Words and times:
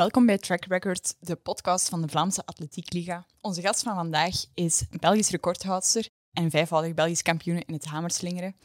Welkom 0.00 0.26
bij 0.26 0.38
Track 0.38 0.64
Record, 0.64 1.14
de 1.18 1.36
podcast 1.36 1.88
van 1.88 2.02
de 2.02 2.08
Vlaamse 2.08 2.42
Atletiek 2.44 2.92
Liga. 2.92 3.26
Onze 3.40 3.60
gast 3.60 3.82
van 3.82 3.94
vandaag 3.94 4.34
is 4.54 4.84
Belgisch 5.00 5.30
recordhoudster 5.30 6.08
en 6.32 6.50
vijfvoudig 6.50 6.94
Belgisch 6.94 7.22
kampioen 7.22 7.62
in 7.66 7.74
het 7.74 7.84
hamerslingeren. 7.84 8.56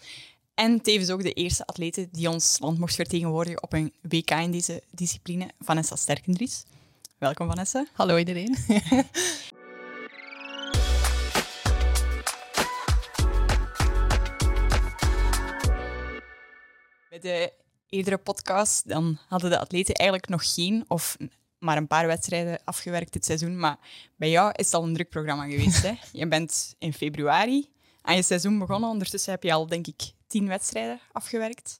En 0.53 0.81
tevens 0.81 1.09
ook 1.09 1.23
de 1.23 1.33
eerste 1.33 1.65
atlete 1.65 2.07
die 2.11 2.29
ons 2.29 2.59
land 2.59 2.79
mocht 2.79 2.95
vertegenwoordigen 2.95 3.63
op 3.63 3.73
een 3.73 3.93
WK 4.01 4.31
in 4.31 4.51
deze 4.51 4.83
discipline, 4.91 5.49
Vanessa 5.59 5.95
Sterkendries. 5.95 6.63
Welkom 7.17 7.47
Vanessa. 7.47 7.86
Hallo 7.94 8.17
iedereen. 8.17 8.56
Bij 17.09 17.20
de 17.20 17.64
eerdere 17.95 18.17
podcast 18.17 18.89
dan 18.89 19.17
hadden 19.27 19.49
de 19.49 19.59
atleten 19.59 19.93
eigenlijk 19.93 20.30
nog 20.30 20.53
geen 20.53 20.85
of 20.88 21.17
maar 21.59 21.77
een 21.77 21.88
paar 21.88 22.07
wedstrijden 22.07 22.59
afgewerkt 22.63 23.13
dit 23.13 23.25
seizoen. 23.25 23.59
Maar 23.59 23.77
bij 24.15 24.29
jou 24.29 24.51
is 24.55 24.65
het 24.65 24.73
al 24.73 24.83
een 24.83 24.93
druk 24.93 25.09
programma 25.09 25.43
geweest. 25.43 25.83
Hè? 25.83 25.93
Je 26.20 26.27
bent 26.27 26.75
in 26.77 26.93
februari 26.93 27.70
aan 28.01 28.15
je 28.15 28.21
seizoen 28.21 28.59
begonnen. 28.59 28.89
Ondertussen 28.89 29.31
heb 29.31 29.43
je 29.43 29.53
al, 29.53 29.67
denk 29.67 29.87
ik, 29.87 30.01
tien 30.27 30.47
wedstrijden 30.47 30.99
afgewerkt. 31.11 31.79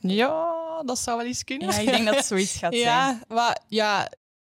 Ja, 0.00 0.82
dat 0.84 0.98
zou 0.98 1.16
wel 1.16 1.26
eens 1.26 1.44
kunnen. 1.44 1.68
Ja, 1.68 1.78
ik 1.78 1.86
denk 1.86 2.04
dat 2.04 2.14
het 2.14 2.24
zoiets 2.34 2.56
gaat 2.56 2.74
ja, 2.74 3.06
zijn. 3.06 3.22
Maar, 3.28 3.60
ja, 3.68 4.12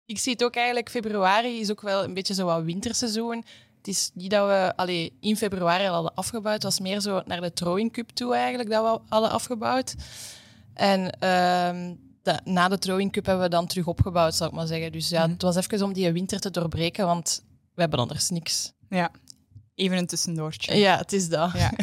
ik 0.07 0.19
zie 0.19 0.33
het 0.33 0.45
ook 0.45 0.55
eigenlijk, 0.55 0.91
februari 0.91 1.61
is 1.61 1.71
ook 1.71 1.81
wel 1.81 2.05
een 2.05 2.15
beetje 2.15 2.35
zo 2.35 2.45
wat 2.45 2.63
winterseizoen. 2.63 3.45
Het 3.77 3.89
is 3.89 4.11
niet 4.15 4.31
dat 4.31 4.47
we 4.47 4.73
allee, 4.77 5.17
in 5.21 5.37
februari 5.37 5.87
al 5.87 5.93
hadden 5.93 6.15
afgebouwd. 6.15 6.55
Het 6.55 6.63
was 6.63 6.81
meer 6.81 7.01
zo 7.01 7.23
naar 7.27 7.41
de 7.41 7.53
Throwing 7.53 7.93
Cup 7.93 8.11
toe 8.11 8.35
eigenlijk 8.35 8.71
dat 8.71 8.83
we 8.83 9.01
hadden 9.09 9.31
afgebouwd. 9.31 9.95
En 10.75 11.11
ehm, 11.21 11.95
de- 12.23 12.41
na 12.45 12.69
de 12.69 12.79
Throwing 12.79 13.13
Cup 13.13 13.27
hebben 13.27 13.45
we 13.45 13.51
dan 13.51 13.67
terug 13.67 13.87
opgebouwd, 13.87 14.35
zou 14.35 14.51
ik 14.51 14.57
maar 14.57 14.67
zeggen. 14.67 14.93
Dus 14.93 15.09
ja, 15.09 15.23
Mhm. 15.23 15.31
het 15.33 15.43
was 15.43 15.57
even 15.57 15.83
om 15.83 15.93
die 15.93 16.13
winter 16.13 16.41
te 16.41 16.51
doorbreken, 16.51 17.07
want 17.07 17.45
we 17.75 17.81
hebben 17.81 17.99
anders 17.99 18.31
niks. 18.31 18.73
Ja, 18.89 19.11
even 19.75 19.97
een 19.99 20.07
tussendoortje. 20.07 20.75
Ja, 20.77 20.97
het 20.97 21.13
is 21.13 21.29
dat. 21.29 21.53
Ja. 21.53 21.73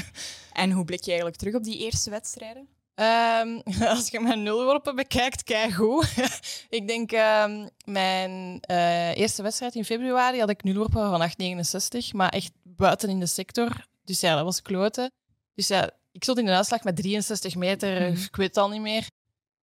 En 0.53 0.72
hoe 0.72 0.86
blik 0.86 1.00
je 1.02 1.08
eigenlijk 1.08 1.38
terug 1.39 1.56
op 1.56 1.64
die 1.64 1.78
eerste 1.78 2.09
wedstrijden? 2.09 2.67
Ehm, 2.95 3.59
als 3.95 4.08
je 4.09 4.19
mijn 4.19 4.44
nulworpen 4.44 4.95
bekijkt, 4.95 5.44
kijk 5.44 5.72
goed. 5.73 6.14
ik 6.69 6.88
denk, 6.88 7.12
ehm, 7.12 7.67
mijn 7.86 8.59
eh, 8.62 9.17
eerste 9.17 9.42
wedstrijd 9.44 9.75
in 9.75 9.86
februari 9.86 10.39
had 10.39 10.50
ik 10.50 10.64
nulworpen 10.64 11.09
van 11.09 11.22
8,69, 11.22 12.14
maar 12.14 12.30
echt 12.30 12.52
buiten 12.64 13.09
in 13.09 13.19
de 13.19 13.25
sector. 13.25 13.86
Dus 14.03 14.19
ja, 14.19 14.36
dat 14.36 14.44
was 14.44 14.62
kloten. 14.62 15.12
Dus 15.56 15.67
ja, 15.67 15.89
ik 16.12 16.23
stond 16.23 16.38
in 16.38 16.45
de 16.45 16.52
uitslag 16.52 16.84
met 16.84 16.95
63 16.95 17.56
meter, 17.56 18.02
Mhm. 18.12 18.22
ik 18.22 18.36
weet 18.36 18.48
het 18.48 18.58
al 18.58 18.70
niet 18.70 18.81
meer. 18.81 19.09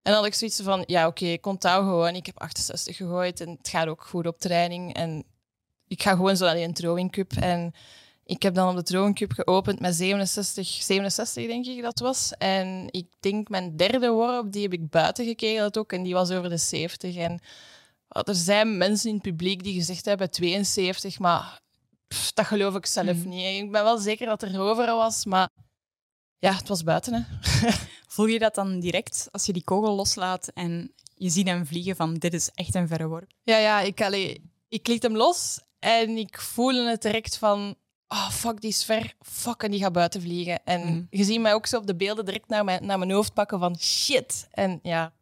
En 0.02 0.12
dan 0.12 0.14
had 0.14 0.26
ik 0.26 0.34
zoiets 0.34 0.62
van, 0.62 0.84
ja 0.86 1.08
oké, 1.08 1.26
ik 1.26 1.46
onthoud 1.46 1.84
gewoon. 1.84 2.16
Ik 2.16 2.26
heb 2.26 2.40
68 2.40 2.96
gegooid 2.96 3.40
en 3.42 3.50
het 3.50 3.68
gaat 3.68 3.88
ook 3.88 4.04
goed 4.04 4.28
op 4.28 4.38
training. 4.40 4.94
En 4.94 5.24
ik 5.88 6.02
ga 6.02 6.12
gewoon 6.12 6.38
zo 6.38 6.46
naar 6.46 6.56
die 6.56 6.72
throwing 6.72 7.12
cup. 7.12 7.32
En 7.34 7.74
ik 8.24 8.42
heb 8.44 8.54
dan 8.56 8.70
op 8.70 8.76
de 8.76 8.84
throwing 8.84 9.16
cup 9.16 9.32
geopend 9.32 9.80
met 9.80 9.96
67, 9.96 10.68
67 10.68 11.48
denk 11.48 11.66
ik 11.66 11.82
dat 11.82 12.00
was. 12.00 12.32
En 12.38 12.88
ik 12.92 13.08
denk 13.20 13.50
mijn 13.50 13.76
derde 13.78 14.09
worp, 14.09 14.52
die 14.52 14.62
heb 14.62 14.74
ik 14.74 14.90
buiten 14.90 15.26
gekegeld 15.26 15.78
ook. 15.78 15.92
En 15.94 16.04
die 16.04 16.14
was 16.14 16.32
over 16.32 16.50
de 16.50 16.58
70. 16.58 17.16
En 17.16 17.40
er 18.08 18.36
zijn 18.36 18.78
mensen 18.78 19.09
in 19.09 19.14
het 19.16 19.24
publiek 19.24 19.64
die 19.64 19.74
gezegd 19.74 20.06
hebben 20.06 20.32
72, 20.32 21.20
maar 21.20 21.59
pff, 22.08 22.32
dat 22.34 22.46
geloof 22.46 22.76
ik 22.76 22.86
zelf 22.86 23.18
Mhm. 23.18 23.30
niet. 23.30 23.64
Ik 23.64 23.72
ben 23.72 23.84
wel 23.84 23.98
zeker 23.98 24.26
dat 24.26 24.42
er 24.44 24.59
over 24.62 24.86
was, 24.86 25.26
maar 25.26 25.50
ja, 26.39 26.53
het 26.55 26.67
was 26.67 26.83
buiten. 26.83 27.14
Hè. 27.14 27.22
Voel 28.08 28.25
je 28.25 28.39
dat 28.39 28.55
dan 28.55 28.80
direct 28.80 29.28
als 29.31 29.45
je 29.45 29.53
die 29.53 29.64
kogel 29.64 29.95
loslaat 29.95 30.47
en 30.47 30.91
je 31.16 31.30
ziet 31.30 31.47
hem 31.47 31.66
vliegen 31.66 31.95
van 31.95 32.14
dit 32.14 32.33
is 32.33 32.50
echt 32.53 32.75
een 32.75 32.88
verre 32.88 33.08
worp? 33.08 33.31
Ja, 33.44 33.58
ja, 33.58 33.80
ik, 33.81 34.02
allee, 34.02 34.52
ik 34.69 34.88
liet 34.88 35.03
hem 35.03 35.16
los 35.16 35.59
en 35.80 36.17
ik 36.17 36.39
voelde 36.41 36.89
het 36.89 37.02
direct 37.02 37.38
van... 37.38 37.75
Oh, 38.08 38.30
fuck, 38.30 38.61
die 38.61 38.69
is 38.69 38.83
ver. 38.83 39.13
Fuck, 39.22 39.63
en 39.63 39.72
die 39.72 39.80
gaat 39.80 39.91
buiten 39.94 40.22
vliegen. 40.22 40.63
En 40.66 40.79
Mhm. 40.81 41.01
je 41.09 41.24
ziet 41.24 41.40
mij 41.41 41.53
ook 41.53 41.66
zo 41.66 41.78
op 41.78 41.88
de 41.88 41.95
beelden 41.95 42.25
direct 42.25 42.47
naar 42.50 42.63
mijn, 42.63 42.85
naar 42.85 43.00
mijn 43.00 43.12
hoofd 43.12 43.34
pakken 43.34 43.59
van 43.59 43.78
shit. 43.79 44.47
En 44.51 44.79
ja, 44.84 45.13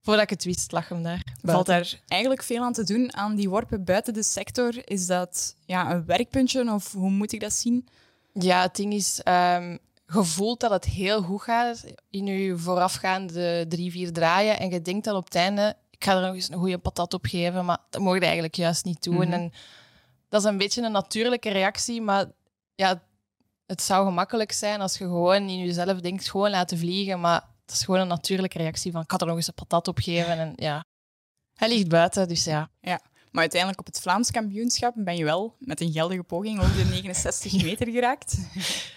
voordat 0.00 0.22
ik 0.22 0.30
het 0.30 0.44
wist, 0.44 0.72
lag 0.72 0.88
hem 0.88 1.02
daar. 1.02 1.22
Valt 1.42 1.66
daar 1.66 2.00
eigenlijk 2.08 2.42
veel 2.42 2.62
aan 2.62 2.72
te 2.72 2.84
doen 2.84 3.14
aan 3.16 3.34
die 3.34 3.48
worpen 3.48 3.84
buiten 3.84 4.14
de 4.14 4.22
sector? 4.22 4.88
Is 4.88 5.06
dat 5.06 5.56
ja, 5.66 5.90
een 5.90 6.04
werkpuntje 6.04 6.72
of 6.72 6.92
hoe 6.92 7.10
moet 7.10 7.32
ik 7.32 7.40
dat 7.40 7.52
zien? 7.52 7.88
Ja, 8.32 8.62
het 8.62 8.76
ding 8.76 8.92
is... 8.92 9.20
ehm 9.22 9.76
je 10.12 10.24
voelt 10.24 10.60
dat 10.60 10.70
het 10.70 10.84
heel 10.84 11.22
goed 11.22 11.42
gaat 11.42 11.84
in 12.10 12.26
je 12.26 12.58
voorafgaande 12.58 13.64
drie, 13.68 13.90
vier 13.90 14.12
draaien. 14.12 14.58
En 14.58 14.70
je 14.70 14.82
denkt 14.82 15.04
dan 15.04 15.16
op 15.16 15.24
het 15.24 15.34
einde, 15.34 15.76
ik 15.90 16.04
ga 16.04 16.14
er 16.14 16.26
nog 16.26 16.34
eens 16.34 16.50
een 16.50 16.58
goede 16.58 16.78
patat 16.78 17.14
op 17.14 17.26
geven. 17.26 17.64
Maar 17.64 17.78
dat 17.90 18.00
mocht 18.00 18.18
je 18.18 18.24
eigenlijk 18.24 18.54
juist 18.54 18.84
niet 18.84 19.02
doen. 19.02 19.14
Mhm. 19.14 19.32
En 19.32 19.52
dat 20.28 20.40
is 20.40 20.48
een 20.48 20.58
beetje 20.58 20.82
een 20.82 20.92
natuurlijke 20.92 21.50
reactie. 21.50 22.02
Maar 22.02 22.26
ja, 22.74 23.02
het 23.66 23.82
zou 23.82 24.06
gemakkelijk 24.06 24.52
zijn 24.52 24.80
als 24.80 24.98
je 24.98 25.04
gewoon 25.04 25.48
in 25.48 25.58
jezelf 25.58 26.00
denkt, 26.00 26.30
gewoon 26.30 26.50
laten 26.50 26.78
vliegen. 26.78 27.20
Maar 27.20 27.44
het 27.66 27.74
is 27.74 27.84
gewoon 27.84 28.00
een 28.00 28.08
natuurlijke 28.08 28.58
reactie 28.58 28.92
van, 28.92 29.02
ik 29.02 29.10
had 29.10 29.20
er 29.20 29.26
nog 29.26 29.36
eens 29.36 29.48
een 29.48 29.54
patat 29.54 29.88
op 29.88 29.98
geven. 29.98 30.38
En 30.38 30.52
ja, 30.56 30.84
hij 31.54 31.68
ligt 31.68 31.88
buiten, 31.88 32.28
dus 32.28 32.44
ja. 32.44 32.70
Maar 33.32 33.40
uiteindelijk 33.40 33.80
op 33.80 33.86
het 33.86 34.00
Vlaams 34.00 34.30
kampioenschap 34.30 34.94
ben 34.96 35.16
je 35.16 35.24
wel 35.24 35.56
met 35.58 35.80
een 35.80 35.92
geldige 35.92 36.22
poging 36.22 36.60
over 36.60 36.76
de 36.76 36.84
69 36.84 37.62
meter 37.64 37.90
geraakt. 37.90 38.36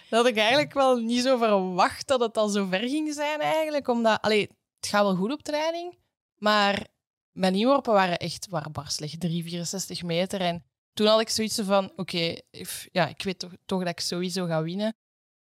Dat 0.09 0.19
had 0.19 0.27
ik 0.27 0.37
eigenlijk 0.37 0.73
wel 0.73 0.97
niet 0.97 1.21
zo 1.21 1.37
verwacht 1.37 2.07
dat 2.07 2.19
het 2.19 2.37
al 2.37 2.47
zo 2.47 2.65
ver 2.65 2.87
ging 2.89 3.13
zijn 3.13 3.39
eigenlijk. 3.39 3.87
Omdat, 3.87 4.21
allee, 4.21 4.49
het 4.79 4.89
gaat 4.89 5.03
wel 5.03 5.15
goed 5.15 5.31
op 5.31 5.41
training, 5.41 5.97
maar 6.37 6.87
mijn 7.31 7.55
inworpen 7.55 7.93
waren 7.93 8.17
echt 8.17 8.47
waren 8.49 8.71
barselig, 8.71 9.17
3, 9.17 9.43
64 9.43 10.03
meter. 10.03 10.41
En 10.41 10.63
toen 10.93 11.07
had 11.07 11.19
ik 11.19 11.29
zoiets 11.29 11.59
van, 11.63 11.91
oké, 11.95 12.35
ja, 12.91 13.07
ik 13.07 13.23
weet 13.23 13.39
toch, 13.39 13.51
toch 13.65 13.79
dat 13.79 13.89
ik 13.89 13.99
sowieso 13.99 14.45
ga 14.45 14.63
winnen. 14.63 14.95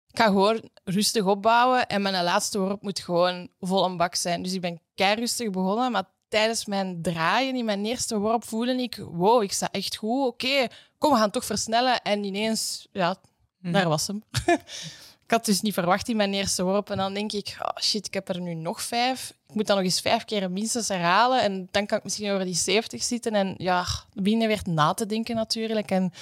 Ik 0.07 0.17
ga 0.17 0.25
gewoon 0.25 0.69
rustig 0.83 1.25
opbouwen 1.25 1.87
en 1.87 2.01
mijn 2.01 2.23
laatste 2.23 2.59
worp 2.59 2.81
moet 2.81 2.99
gewoon 2.99 3.49
vol 3.59 3.85
een 3.85 3.97
bak 3.97 4.15
zijn. 4.15 4.43
Dus 4.43 4.53
ik 4.53 4.61
ben 4.61 4.81
kei 4.95 5.15
rustig 5.15 5.49
begonnen, 5.49 5.91
maar 5.91 6.09
tijdens 6.31 6.65
mijn 6.65 7.01
draaien 7.01 7.55
in 7.55 7.65
mijn 7.65 7.85
eerste 7.85 8.17
worp 8.17 8.43
voelde 8.47 8.81
ik, 8.81 8.95
wow, 9.11 9.43
ik 9.43 9.51
sta 9.51 9.69
echt 9.71 9.95
goed, 9.95 10.27
oké, 10.27 10.67
kom, 10.97 11.11
we 11.11 11.17
gaan 11.17 11.31
toch 11.31 11.45
versnellen. 11.45 12.01
En 12.01 12.23
ineens, 12.23 12.87
ja, 12.91 13.15
daar 13.59 13.87
was 13.87 14.07
hem. 14.07 14.23
ik 15.25 15.31
had 15.31 15.45
dus 15.45 15.61
niet 15.61 15.73
verwacht 15.73 16.09
in 16.09 16.15
mijn 16.15 16.33
eerste 16.33 16.63
worp. 16.63 16.89
En 16.89 16.97
dan 16.97 17.13
denk 17.13 17.31
ik, 17.31 17.57
oh 17.59 17.81
shit, 17.81 18.07
ik 18.07 18.13
heb 18.13 18.29
er 18.29 18.41
nu 18.41 18.53
nog 18.53 18.81
vijf. 18.81 19.33
Ik 19.47 19.55
moet 19.55 19.67
dan 19.67 19.75
nog 19.75 19.85
eens 19.85 20.01
vijf 20.01 20.25
keer 20.25 20.51
minstens 20.51 20.87
herhalen. 20.87 21.41
En 21.41 21.67
dan 21.71 21.85
kan 21.85 21.97
ik 21.97 22.03
misschien 22.03 22.31
over 22.31 22.45
die 22.45 22.55
70 22.55 23.03
zitten. 23.03 23.33
En 23.33 23.55
ja, 23.57 23.85
je 24.13 24.47
weer 24.47 24.61
na 24.63 24.93
te 24.93 25.05
denken 25.05 25.35
natuurlijk. 25.35 25.91
En 25.91 26.13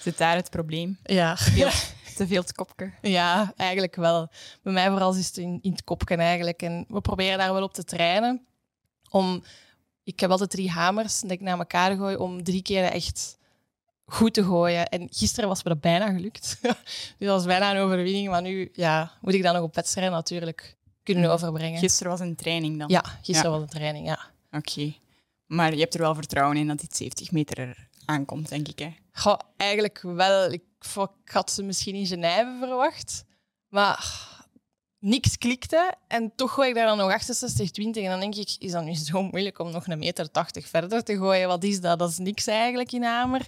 Zit 0.00 0.18
daar 0.18 0.36
het 0.36 0.50
probleem? 0.50 0.98
ja, 1.54 1.70
te 2.16 2.26
veel 2.26 2.44
te 2.50 2.54
kopken. 2.54 2.94
ja 3.02 3.52
eigenlijk 3.56 3.96
wel. 3.96 4.28
Bij 4.62 4.72
mij 4.72 4.88
vooral 4.90 5.14
is 5.14 5.26
het 5.26 5.36
in, 5.36 5.58
in 5.62 5.70
het 5.70 5.84
kopken 5.84 6.18
eigenlijk. 6.20 6.62
En 6.62 6.84
we 6.88 7.00
proberen 7.00 7.38
daar 7.38 7.52
wel 7.52 7.62
op 7.62 7.74
te 7.74 7.84
trainen. 7.84 8.46
Om, 9.10 9.42
ik 10.02 10.20
heb 10.20 10.30
altijd 10.30 10.50
drie 10.50 10.70
hamers 10.70 11.20
dat 11.20 11.30
ik 11.30 11.40
naar 11.40 11.58
elkaar 11.58 11.96
gooi 11.96 12.16
om 12.16 12.42
drie 12.42 12.62
keer 12.62 12.84
echt 12.84 13.38
goed 14.04 14.34
te 14.34 14.44
gooien. 14.44 14.88
En 14.88 15.08
gisteren 15.10 15.48
was 15.48 15.62
me 15.62 15.68
dat 15.70 15.80
bijna 15.80 16.12
gelukt. 16.12 16.58
dus 16.62 17.14
dat 17.18 17.28
was 17.28 17.44
bijna 17.44 17.70
een 17.70 17.80
overwinning. 17.82 18.28
Maar 18.28 18.42
nu 18.42 18.68
ja, 18.72 19.12
moet 19.20 19.34
ik 19.34 19.42
dat 19.42 19.54
nog 19.54 19.62
op 19.62 19.74
wedstrijd 19.74 20.10
natuurlijk 20.10 20.76
kunnen 21.02 21.30
overbrengen. 21.30 21.78
Gisteren 21.78 22.10
was 22.10 22.20
een 22.20 22.36
training 22.36 22.78
dan? 22.78 22.88
Ja, 22.88 23.00
gisteren 23.22 23.50
Ja. 23.50 23.50
was 23.50 23.60
een 23.60 23.78
training, 23.78 24.06
ja. 24.06 24.18
Oké. 24.50 24.94
Maar 25.46 25.74
je 25.74 25.80
hebt 25.80 25.94
er 25.94 26.00
wel 26.00 26.14
vertrouwen 26.14 26.56
in 26.56 26.66
dat 26.66 26.78
die 26.78 26.88
70 26.92 27.30
meter 27.30 27.58
er 27.58 27.88
aankomt, 28.04 28.48
denk 28.48 28.68
ik. 28.68 28.78
Hè? 28.78 28.94
Goh, 29.12 29.38
eigenlijk 29.56 30.00
wel. 30.02 30.52
Ik, 30.52 30.62
ik 30.94 31.30
had 31.32 31.50
ze 31.50 31.62
misschien 31.62 31.94
in 31.94 32.06
Genève 32.06 32.56
verwacht. 32.60 33.24
Maar 33.68 34.04
niks 35.08 35.38
klikte. 35.38 35.92
En 36.08 36.32
toch 36.36 36.52
gooi 36.52 36.68
ik 36.68 36.74
daar 36.74 36.86
dan 36.86 36.96
nog 36.98 37.12
68, 37.12 37.70
20. 37.70 38.04
En 38.04 38.10
dan 38.10 38.20
denk 38.20 38.34
ik, 38.34 38.56
is 38.58 38.72
dat 38.72 38.84
nu 38.84 38.94
zo 38.94 39.22
moeilijk 39.22 39.58
om 39.58 39.70
nog 39.70 39.86
een 39.86 39.98
meter 39.98 40.30
80 40.30 40.66
verder 40.68 41.04
te 41.04 41.16
gooien? 41.16 41.48
Wat 41.48 41.64
is 41.64 41.80
dat? 41.80 41.98
Dat 41.98 42.10
is 42.10 42.18
niks 42.18 42.46
eigenlijk 42.46 42.92
in 42.92 43.02
Hamer. 43.02 43.46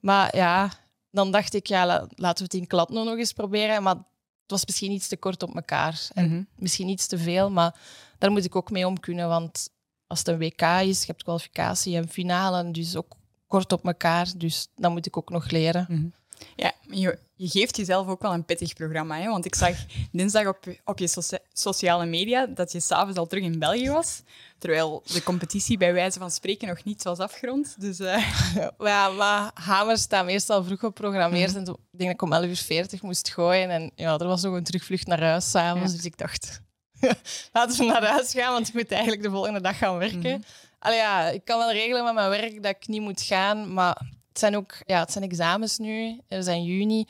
Maar 0.00 0.36
ja, 0.36 0.70
dan 1.10 1.30
dacht 1.30 1.54
ik, 1.54 1.66
ja, 1.66 1.86
la- 1.86 2.06
laten 2.14 2.38
we 2.38 2.44
het 2.44 2.54
in 2.54 2.66
Kladno 2.66 3.04
nog 3.04 3.18
eens 3.18 3.32
proberen. 3.32 3.82
Maar 3.82 3.94
het 3.94 4.50
was 4.50 4.66
misschien 4.66 4.90
iets 4.92 5.08
te 5.08 5.16
kort 5.16 5.42
op 5.42 5.54
elkaar. 5.54 6.08
En 6.14 6.26
Mhm. 6.28 6.42
misschien 6.56 6.88
iets 6.88 7.06
te 7.06 7.18
veel, 7.18 7.50
maar 7.50 7.74
daar 8.18 8.30
moet 8.30 8.44
ik 8.44 8.56
ook 8.56 8.70
mee 8.70 8.86
om 8.86 9.00
kunnen. 9.00 9.28
Want 9.28 9.68
als 10.06 10.18
het 10.18 10.28
een 10.28 10.38
WK 10.38 10.62
is, 10.62 11.00
je 11.00 11.06
hebt 11.06 11.22
kwalificatie 11.22 11.96
en 11.96 12.08
finale, 12.08 12.70
dus 12.70 12.96
ook 12.96 13.12
kort 13.46 13.72
op 13.72 13.84
elkaar. 13.86 14.28
Dus 14.36 14.68
dan 14.74 14.92
moet 14.92 15.06
ik 15.06 15.16
ook 15.16 15.30
nog 15.30 15.50
leren. 15.50 16.14
Ja, 16.56 16.72
je, 16.90 17.18
je 17.36 17.48
geeft 17.48 17.76
jezelf 17.76 18.06
ook 18.08 18.22
wel 18.22 18.32
een 18.32 18.44
pittig 18.44 18.74
programma. 18.74 19.18
Hè? 19.18 19.28
Want 19.28 19.44
ik 19.44 19.54
zag 19.54 19.76
dinsdag 20.12 20.46
op, 20.46 20.58
op 20.84 20.98
je 20.98 21.08
socia- 21.08 21.38
sociale 21.52 22.06
media 22.06 22.46
dat 22.46 22.72
je 22.72 22.80
s'avonds 22.80 23.18
al 23.18 23.26
terug 23.26 23.44
in 23.44 23.58
België 23.58 23.90
was. 23.90 24.22
Terwijl 24.58 25.02
de 25.12 25.22
competitie 25.22 25.76
bij 25.78 25.92
wijze 25.92 26.18
van 26.18 26.30
spreken 26.30 26.68
nog 26.68 26.84
niet 26.84 27.02
was 27.02 27.18
afgerond. 27.18 27.74
Dus 27.80 27.98
eh, 27.98 28.32
Ja, 28.78 29.08
maar 29.08 29.50
hamers 29.54 30.00
staan 30.00 30.24
meestal 30.26 30.64
vroeg 30.64 30.78
geprogrammeerd. 30.80 31.54
En 31.56 31.64
toen- 31.64 31.74
ik 31.92 31.98
denk 31.98 32.10
dat 32.10 32.20
ik 32.20 32.22
om 32.22 32.32
11 32.32 32.44
uur 32.46 32.56
40 32.56 33.02
moest 33.02 33.28
gooien. 33.32 33.70
En 33.70 33.90
ja, 33.94 34.18
er 34.18 34.26
was 34.26 34.42
nog 34.42 34.54
een 34.54 34.64
terugvlucht 34.64 35.06
naar 35.06 35.22
huis 35.22 35.50
s'avonds. 35.50 35.90
Ja. 35.90 35.96
Dus 35.96 36.04
ik 36.06 36.18
dacht, 36.18 36.60
laten 37.52 37.78
we 37.78 37.84
naar 37.84 38.04
huis 38.06 38.32
gaan, 38.32 38.52
want 38.52 38.68
ik 38.68 38.74
moet 38.74 38.90
eigenlijk 38.92 39.22
de 39.22 39.30
volgende 39.30 39.60
dag 39.60 39.78
gaan 39.78 39.98
werken. 39.98 40.44
Allee, 40.78 40.98
ja, 40.98 41.28
ik 41.28 41.44
kan 41.44 41.58
wel 41.58 41.72
regelen 41.72 42.04
met 42.04 42.14
mijn 42.14 42.30
werk 42.30 42.62
dat 42.62 42.76
ik 42.80 42.86
niet 42.88 43.00
moet 43.00 43.22
gaan, 43.22 43.72
maar 43.72 44.02
het 44.36 44.44
zijn 44.44 44.56
ook 44.56 44.74
ja, 44.86 45.00
het 45.00 45.12
zijn 45.12 45.24
examens 45.24 45.78
nu. 45.78 46.20
We 46.28 46.42
zijn 46.42 46.64
juni. 46.64 47.06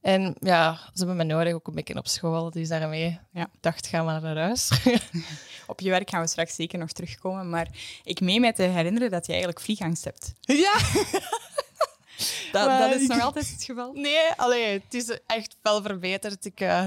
En 0.00 0.36
ja, 0.40 0.74
ze 0.74 0.98
hebben 0.98 1.16
me 1.16 1.24
nodig 1.24 1.54
ook 1.54 1.66
een 1.66 1.74
beetje 1.74 1.96
op 1.96 2.08
school. 2.08 2.50
Dus 2.50 2.68
daarmee 2.68 3.18
Ja. 3.32 3.42
ik 3.42 3.48
dacht, 3.60 3.86
ga 3.86 4.02
maar 4.02 4.20
naar 4.20 4.36
huis. 4.36 4.70
Op 5.66 5.80
je 5.80 5.90
werk 5.90 6.10
gaan 6.10 6.20
we 6.20 6.26
straks 6.26 6.54
zeker 6.54 6.78
nog 6.78 6.92
terugkomen, 6.92 7.50
maar 7.50 7.68
ik 8.04 8.20
meen 8.20 8.40
mij 8.40 8.52
te 8.52 8.62
herinneren 8.62 9.10
dat 9.10 9.26
je 9.26 9.32
eigenlijk 9.32 9.60
vliegangst 9.62 10.04
hebt. 10.04 10.32
ja, 10.40 10.72
Dat, 12.52 12.66
Maar 12.66 12.90
dat 12.90 13.00
is 13.00 13.06
nog 13.06 13.20
altijd 13.28 13.50
het 13.50 13.64
geval? 13.64 13.92
nee, 13.92 14.30
allee, 14.36 14.64
het 14.64 14.94
is 14.94 15.18
echt 15.26 15.56
wel 15.62 15.82
verbeterd. 15.82 16.44
Ik, 16.44 16.60
eh, 16.60 16.84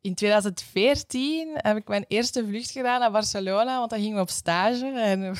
in 0.00 0.14
2014 0.14 1.48
heb 1.54 1.76
ik 1.76 1.88
mijn 1.88 2.04
eerste 2.08 2.44
vlucht 2.48 2.70
gedaan 2.70 3.00
naar 3.00 3.10
Barcelona, 3.10 3.78
want 3.78 3.90
dan 3.90 3.98
gingen 4.00 4.14
we 4.16 4.22
op 4.22 4.30
stage. 4.30 4.86
En 4.86 5.36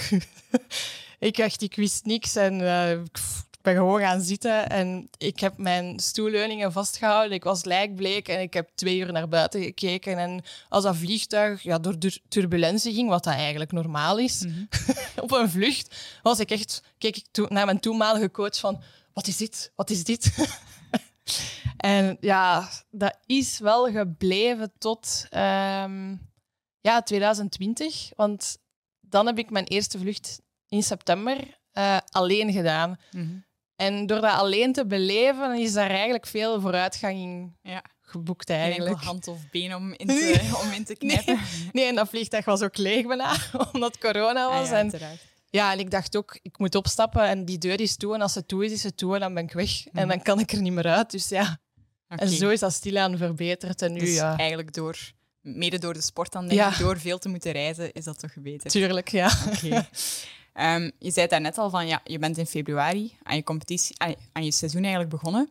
ik 1.18 1.36
dacht, 1.36 1.62
ik 1.62 1.74
wist 1.76 2.04
niks 2.04 2.36
en 2.36 2.60
eh, 2.60 2.90
ik 2.90 3.18
ben 3.62 3.74
gewoon 3.74 4.00
gaan 4.00 4.20
zitten. 4.20 4.68
En 4.68 5.08
ik 5.18 5.40
heb 5.40 5.58
mijn 5.58 6.00
stoelleuningen 6.00 6.72
vastgehouden. 6.72 7.32
Ik 7.32 7.44
was 7.44 7.64
lijkbleek 7.64 8.28
en 8.28 8.40
ik 8.40 8.54
heb 8.54 8.70
twee 8.74 8.98
uur 8.98 9.12
naar 9.12 9.28
buiten 9.28 9.62
gekeken. 9.62 10.18
En 10.18 10.42
als 10.68 10.84
dat 10.84 10.96
vliegtuig 10.96 11.62
ja, 11.62 11.78
door 11.78 11.96
turbulentie 12.28 12.94
ging, 12.94 13.08
wat 13.08 13.24
dat 13.24 13.34
eigenlijk 13.34 13.72
normaal 13.72 14.18
is, 14.18 14.44
op 15.22 15.32
een 15.32 15.50
vlucht, 15.50 16.18
was 16.22 16.40
ik 16.40 16.50
echt, 16.50 16.82
keek 16.98 17.16
ik 17.16 17.48
naar 17.50 17.66
mijn 17.66 17.80
toenmalige 17.80 18.30
coach 18.30 18.58
van, 18.58 18.82
wat 19.12 19.26
is 19.26 19.36
dit? 19.36 19.72
Wat 19.76 19.90
is 19.90 20.04
dit? 20.04 20.34
en 21.76 22.16
ja, 22.20 22.68
dat 22.90 23.18
is 23.26 23.58
wel 23.58 23.90
gebleven 23.90 24.72
tot 24.78 25.26
ehm, 25.30 26.16
ja, 26.80 27.02
2020. 27.02 28.10
Want 28.16 28.58
dan 29.00 29.26
heb 29.26 29.38
ik 29.38 29.50
mijn 29.50 29.66
eerste 29.66 29.98
vlucht 29.98 30.40
in 30.68 30.82
september 30.82 31.60
eh, 31.72 31.96
alleen 32.10 32.52
gedaan. 32.52 32.96
Mhm. 33.12 33.36
En 33.82 34.06
door 34.06 34.20
dat 34.20 34.34
alleen 34.34 34.72
te 34.72 34.86
beleven, 34.86 35.58
is 35.58 35.72
daar 35.72 35.90
eigenlijk 35.90 36.26
veel 36.26 36.60
vooruitgang 36.60 37.16
in 37.18 37.56
Ja. 37.62 37.82
geboekt 38.00 38.50
Geen 38.50 38.58
eigenlijk. 38.60 39.00
hand 39.02 39.28
of 39.28 39.38
been 39.50 39.74
om 39.74 39.92
in 39.92 40.06
te, 40.06 40.50
om 40.64 40.72
in 40.72 40.84
te 40.84 40.94
knijpen. 41.02 41.38
Nee, 41.72 41.84
en 41.84 41.94
dat 41.94 42.08
vliegtuig 42.08 42.44
was 42.44 42.62
ook 42.62 42.76
leeg 42.76 43.06
bijna, 43.06 43.36
omdat 43.72 43.98
corona 43.98 44.46
Ah 44.46 44.58
was. 44.58 44.68
ja, 44.68 44.74
en 44.74 44.80
uiteraard. 44.82 45.20
Ja, 45.50 45.72
en 45.72 45.78
ik 45.78 45.90
dacht 45.90 46.16
ook, 46.16 46.38
ik 46.42 46.58
moet 46.58 46.74
opstappen 46.74 47.22
en 47.28 47.44
die 47.44 47.58
deur 47.58 47.80
is 47.80 47.96
toe. 47.96 48.14
En 48.14 48.20
als 48.20 48.32
ze 48.32 48.46
toe 48.46 48.64
is, 48.64 48.72
is 48.72 48.80
ze 48.80 48.94
toe 48.94 49.14
en 49.14 49.20
dan 49.20 49.34
ben 49.34 49.42
ik 49.44 49.52
weg. 49.52 49.86
En 49.92 50.08
dan 50.08 50.22
kan 50.22 50.38
ik 50.40 50.52
er 50.52 50.60
niet 50.60 50.72
meer 50.72 50.86
uit. 50.86 51.10
Dus 51.10 51.28
ja, 51.28 51.58
en 52.08 52.28
zo 52.28 52.48
is 52.48 52.60
dat 52.60 52.72
stilaan 52.72 53.16
verbeterd. 53.16 53.82
En 53.82 53.92
nu, 53.92 53.98
Dus 53.98 54.14
ja, 54.14 54.36
eigenlijk 54.36 54.74
door, 54.74 54.98
mede 55.40 55.78
door 55.78 55.92
de 55.92 56.00
sport 56.00 56.32
dan 56.32 56.42
denk 56.48 56.60
Ja. 56.60 56.70
ik, 56.70 56.78
door 56.78 56.98
veel 57.00 57.18
te 57.18 57.28
moeten 57.28 57.52
reizen, 57.52 57.92
is 57.92 58.04
dat 58.04 58.18
toch 58.18 58.32
beter. 58.36 58.70
tuurlijk, 58.70 59.08
ja. 59.08 59.30
Oké. 59.52 59.88
Ehm, 60.52 60.90
je 60.98 61.10
zei 61.10 61.26
daar 61.26 61.40
net 61.40 61.58
al 61.58 61.70
van, 61.70 61.86
ja, 61.86 62.00
je 62.04 62.18
bent 62.18 62.38
in 62.38 62.46
februari 62.46 63.16
aan 63.22 63.36
je 63.36 63.42
competitie, 63.42 63.98
aan, 63.98 64.14
aan 64.32 64.44
je 64.44 64.52
seizoen 64.52 64.80
eigenlijk 64.82 65.10
begonnen. 65.10 65.50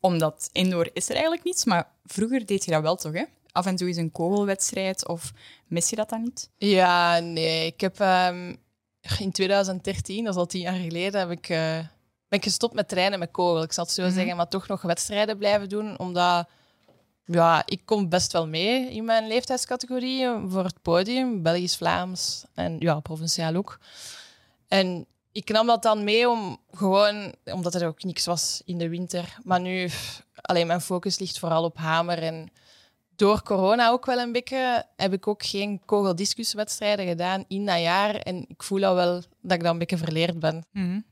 Omdat 0.00 0.48
indoor 0.52 0.88
is 0.92 1.06
er 1.08 1.12
eigenlijk 1.14 1.44
niets, 1.44 1.64
maar 1.64 1.88
vroeger 2.04 2.46
deed 2.46 2.64
je 2.64 2.70
dat 2.70 2.82
wel 2.82 2.96
toch, 2.96 3.12
hè? 3.12 3.24
Af 3.52 3.66
en 3.66 3.76
toe 3.76 3.88
is 3.88 3.96
een 3.96 4.12
kogelwedstrijd 4.12 5.08
of 5.08 5.32
mis 5.66 5.90
je 5.90 5.96
dat 5.96 6.08
dan 6.08 6.22
niet? 6.22 6.50
Ja, 6.56 7.18
nee. 7.18 7.66
Ik 7.66 7.80
heb 7.80 8.00
ehm, 8.00 8.54
in 9.18 9.32
2013, 9.32 10.24
dat 10.24 10.34
is 10.34 10.40
al 10.40 10.46
tien 10.46 10.60
jaar 10.60 10.74
geleden, 10.74 11.20
heb 11.20 11.30
ik, 11.30 11.48
eh, 11.48 11.78
ben 12.28 12.38
ik 12.38 12.42
gestopt 12.42 12.74
met 12.74 12.88
trainen 12.88 13.18
met 13.18 13.30
kogel. 13.30 13.62
Ik 13.62 13.72
zal 13.72 13.84
het 13.84 13.92
zo 13.92 14.02
Mhm. 14.02 14.12
zeggen, 14.12 14.36
maar 14.36 14.48
toch 14.48 14.68
nog 14.68 14.82
wedstrijden 14.82 15.38
blijven 15.38 15.68
doen. 15.68 15.98
Omdat 15.98 16.48
ja, 17.24 17.62
ik 17.66 17.80
kom 17.84 18.08
best 18.08 18.32
wel 18.32 18.46
mee 18.46 18.90
in 18.90 19.04
mijn 19.04 19.26
leeftijdscategorie 19.26 20.28
voor 20.46 20.64
het 20.64 20.82
podium. 20.82 21.42
Belgisch, 21.42 21.76
Vlaams 21.76 22.44
en 22.54 22.76
ja, 22.78 23.00
provinciaal 23.00 23.54
ook. 23.54 23.78
En 24.68 25.06
ik 25.32 25.48
nam 25.48 25.66
dat 25.66 25.82
dan 25.82 26.04
mee 26.04 26.28
om 26.28 26.58
gewoon, 26.72 27.34
omdat 27.44 27.74
er 27.74 27.86
ook 27.86 28.02
niks 28.02 28.26
was 28.26 28.62
in 28.64 28.78
de 28.78 28.88
winter. 28.88 29.36
Maar 29.42 29.60
nu, 29.60 29.90
alleen 30.40 30.66
mijn 30.66 30.80
focus 30.80 31.18
ligt 31.18 31.38
vooral 31.38 31.64
op 31.64 31.76
hamer. 31.76 32.22
En 32.22 32.50
door 33.16 33.42
corona 33.42 33.88
ook 33.90 34.06
wel 34.06 34.18
een 34.18 34.32
beetje, 34.32 34.86
heb 34.96 35.12
ik 35.12 35.26
ook 35.26 35.44
geen 35.44 35.80
kogeldiscuswedstrijden 35.84 37.06
gedaan 37.06 37.44
in 37.48 37.66
dat 37.66 37.80
jaar. 37.80 38.14
En 38.14 38.44
ik 38.48 38.62
voel 38.62 38.84
al 38.84 38.94
wel 38.94 39.22
dat 39.40 39.52
ik 39.52 39.62
dan 39.62 39.72
een 39.72 39.78
beetje 39.78 39.96
verleerd 39.96 40.38
ben. 40.38 40.66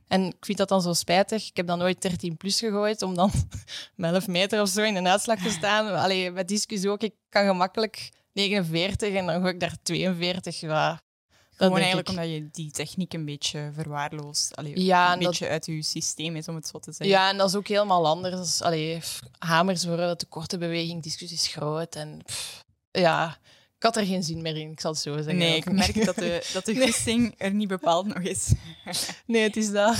En 0.08 0.24
ik 0.24 0.44
vind 0.44 0.58
dat 0.58 0.68
dan 0.68 0.82
zo 0.82 0.92
spijtig. 0.92 1.48
Ik 1.48 1.56
heb 1.56 1.66
dan 1.66 1.78
nooit 1.78 2.02
13 2.02 2.36
plus 2.36 2.58
gegooid 2.58 3.02
om 3.02 3.14
dan 3.14 3.30
met 3.96 4.12
11 4.12 4.26
meter 4.28 4.60
of 4.60 4.68
zo 4.68 4.82
in 4.82 4.96
een 4.96 5.08
uitslag 5.08 5.38
te 5.42 5.50
staan. 5.50 5.94
Allee, 5.94 6.30
met 6.30 6.48
discus 6.48 6.86
ook. 6.86 7.02
Ik 7.02 7.14
kan 7.28 7.46
gemakkelijk 7.46 8.10
49 8.32 9.14
en 9.14 9.26
dan 9.26 9.40
gooi 9.40 9.52
ik 9.52 9.60
daar 9.60 9.76
42. 9.82 10.60
Ja, 10.60 11.00
Gewoon 11.56 11.76
eigenlijk 11.78 12.08
ik. 12.08 12.14
omdat 12.14 12.30
je 12.30 12.48
die 12.52 12.70
techniek 12.70 13.12
een 13.12 13.24
beetje 13.24 13.70
verwaarloost. 13.74 14.56
Allee, 14.56 14.80
Ja, 14.84 15.06
een 15.06 15.12
en 15.12 15.18
dat- 15.20 15.28
beetje 15.30 15.48
uit 15.48 15.66
je 15.66 15.82
systeem 15.82 16.36
is, 16.36 16.48
om 16.48 16.54
het 16.54 16.66
zo 16.66 16.78
te 16.78 16.92
zeggen. 16.92 17.16
Ja, 17.16 17.28
en 17.30 17.36
dat 17.36 17.48
is 17.48 17.54
ook 17.54 17.68
helemaal 17.68 18.06
anders. 18.06 18.62
Allee, 18.62 19.00
hamers 19.38 19.84
worden 19.84 20.18
te 20.18 20.26
korte 20.26 20.58
beweging, 20.58 21.02
discus 21.02 21.32
is 21.32 21.46
groot. 21.46 21.94
En 21.94 22.20
pff, 22.24 22.64
ja, 22.90 23.38
ik 23.76 23.82
had 23.82 23.96
er 23.96 24.06
geen 24.06 24.22
zin 24.22 24.42
meer 24.42 24.56
in, 24.56 24.70
ik 24.70 24.80
zal 24.80 24.90
het 24.92 25.00
zo 25.00 25.14
zeggen. 25.16 25.36
Nee, 25.36 25.56
ik 25.56 25.72
merk 25.72 26.04
dat 26.04 26.14
de, 26.14 26.46
dat 26.52 26.64
de 26.64 26.80
goesting 26.80 27.34
er 27.38 27.54
niet 27.54 27.68
bepaald 27.68 28.06
nog 28.06 28.22
is. 28.22 28.52
Nee, 29.26 29.42
het 29.42 29.56
is 29.56 29.70
dat. 29.70 29.96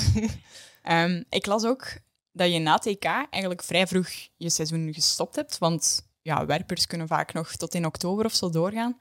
Ehm, 0.83 1.23
ik 1.29 1.47
las 1.47 1.65
ook 1.65 1.87
dat 2.33 2.53
je 2.53 2.59
na 2.59 2.79
TK 2.79 3.05
eigenlijk 3.31 3.63
vrij 3.63 3.87
vroeg 3.87 4.09
je 4.37 4.51
seizoen 4.51 4.95
gestopt 4.95 5.37
hebt, 5.37 5.59
want 5.59 6.07
ja, 6.23 6.47
werpers 6.47 6.87
kunnen 6.87 7.07
vaak 7.07 7.33
nog 7.33 7.57
tot 7.57 7.75
in 7.75 7.87
oktober 7.87 8.25
of 8.25 8.35
zo 8.35 8.51
doorgaan. 8.51 8.99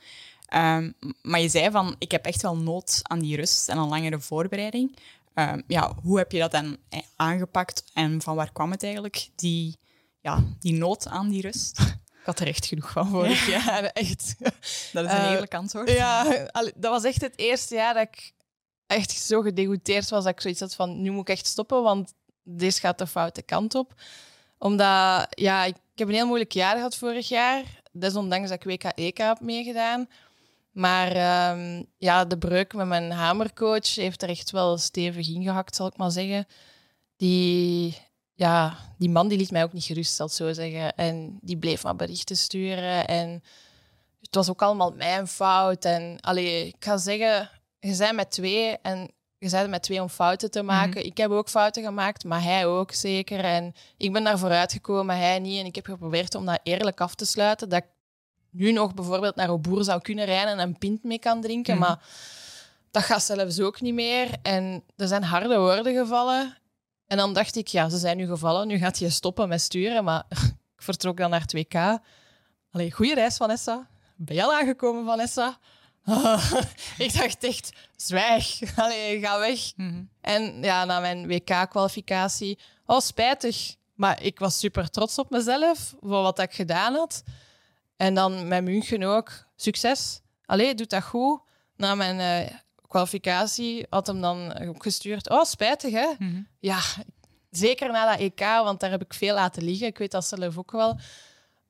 Ehm, 0.51 0.91
maar 1.21 1.39
je 1.39 1.49
zei 1.49 1.71
van, 1.71 1.95
ik 1.99 2.11
heb 2.11 2.25
echt 2.25 2.41
wel 2.41 2.55
nood 2.57 2.99
aan 3.01 3.19
die 3.19 3.35
rust 3.35 3.69
en 3.69 3.77
een 3.77 3.87
langere 3.87 4.19
voorbereiding. 4.19 4.97
Ehm, 5.33 5.61
ja, 5.67 5.95
hoe 6.01 6.17
heb 6.17 6.31
je 6.31 6.39
dat 6.39 6.51
dan 6.51 6.77
eh, 6.89 6.99
aangepakt 7.15 7.83
en 7.93 8.21
van 8.21 8.35
waar 8.35 8.51
kwam 8.51 8.71
het 8.71 8.83
eigenlijk, 8.83 9.29
die, 9.35 9.77
ja, 10.21 10.43
die 10.59 10.73
nood 10.73 11.07
aan 11.07 11.29
die 11.29 11.41
rust? 11.41 11.79
Ik 11.79 12.25
had 12.25 12.39
er 12.39 12.47
echt 12.47 12.65
genoeg 12.65 12.91
van 12.91 13.09
vorig 13.09 13.47
jaar, 13.65 13.83
echt. 13.83 14.35
Dat 14.93 15.05
is 15.05 15.11
een 15.11 15.17
Eh, 15.17 15.31
eerlijk 15.31 15.53
antwoord. 15.55 15.89
Ja, 15.91 16.23
dat 16.75 16.91
was 16.91 17.03
echt 17.03 17.21
het 17.21 17.37
eerste 17.37 17.75
jaar 17.75 17.93
dat 17.93 18.07
ik 18.11 18.33
echt 18.87 19.11
zo 19.11 19.41
gedegoûteerd 19.41 20.09
was 20.09 20.23
dat 20.23 20.27
ik 20.27 20.41
zoiets 20.41 20.59
had 20.59 20.75
van, 20.75 21.01
nu 21.01 21.11
moet 21.11 21.29
ik 21.29 21.35
echt 21.35 21.45
stoppen, 21.47 21.83
want 21.83 22.13
deze 22.43 22.79
gaat 22.79 22.97
de 22.97 23.07
foute 23.07 23.41
kant 23.41 23.75
op. 23.75 23.93
Omdat, 24.57 25.27
ja, 25.29 25.63
ik, 25.63 25.75
ik 25.75 25.99
heb 25.99 26.07
een 26.07 26.13
heel 26.13 26.25
moeilijk 26.27 26.51
jaar 26.51 26.75
gehad 26.75 26.95
vorig 26.95 27.27
jaar, 27.29 27.63
desondanks 27.91 28.49
dat 28.49 28.65
ik 28.65 28.81
WK-EK 28.83 29.17
heb 29.17 29.39
meegedaan. 29.39 30.07
Maar 30.71 31.11
ehm, 31.11 31.83
ja, 31.97 32.25
de 32.25 32.37
breuk 32.37 32.73
met 32.73 32.87
mijn 32.87 33.11
hamercoach 33.11 33.95
heeft 33.95 34.21
er 34.21 34.29
echt 34.29 34.51
wel 34.51 34.77
stevig 34.77 35.27
ingehakt, 35.27 35.75
zal 35.75 35.87
ik 35.87 35.97
maar 35.97 36.11
zeggen. 36.11 36.47
Die, 37.17 37.97
ja, 38.33 38.77
die 38.97 39.09
man 39.09 39.27
die 39.27 39.37
liet 39.37 39.51
mij 39.51 39.63
ook 39.63 39.73
niet 39.73 39.83
gerust, 39.83 40.15
zal 40.15 40.25
ik 40.25 40.31
zo 40.31 40.53
zeggen. 40.53 40.95
En 40.95 41.37
die 41.41 41.57
bleef 41.57 41.83
maar 41.83 41.95
berichten 41.95 42.37
sturen. 42.37 43.07
En 43.07 43.43
het 44.21 44.35
was 44.35 44.49
ook 44.49 44.61
allemaal 44.61 44.91
mijn 44.91 45.27
fout. 45.27 45.85
En 45.85 46.17
allee, 46.19 46.67
ik 46.67 46.75
ga 46.79 46.97
zeggen, 46.97 47.49
je 47.79 47.97
bent 47.97 48.15
met 48.15 48.31
twee 48.31 48.77
en 48.81 49.11
je 49.37 49.49
bent 49.49 49.69
met 49.69 49.83
twee 49.83 50.01
om 50.01 50.09
fouten 50.09 50.51
te 50.51 50.61
maken. 50.61 51.05
Ik 51.05 51.17
heb 51.17 51.31
ook 51.31 51.49
fouten 51.49 51.83
gemaakt, 51.83 52.23
maar 52.23 52.43
hij 52.43 52.65
ook 52.65 52.91
zeker. 52.91 53.39
En 53.39 53.73
ik 53.97 54.13
ben 54.13 54.23
daar 54.23 54.39
vooruit 54.39 54.71
gekomen, 54.71 55.17
hij 55.17 55.39
niet. 55.39 55.59
En 55.59 55.65
ik 55.65 55.75
heb 55.75 55.85
geprobeerd 55.85 56.35
om 56.35 56.45
dat 56.45 56.59
eerlijk 56.63 57.01
af 57.01 57.15
te 57.15 57.25
sluiten. 57.25 57.69
Dat 57.69 57.83
nu 58.51 58.71
nog 58.71 58.93
bijvoorbeeld 58.93 59.35
naar 59.35 59.49
Oboer 59.49 59.83
zou 59.83 60.01
kunnen 60.01 60.25
rijden 60.25 60.53
en 60.53 60.59
een 60.59 60.77
pint 60.77 61.03
mee 61.03 61.19
kan 61.19 61.41
drinken. 61.41 61.77
Mhm. 61.77 61.83
Maar 61.83 61.99
dat 62.91 63.03
gaat 63.03 63.23
zelfs 63.23 63.59
ook 63.59 63.81
niet 63.81 63.93
meer. 63.93 64.29
En 64.41 64.83
er 64.95 65.07
zijn 65.07 65.23
harde 65.23 65.57
woorden 65.57 65.93
gevallen. 65.93 66.57
En 67.07 67.17
dan 67.17 67.33
dacht 67.33 67.55
ik, 67.55 67.67
ja, 67.67 67.89
ze 67.89 67.97
zijn 67.97 68.17
nu 68.17 68.25
gevallen. 68.25 68.67
Nu 68.67 68.77
gaat 68.77 68.99
hij 68.99 69.09
stoppen 69.09 69.49
met 69.49 69.61
sturen. 69.61 70.03
Maar 70.03 70.23
ik 70.75 70.81
vertrok 70.81 71.17
dan 71.17 71.29
naar 71.29 71.45
2K. 71.57 72.03
Allee, 72.71 72.91
goede 72.91 73.13
reis, 73.13 73.37
Vanessa. 73.37 73.89
Ben 74.15 74.35
je 74.35 74.43
al 74.43 74.53
aangekomen, 74.53 75.05
Vanessa? 75.05 75.57
ik 77.05 77.13
dacht 77.13 77.43
echt, 77.43 77.71
zwijg. 77.95 78.59
Allee, 78.75 79.19
ga 79.19 79.39
weg. 79.39 79.59
Mhm. 79.75 80.03
En 80.21 80.63
ja, 80.63 80.85
na 80.85 80.99
mijn 80.99 81.27
WK-kwalificatie, 81.27 82.59
oh, 82.85 82.99
spijtig. 82.99 83.75
Maar 83.95 84.23
ik 84.23 84.39
was 84.39 84.59
super 84.59 84.89
trots 84.89 85.17
op 85.17 85.29
mezelf 85.29 85.95
voor 85.99 86.21
wat 86.21 86.39
ik 86.39 86.53
gedaan 86.53 86.93
had. 86.93 87.23
En 88.01 88.13
dan 88.13 88.47
met 88.47 88.63
München 88.63 89.03
ook, 89.03 89.31
succes. 89.55 90.21
Allee, 90.45 90.75
doet 90.75 90.89
dat 90.89 91.03
goed. 91.03 91.41
Na 91.75 91.95
mijn 91.95 92.19
eh, 92.19 92.55
kwalificatie 92.87 93.85
had 93.89 94.07
hem 94.07 94.21
dan 94.21 94.67
opgestuurd. 94.67 95.29
Oh, 95.29 95.43
spijtig 95.43 95.91
hè? 95.91 96.13
Mhm. 96.17 96.41
Ja, 96.59 96.79
zeker 97.49 97.91
na 97.91 98.09
dat 98.11 98.19
EK, 98.19 98.39
want 98.39 98.79
daar 98.79 98.89
heb 98.89 99.01
ik 99.01 99.13
veel 99.13 99.33
laten 99.33 99.63
liggen. 99.63 99.87
Ik 99.87 99.97
weet 99.97 100.11
dat 100.11 100.25
zelf 100.25 100.57
ook 100.57 100.71
wel. 100.71 100.99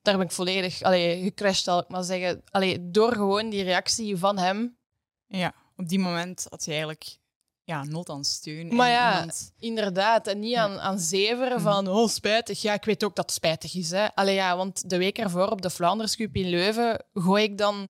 Daar 0.02 0.16
ben 0.16 0.26
ik 0.26 0.32
volledig 0.32 0.82
allee, 0.82 1.22
gecrashed, 1.22 1.64
zal 1.64 1.78
ik 1.78 1.88
maar 1.88 2.04
zeggen. 2.04 2.42
Allee, 2.50 2.90
door 2.90 3.12
gewoon 3.12 3.50
die 3.50 3.62
reactie 3.62 4.16
van 4.16 4.38
hem. 4.38 4.76
Ja, 5.26 5.54
op 5.76 5.88
die 5.88 5.98
moment 5.98 6.46
had 6.48 6.64
je 6.64 6.70
eigenlijk 6.70 7.16
ja, 7.72 7.84
nood 7.84 8.08
aan 8.10 8.24
steun. 8.24 8.70
en 8.70 8.76
Maar 8.76 8.90
ja, 8.90 9.14
iemand- 9.18 9.52
Inderdaad, 9.58 10.26
en 10.26 10.38
niet 10.38 10.56
aan, 10.56 10.80
aan 10.80 10.98
zeveren 10.98 11.60
van, 11.60 11.88
oh, 11.88 12.08
spijtig. 12.08 12.62
Ja, 12.62 12.72
ik 12.74 12.84
weet 12.84 13.04
ook 13.04 13.14
dat 13.16 13.24
het 13.24 13.34
spijtig 13.34 13.74
is. 13.74 13.90
Hè. 13.90 14.14
Allee, 14.14 14.34
ja, 14.34 14.56
want 14.56 14.90
de 14.90 14.98
week 14.98 15.18
ervoor 15.18 15.48
op 15.50 15.62
de 15.62 15.70
Vlaanders 15.70 16.16
Cup 16.16 16.34
in 16.36 16.48
Leuven 16.48 17.04
gooi 17.14 17.42
ik 17.44 17.58
dan... 17.58 17.88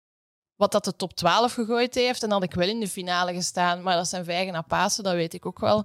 wat 0.57 0.73
dat 0.73 0.85
de 0.85 0.97
top 0.97 1.13
12 1.13 1.53
gegooid 1.53 1.95
heeft. 1.95 2.23
En 2.23 2.29
dan 2.29 2.41
had 2.41 2.49
ik 2.51 2.55
wel 2.57 2.69
in 2.69 2.81
de 2.81 2.89
finale 2.89 3.35
gestaan. 3.35 3.83
Maar 3.83 3.97
dat 3.97 4.09
zijn 4.09 4.25
vijgen 4.25 4.65
Pasen, 4.67 5.05
dat 5.05 5.15
weet 5.15 5.35
ik 5.35 5.47
ook 5.47 5.59
wel. 5.59 5.85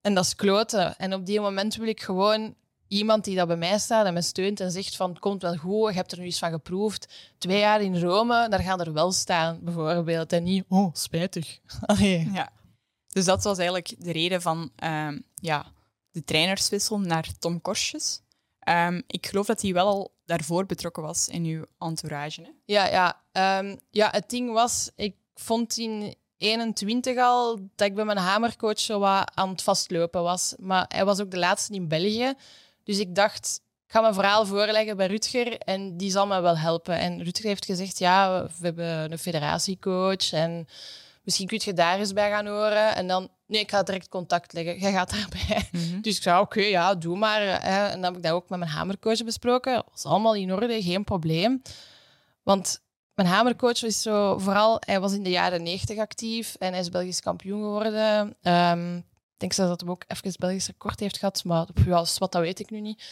En 0.00 0.14
dat 0.14 0.24
is 0.24 0.34
kloten. 0.34 0.96
En 0.96 1.14
op 1.14 1.26
die 1.26 1.40
moment 1.40 1.74
wil 1.74 1.88
ik 1.88 2.02
gewoon 2.02 2.54
iemand 2.88 3.24
die 3.24 3.36
dat 3.36 3.46
bij 3.46 3.56
mij 3.56 3.78
staat 3.78 4.06
en 4.06 4.14
me 4.14 4.22
steunt 4.22 4.60
en 4.60 4.70
zegt 4.70 4.96
van 4.96 5.10
het 5.10 5.18
komt 5.18 5.42
wel 5.42 5.56
goed, 5.56 5.88
je 5.90 5.94
hebt 5.96 6.12
er 6.12 6.18
nu 6.18 6.24
iets 6.24 6.38
van 6.38 6.50
geproefd. 6.50 7.12
Twee 7.38 7.58
jaar 7.58 7.82
in 7.82 8.00
Rome, 8.00 8.48
daar 8.48 8.60
gaan 8.60 8.80
er 8.80 8.92
wel 8.92 9.12
staan, 9.12 9.58
bijvoorbeeld. 9.62 10.32
En 10.32 10.42
niet, 10.42 10.64
oh, 10.68 10.94
spijtig. 10.94 11.58
Allee. 11.80 12.30
Ja. 12.32 12.50
Dus 13.14 13.24
dat 13.24 13.44
was 13.44 13.58
eigenlijk 13.58 13.94
de 13.98 14.12
reden 14.12 14.42
van 14.42 14.70
ehm, 14.76 15.18
ja, 15.34 15.66
de 16.10 16.24
trainerswissel 16.24 17.00
naar 17.00 17.28
Tom 17.38 17.60
Korsjes. 17.60 18.20
Ehm, 18.58 19.00
ik 19.06 19.26
geloof 19.26 19.46
dat 19.46 19.62
hij 19.62 19.72
wel 19.72 19.86
al 19.86 20.14
daarvoor 20.24 20.66
betrokken 20.66 21.02
was 21.02 21.28
in 21.28 21.44
uw 21.44 21.64
entourage. 21.78 22.42
Hè? 22.42 22.50
Ja, 22.64 22.86
ja. 22.86 23.20
Ehm, 23.32 23.76
ja, 23.90 24.08
het 24.10 24.30
ding 24.30 24.52
was, 24.52 24.90
ik 24.96 25.16
vond 25.34 25.76
in 25.76 26.14
21 26.36 27.16
al 27.16 27.58
dat 27.74 27.88
ik 27.88 27.94
bij 27.94 28.04
mijn 28.04 28.18
hamercoach 28.18 28.80
zo 28.80 28.98
wat 28.98 29.30
aan 29.34 29.48
het 29.48 29.62
vastlopen 29.62 30.22
was. 30.22 30.54
Maar 30.58 30.84
hij 30.88 31.04
was 31.04 31.20
ook 31.20 31.30
de 31.30 31.38
laatste 31.38 31.72
in 31.72 31.88
België. 31.88 32.34
Dus 32.84 32.98
ik 32.98 33.14
dacht, 33.14 33.60
ik 33.86 33.92
ga 33.92 34.00
mijn 34.00 34.14
verhaal 34.14 34.46
voorleggen 34.46 34.96
bij 34.96 35.06
Rutger 35.06 35.58
en 35.58 35.96
die 35.96 36.10
zal 36.10 36.26
me 36.26 36.40
wel 36.40 36.58
helpen. 36.58 36.98
En 36.98 37.22
Rutger 37.22 37.46
heeft 37.46 37.64
gezegd, 37.64 37.98
ja, 37.98 38.42
we 38.58 38.66
hebben 38.66 39.12
een 39.12 39.18
federatiecoach 39.18 40.32
en 40.32 40.66
misschien 41.24 41.46
kun 41.46 41.60
je 41.62 41.72
daar 41.72 41.98
eens 41.98 42.12
bij 42.12 42.30
gaan 42.30 42.46
horen. 42.46 42.94
En 42.94 43.06
dan, 43.06 43.28
nee, 43.46 43.60
ik 43.60 43.70
ga 43.70 43.82
direct 43.82 44.08
contact 44.08 44.52
leggen. 44.52 44.78
Jij 44.78 44.92
gaat 44.92 45.10
daarbij. 45.10 45.68
Mhm. 45.72 46.00
Dus 46.00 46.16
ik 46.16 46.22
zei, 46.22 46.40
oké, 46.40 46.60
ja, 46.60 46.94
doe 46.94 47.16
maar. 47.16 47.40
Hè. 47.40 47.86
En 47.86 48.00
dan 48.00 48.04
heb 48.04 48.16
ik 48.16 48.22
dat 48.22 48.32
ook 48.32 48.48
met 48.48 48.58
mijn 48.58 48.70
hamercoach 48.70 49.24
besproken. 49.24 49.74
Dat 49.74 49.88
was 49.90 50.04
allemaal 50.04 50.34
in 50.34 50.52
orde, 50.52 50.82
geen 50.82 51.04
probleem. 51.04 51.62
Want 52.42 52.82
mijn 53.14 53.28
hamercoach 53.28 53.80
was 53.80 54.02
zo, 54.02 54.38
vooral, 54.38 54.76
hij 54.86 55.00
was 55.00 55.12
in 55.12 55.22
de 55.22 55.30
jaren 55.30 55.62
90 55.62 55.98
actief 55.98 56.54
en 56.58 56.70
hij 56.70 56.80
is 56.80 56.88
Belgisch 56.88 57.20
kampioen 57.20 57.62
geworden. 57.62 58.36
Ehm, 58.42 58.96
ik 58.96 59.40
denk 59.40 59.52
zelfs 59.52 59.70
dat 59.70 59.80
hij 59.80 59.90
ook 59.90 60.04
even 60.06 60.32
Belgisch 60.38 60.66
record 60.66 61.00
heeft 61.00 61.18
gehad, 61.18 61.44
maar 61.44 61.66
ja, 61.86 62.04
wat, 62.18 62.32
dat 62.32 62.42
weet 62.42 62.60
ik 62.60 62.70
nu 62.70 62.80
niet. 62.80 63.02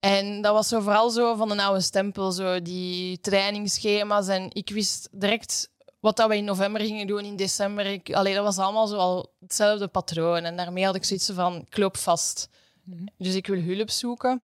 En 0.00 0.40
dat 0.40 0.52
was 0.52 0.68
zo 0.68 0.80
vooral 0.80 1.10
zo 1.10 1.34
van 1.34 1.50
een 1.50 1.60
oude 1.60 1.80
stempel, 1.80 2.32
zo 2.32 2.62
die 2.62 3.20
trainingsschema's. 3.20 4.28
En 4.28 4.48
ik 4.52 4.70
wist 4.70 5.08
direct 5.12 5.70
wat 6.04 6.16
dat 6.16 6.28
we 6.28 6.36
in 6.36 6.44
november 6.44 6.80
gingen 6.80 7.06
doen, 7.06 7.24
in 7.24 7.36
december. 7.36 7.86
Ik, 7.86 8.12
allee, 8.12 8.34
dat 8.34 8.44
was 8.44 8.58
allemaal 8.58 8.86
zo 8.86 8.96
al 8.96 9.32
hetzelfde 9.40 9.88
patroon. 9.88 10.44
En 10.44 10.56
daarmee 10.56 10.84
had 10.84 10.94
ik 10.94 11.04
zoiets 11.04 11.30
van, 11.30 11.56
ik 11.66 11.76
loop 11.76 11.96
vast. 11.96 12.48
Mhm. 12.82 13.06
Dus 13.18 13.34
ik 13.34 13.46
wil 13.46 13.62
hulp 13.62 13.90
zoeken. 13.90 14.42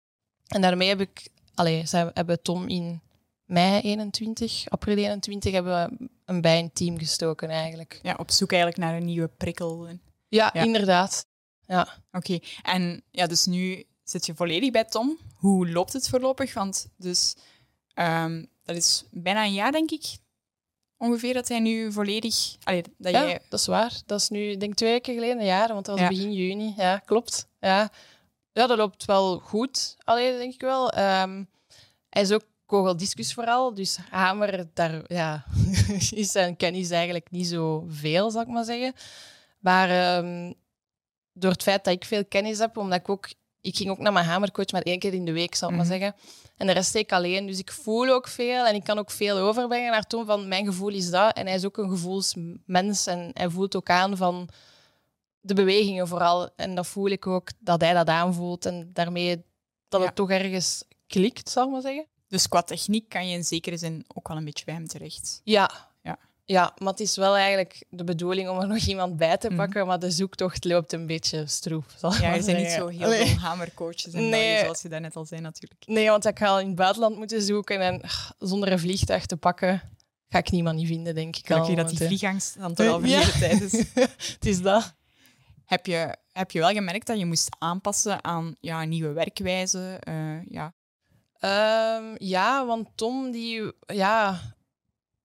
En 0.47 0.61
daarmee 0.61 0.87
heb 0.87 0.99
ik, 0.99 1.27
allee, 1.55 1.85
zij 1.85 2.11
hebben 2.13 2.41
Tom 2.41 2.67
in 2.67 3.01
mei 3.45 3.81
21, 3.81 4.69
april 4.69 4.97
21, 4.97 5.53
hebben 5.53 5.73
we 5.99 6.09
een 6.25 6.41
bij 6.41 6.59
een 6.59 6.71
team 6.73 6.97
gestoken 6.99 7.49
eigenlijk. 7.49 7.99
Ja, 8.01 8.15
op 8.19 8.31
zoek 8.31 8.51
eigenlijk 8.51 8.81
naar 8.81 8.95
een 8.95 9.05
nieuwe 9.05 9.27
prikkel. 9.37 9.87
Ja, 10.27 10.49
Ja. 10.53 10.63
inderdaad. 10.63 11.25
Ja. 11.65 11.87
Oké, 12.11 12.39
en 12.61 13.03
ja, 13.11 13.27
dus 13.27 13.45
nu 13.45 13.83
zit 14.03 14.25
je 14.25 14.35
volledig 14.35 14.71
bij 14.71 14.85
Tom. 14.85 15.17
Hoe 15.35 15.69
loopt 15.71 15.93
het 15.93 16.09
voorlopig? 16.09 16.53
Want 16.53 16.87
dus, 16.97 17.35
ehm, 17.93 18.45
dat 18.63 18.75
is 18.75 19.03
bijna 19.11 19.43
een 19.43 19.53
jaar, 19.53 19.71
denk 19.71 19.91
ik, 19.91 20.17
ongeveer, 20.99 21.33
dat 21.33 21.47
hij 21.47 21.59
nu 21.59 21.91
volledig... 21.91 22.55
Allee, 22.63 22.83
dat 22.97 23.11
ja, 23.11 23.25
jij... 23.25 23.39
dat 23.49 23.59
is 23.59 23.65
waar. 23.65 24.01
Dat 24.05 24.19
is 24.21 24.29
nu, 24.29 24.57
denk 24.57 24.73
twee 24.75 24.91
weken 24.91 25.13
geleden, 25.13 25.39
een 25.39 25.45
jaar, 25.45 25.67
want 25.67 25.85
dat 25.85 25.99
was 25.99 26.03
Ja. 26.03 26.15
begin 26.15 26.33
juni. 26.33 26.73
Ja, 26.77 26.97
klopt. 26.97 27.47
Ja. 27.59 27.89
ja, 28.51 28.67
dat 28.67 28.77
loopt 28.77 29.05
wel 29.05 29.39
goed. 29.39 29.95
Allee, 30.03 30.37
denk 30.37 30.53
ik 30.53 30.61
wel. 30.61 30.91
Ehm, 30.91 31.43
hij 32.09 32.21
is 32.21 32.31
ook 32.31 32.43
kogeldiscus 32.65 33.33
vooral, 33.33 33.73
dus 33.73 33.97
hamer, 34.09 34.67
daar 34.73 35.01
ja, 35.07 35.45
is 36.11 36.31
zijn 36.31 36.55
kennis 36.55 36.89
eigenlijk 36.89 37.31
niet 37.31 37.47
zo 37.47 37.85
veel, 37.87 38.31
zal 38.31 38.41
ik 38.41 38.47
maar 38.47 38.63
zeggen. 38.63 38.93
Maar 39.59 39.89
ehm, 39.89 40.53
door 41.33 41.51
het 41.51 41.63
feit 41.63 41.83
dat 41.83 41.93
ik 41.93 42.05
veel 42.05 42.25
kennis 42.25 42.59
heb, 42.59 42.77
omdat 42.77 42.99
ik 42.99 43.09
ook... 43.09 43.29
Ik 43.61 43.75
ging 43.77 43.89
ook 43.89 43.97
naar 43.97 44.13
mijn 44.13 44.25
hamercoach, 44.25 44.71
maar 44.71 44.81
één 44.81 44.99
keer 44.99 45.13
in 45.13 45.25
de 45.25 45.31
week, 45.31 45.55
zal 45.55 45.69
ik 45.69 45.75
Mhm. 45.75 45.87
maar 45.87 45.97
zeggen. 45.99 46.15
En 46.57 46.67
de 46.67 46.73
rest 46.73 46.93
deed 46.93 47.01
ik 47.01 47.11
alleen. 47.11 47.47
Dus 47.47 47.59
ik 47.59 47.71
voel 47.71 48.09
ook 48.09 48.27
veel 48.27 48.65
en 48.65 48.75
ik 48.75 48.83
kan 48.83 48.97
ook 48.99 49.11
veel 49.11 49.37
overbrengen 49.37 49.91
naar 49.91 50.05
van 50.25 50.47
mijn 50.47 50.65
gevoel 50.65 50.89
is 50.89 51.09
dat. 51.09 51.35
En 51.35 51.45
hij 51.45 51.55
is 51.55 51.65
ook 51.65 51.77
een 51.77 51.89
gevoelsmens 51.89 53.07
en 53.07 53.29
hij 53.33 53.49
voelt 53.49 53.75
ook 53.75 53.89
aan 53.89 54.17
van 54.17 54.49
de 55.41 55.53
bewegingen 55.53 56.07
vooral. 56.07 56.49
En 56.55 56.75
dat 56.75 56.87
voel 56.87 57.07
ik 57.09 57.27
ook, 57.27 57.49
dat 57.59 57.81
hij 57.81 57.93
dat 57.93 58.07
aanvoelt. 58.07 58.65
En 58.65 58.89
daarmee 58.93 59.43
dat 59.89 59.99
Ja. 60.01 60.05
het 60.05 60.15
toch 60.15 60.29
ergens 60.29 60.83
klikt, 61.07 61.49
zal 61.49 61.65
ik 61.65 61.71
maar 61.71 61.81
zeggen. 61.81 62.05
Dus 62.27 62.47
qua 62.47 62.61
techniek 62.61 63.09
kan 63.09 63.27
je 63.29 63.35
in 63.35 63.43
zekere 63.43 63.77
zin 63.77 64.05
ook 64.15 64.27
wel 64.27 64.37
een 64.37 64.45
beetje 64.45 64.65
bij 64.65 64.73
hem 64.73 64.87
terecht. 64.87 65.41
Ja. 65.43 65.88
Ja. 66.51 66.73
Maar 66.77 66.91
het 66.91 66.99
is 66.99 67.15
wel 67.15 67.35
eigenlijk 67.35 67.85
de 67.89 68.03
bedoeling 68.03 68.49
om 68.49 68.59
er 68.59 68.67
nog 68.67 68.77
iemand 68.77 69.17
bij 69.17 69.37
te 69.37 69.47
Mhm. 69.47 69.57
pakken, 69.57 69.87
maar 69.87 69.99
de 69.99 70.11
zoektocht 70.11 70.63
loopt 70.65 70.93
een 70.93 71.05
beetje 71.05 71.47
stroef. 71.47 71.85
Ja, 72.01 72.33
er 72.35 72.43
zijn 72.43 72.57
niet 72.57 72.69
zo 72.71 72.87
heel 72.87 73.03
Allee. 73.03 73.25
veel 73.25 73.37
hamercoaches 73.37 74.05
in 74.13 74.29
Nee. 74.29 74.31
België, 74.47 74.63
zoals 74.63 74.81
je 74.81 74.89
daarnet 74.89 75.15
al 75.15 75.25
zei 75.25 75.41
natuurlijk. 75.41 75.83
Nee, 75.85 76.09
want 76.09 76.25
ik 76.25 76.37
ga 76.39 76.47
al 76.47 76.59
in 76.59 76.67
het 76.67 76.75
buitenland 76.75 77.17
moeten 77.17 77.41
zoeken 77.41 77.81
en 77.81 78.01
ach, 78.01 78.33
zonder 78.39 78.71
een 78.71 78.79
vliegtuig 78.79 79.25
te 79.25 79.37
pakken 79.37 79.81
ga 80.29 80.37
ik 80.37 80.51
niemand 80.51 80.75
niet 80.77 80.87
vinden, 80.87 81.15
denk 81.15 81.35
ik 81.35 81.51
al. 81.51 81.63
Gelukkig 81.63 81.75
dat 81.85 81.89
die 81.89 81.99
eh, 81.99 82.05
vliegangst 82.07 82.59
dan 82.59 82.73
toch 82.73 82.87
al 82.87 83.03
Ja. 83.05 83.21
verleden 83.21 83.39
tijd 83.59 83.73
is. 83.73 83.83
Het 84.33 84.45
is 84.45 84.61
dat. 84.61 84.93
Heb 85.65 85.85
je, 85.85 86.15
heb 86.31 86.51
je 86.51 86.59
wel 86.59 86.69
gemerkt 86.71 87.07
dat 87.07 87.19
je 87.19 87.25
moest 87.25 87.49
aanpassen 87.59 88.23
aan 88.23 88.55
ja, 88.59 88.83
nieuwe 88.83 89.11
werkwijze? 89.13 89.97
eh, 89.99 90.45
ja. 90.45 90.73
Ehm, 91.39 92.03
ja, 92.17 92.65
want 92.65 92.87
Tom 92.95 93.31
die, 93.31 93.71
ja, 93.85 94.39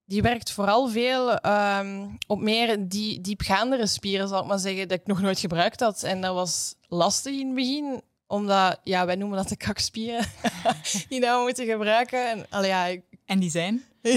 die 0.04 0.22
werkt 0.22 0.50
vooral 0.50 0.88
veel 0.88 1.36
ehm, 1.38 2.06
op 2.26 2.40
meer 2.40 2.88
die 2.88 3.20
diepgaandere 3.20 3.86
spieren, 3.86 4.28
zal 4.28 4.40
ik 4.40 4.46
maar 4.46 4.58
zeggen, 4.58 4.88
dat 4.88 4.98
ik 5.00 5.06
nog 5.06 5.20
nooit 5.20 5.38
gebruikt 5.38 5.80
had. 5.80 6.02
En 6.02 6.20
dat 6.20 6.34
was 6.34 6.74
lastig 6.88 7.32
in 7.34 7.46
het 7.46 7.54
begin, 7.54 8.02
omdat, 8.26 8.80
ja, 8.82 9.06
wij 9.06 9.14
noemen 9.14 9.36
dat 9.38 9.48
de 9.48 9.56
kakspieren, 9.56 10.26
die 11.08 11.20
we 11.20 11.40
moeten 11.42 11.66
gebruiken. 11.66 12.28
En, 12.30 12.46
allee, 12.50 12.68
ja, 12.70 12.84
ik- 12.86 13.02
En 13.24 13.38
die 13.38 13.50
zijn? 13.50 13.84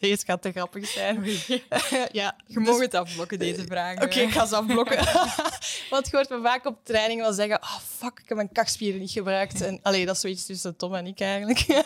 deze 0.00 0.24
gaat 0.24 0.42
te 0.42 0.50
grappig 0.50 0.88
zijn. 0.88 1.24
ja, 2.12 2.36
Je 2.46 2.60
mag 2.60 2.78
het 2.80 2.94
afblokken, 2.94 3.38
deze 3.38 3.64
vragen. 3.66 4.02
Oké, 4.02 4.20
ik 4.20 4.30
ga 4.30 4.46
ze 4.46 4.56
afblokken. 4.56 4.96
Want 5.90 6.06
je 6.10 6.16
hoort 6.16 6.28
me 6.28 6.40
vaak 6.42 6.66
op 6.66 6.84
training 6.84 7.20
wel 7.20 7.32
zeggen: 7.32 7.62
oh 7.62 7.78
fuck, 7.96 8.18
ik 8.22 8.28
heb 8.28 8.36
mijn 8.36 8.52
kakspieren 8.52 9.00
niet 9.00 9.10
gebruikt. 9.10 9.60
En 9.60 9.78
allee, 9.82 10.06
dat 10.06 10.14
is 10.14 10.20
zoiets 10.20 10.46
tussen 10.46 10.76
Tom 10.76 10.94
en 10.94 11.06
ik 11.06 11.20
eigenlijk. 11.20 11.84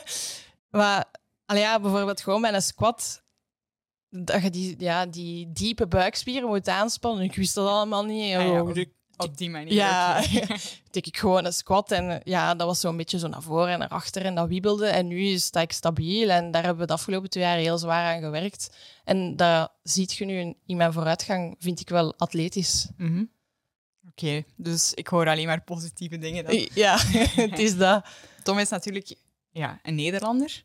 maar 0.70 1.04
allee, 1.50 1.62
ja, 1.62 1.80
bijvoorbeeld 1.80 2.20
gewoon 2.20 2.40
bij 2.40 2.52
een 2.54 2.62
squat, 2.62 3.22
dat 4.08 4.42
je 4.42 4.50
die, 4.50 4.74
ja, 4.78 5.06
die 5.06 5.52
diepe 5.52 5.86
buikspieren 5.86 6.48
moet 6.48 6.68
aanspannen. 6.68 7.24
Ik 7.24 7.34
wist 7.34 7.54
dat 7.54 7.68
allemaal 7.68 8.04
niet. 8.04 8.34
Ah 8.36 8.42
ja, 8.46 8.62
op, 8.62 8.84
op 9.16 9.36
die 9.36 9.50
manier. 9.50 9.72
ja, 9.72 10.22
tik 10.90 11.06
ik 11.06 11.16
gewoon 11.16 11.44
een 11.44 11.52
squat 11.52 11.90
en 11.90 12.20
ja, 12.24 12.54
dat 12.54 12.66
was 12.66 12.80
zo'n 12.80 12.96
beetje 12.96 13.18
zo 13.18 13.28
naar 13.28 13.42
voren 13.42 13.72
en 13.72 13.78
naar 13.78 13.88
achter 13.88 14.24
en 14.24 14.34
dat 14.34 14.48
wiebelde. 14.48 14.86
En 14.86 15.06
nu 15.06 15.38
sta 15.38 15.60
ik 15.60 15.72
stabiel 15.72 16.30
en 16.30 16.50
daar 16.50 16.62
hebben 16.62 16.80
we 16.80 16.86
de 16.86 16.92
afgelopen 16.92 17.30
twee 17.30 17.44
jaar 17.44 17.56
heel 17.56 17.78
zwaar 17.78 18.14
aan 18.14 18.20
gewerkt. 18.22 18.76
En 19.04 19.36
dat 19.36 19.72
ziet 19.82 20.12
je 20.14 20.24
nu 20.24 20.54
in- 20.66 20.76
mijn 20.76 20.92
vooruitgang, 20.92 21.56
vind 21.58 21.80
ik 21.80 21.88
wel 21.88 22.14
atletisch. 22.18 22.88
Mhm. 22.96 23.24
Oké, 24.08 24.44
dus 24.56 24.94
ik 24.94 25.06
hoor 25.06 25.28
alleen 25.28 25.46
maar 25.46 25.62
positieve 25.62 26.18
dingen. 26.18 26.44
Dan. 26.44 26.68
Ja, 26.74 26.98
het 27.48 27.58
is 27.58 27.76
dat. 27.76 28.06
Tom 28.42 28.58
is 28.58 28.68
natuurlijk 28.68 29.14
ja, 29.50 29.78
een 29.82 29.94
Nederlander. 29.94 30.64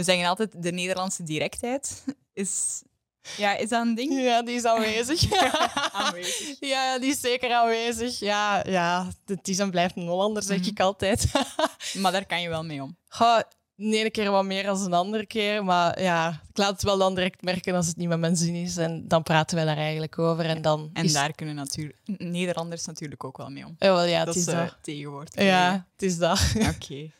We 0.00 0.06
zeggen 0.06 0.26
altijd 0.26 0.62
de 0.62 0.72
Nederlandse 0.72 1.22
directheid. 1.22 2.04
Is, 2.32 2.82
ja, 3.36 3.56
is 3.56 3.68
dat 3.68 3.86
een 3.86 3.94
ding? 3.94 4.20
Ja, 4.22 4.42
die 4.42 4.54
is 4.54 4.64
aanwezig. 4.64 5.32
Aanwezig. 5.92 6.56
Ja, 6.60 6.98
die 6.98 7.10
is 7.10 7.20
zeker 7.20 7.52
aanwezig. 7.52 8.18
Ja, 8.18 8.64
ja, 8.66 9.08
het 9.24 9.48
is 9.48 9.58
en 9.58 9.70
blijft 9.70 9.96
een 9.96 10.06
Hollander, 10.06 10.42
zeg 10.42 10.58
Mhm. 10.58 10.68
ik 10.68 10.80
altijd. 10.80 11.24
Maar 12.00 12.12
daar 12.12 12.26
kan 12.26 12.40
je 12.42 12.48
wel 12.48 12.64
mee 12.64 12.82
om. 12.82 12.96
Ga 13.08 13.44
de 13.74 13.96
ene 13.96 14.10
keer 14.10 14.30
wat 14.30 14.44
meer 14.44 14.62
dan 14.62 14.84
een 14.84 14.92
andere 14.92 15.26
keer. 15.26 15.64
Maar 15.64 16.02
ja, 16.02 16.40
ik 16.48 16.56
laat 16.58 16.70
het 16.72 16.82
wel 16.82 16.98
dan 16.98 17.14
direct 17.14 17.42
merken 17.42 17.74
als 17.74 17.86
het 17.86 17.96
niet 17.96 18.08
met 18.08 18.18
mijn 18.18 18.36
zin 18.36 18.54
is. 18.54 18.76
En 18.76 19.08
dan 19.08 19.22
praten 19.22 19.56
wij 19.56 19.64
daar 19.64 19.76
eigenlijk 19.76 20.18
over. 20.18 20.44
En 20.44 20.62
dan 20.62 20.90
En 20.92 21.04
is... 21.04 21.12
daar 21.12 21.32
kunnen 21.32 21.54
natuurlijk 21.54 21.98
Nederlanders 22.04 22.84
natuurlijk 22.84 23.24
ook 23.24 23.36
wel 23.36 23.48
mee 23.50 23.66
om. 23.66 23.74
Ja, 23.78 23.92
wel, 23.94 24.04
ja, 24.04 24.24
dat 24.24 24.34
het 24.34 24.36
is 24.42 24.48
is 24.48 24.52
eh, 24.54 24.58
dat. 24.60 24.76
tegenwoordig. 24.82 25.44
Ja, 25.44 25.86
het 25.92 26.02
is 26.02 26.18
dat. 26.18 26.40
Oké. 26.74 27.10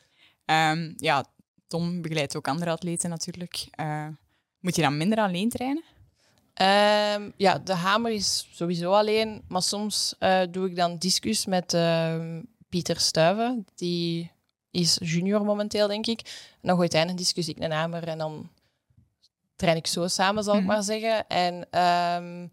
Ehm, 0.44 0.92
ja, 0.96 1.24
Tom 1.70 2.02
begeleidt 2.02 2.36
ook 2.36 2.48
andere 2.48 2.70
atleten 2.70 3.10
natuurlijk. 3.10 3.66
Eh, 3.70 4.06
moet 4.60 4.76
je 4.76 4.82
dan 4.82 4.96
minder 4.96 5.18
alleen 5.18 5.48
trainen? 5.48 5.84
Ehm, 6.54 7.30
ja, 7.36 7.58
de 7.58 7.74
hamer 7.74 8.12
is 8.12 8.48
sowieso 8.52 8.92
alleen. 8.92 9.42
Maar 9.48 9.62
soms 9.62 10.14
eh, 10.18 10.40
doe 10.50 10.68
ik 10.68 10.76
dan 10.76 10.96
discus 10.98 11.46
met 11.46 11.74
ehm, 11.74 12.42
Pieter 12.68 13.00
Stuyven. 13.00 13.66
Die 13.74 14.30
is 14.70 14.98
junior 15.02 15.44
momenteel, 15.44 15.86
denk 15.88 16.06
ik. 16.06 16.20
En 16.60 16.68
dan 16.68 16.76
gooit 16.76 16.92
hij 16.92 17.08
een 17.08 17.16
discus, 17.16 17.48
ik 17.48 17.58
een 17.58 17.70
hamer. 17.72 18.08
En 18.08 18.18
dan 18.18 18.50
train 19.56 19.76
ik 19.76 19.86
zo 19.86 20.08
samen, 20.08 20.44
zal 20.44 20.54
ik 20.54 20.60
Mhm. 20.60 20.68
maar 20.70 20.82
zeggen. 20.82 21.26
En 21.28 21.66
ehm, 21.70 22.46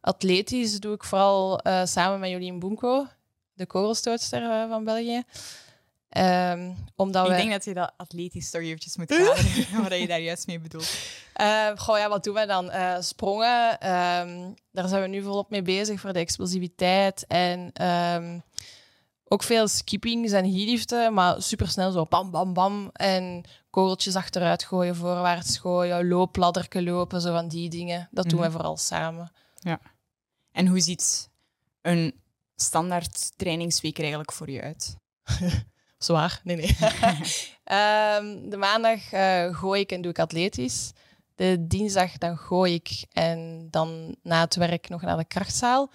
atletisch 0.00 0.80
doe 0.80 0.94
ik 0.94 1.04
vooral 1.04 1.58
eh, 1.60 1.84
samen 1.84 2.20
met 2.20 2.30
Jolien 2.30 2.58
Boenko, 2.58 3.06
de 3.54 3.66
kogelstootster 3.66 4.68
van 4.68 4.84
België. 4.84 5.22
Ehm, 6.08 6.74
omdat 6.96 7.30
ik 7.30 7.36
denk 7.36 7.50
dat 7.50 7.64
je 7.64 7.74
dat 7.74 7.92
atletisch 7.96 8.50
toch 8.50 8.62
eventjes 8.62 8.96
moet 8.96 9.06
kaderen, 9.16 9.82
wat 9.82 9.98
je 9.98 10.06
daar 10.06 10.20
juist 10.20 10.46
mee 10.46 10.60
bedoelt. 10.60 10.98
Ehm, 11.32 11.76
goh, 11.76 11.98
ja, 11.98 12.08
wat 12.08 12.24
doen 12.24 12.34
we 12.34 12.46
dan? 12.46 12.70
Eh, 12.70 12.96
sprongen, 13.00 13.80
ehm, 13.80 14.52
daar 14.72 14.88
zijn 14.88 15.02
we 15.02 15.08
nu 15.08 15.22
volop 15.22 15.50
mee 15.50 15.62
bezig 15.62 16.00
voor 16.00 16.12
de 16.12 16.18
explosiviteit. 16.18 17.26
En 17.26 17.72
ook 19.28 19.42
veel 19.42 19.68
skippings 19.68 20.32
en 20.32 20.44
heeliften, 20.44 21.14
maar 21.14 21.42
supersnel 21.42 21.92
zo 21.92 22.04
bam, 22.04 22.30
bam, 22.30 22.52
bam. 22.52 22.90
En 22.92 23.44
kogeltjes 23.70 24.16
achteruit 24.16 24.64
gooien, 24.64 24.96
voorwaarts 24.96 25.58
gooien, 25.58 26.08
loopladderken 26.08 26.84
lopen, 26.84 27.20
zo 27.20 27.32
van 27.32 27.48
die 27.48 27.70
dingen. 27.70 28.08
Dat 28.10 28.28
doen 28.28 28.38
we 28.38 28.44
mhm. 28.44 28.54
vooral 28.54 28.76
samen. 28.76 29.32
Ja. 29.54 29.80
En 30.52 30.66
hoe 30.66 30.80
ziet 30.80 31.30
een 31.82 32.20
standaard 32.56 33.38
trainingsweek 33.38 33.94
er 33.94 34.00
eigenlijk 34.00 34.32
voor 34.32 34.50
je 34.50 34.62
uit? 34.62 34.96
Zwaar, 35.98 36.40
nee, 36.44 36.56
nee. 36.56 36.76
Ehm, 37.64 38.48
de 38.48 38.56
maandag 38.56 39.12
eh, 39.12 39.56
gooi 39.56 39.80
ik 39.80 39.92
en 39.92 40.00
doe 40.00 40.10
ik 40.10 40.18
atletisch. 40.18 40.92
De 41.34 41.66
dinsdag 41.66 42.18
dan 42.18 42.38
gooi 42.38 42.74
ik 42.74 43.04
en 43.12 43.68
dan 43.70 44.16
na 44.22 44.40
het 44.40 44.54
werk 44.54 44.88
nog 44.88 45.02
naar 45.02 45.16
de 45.16 45.24
krachtzaal. 45.24 45.90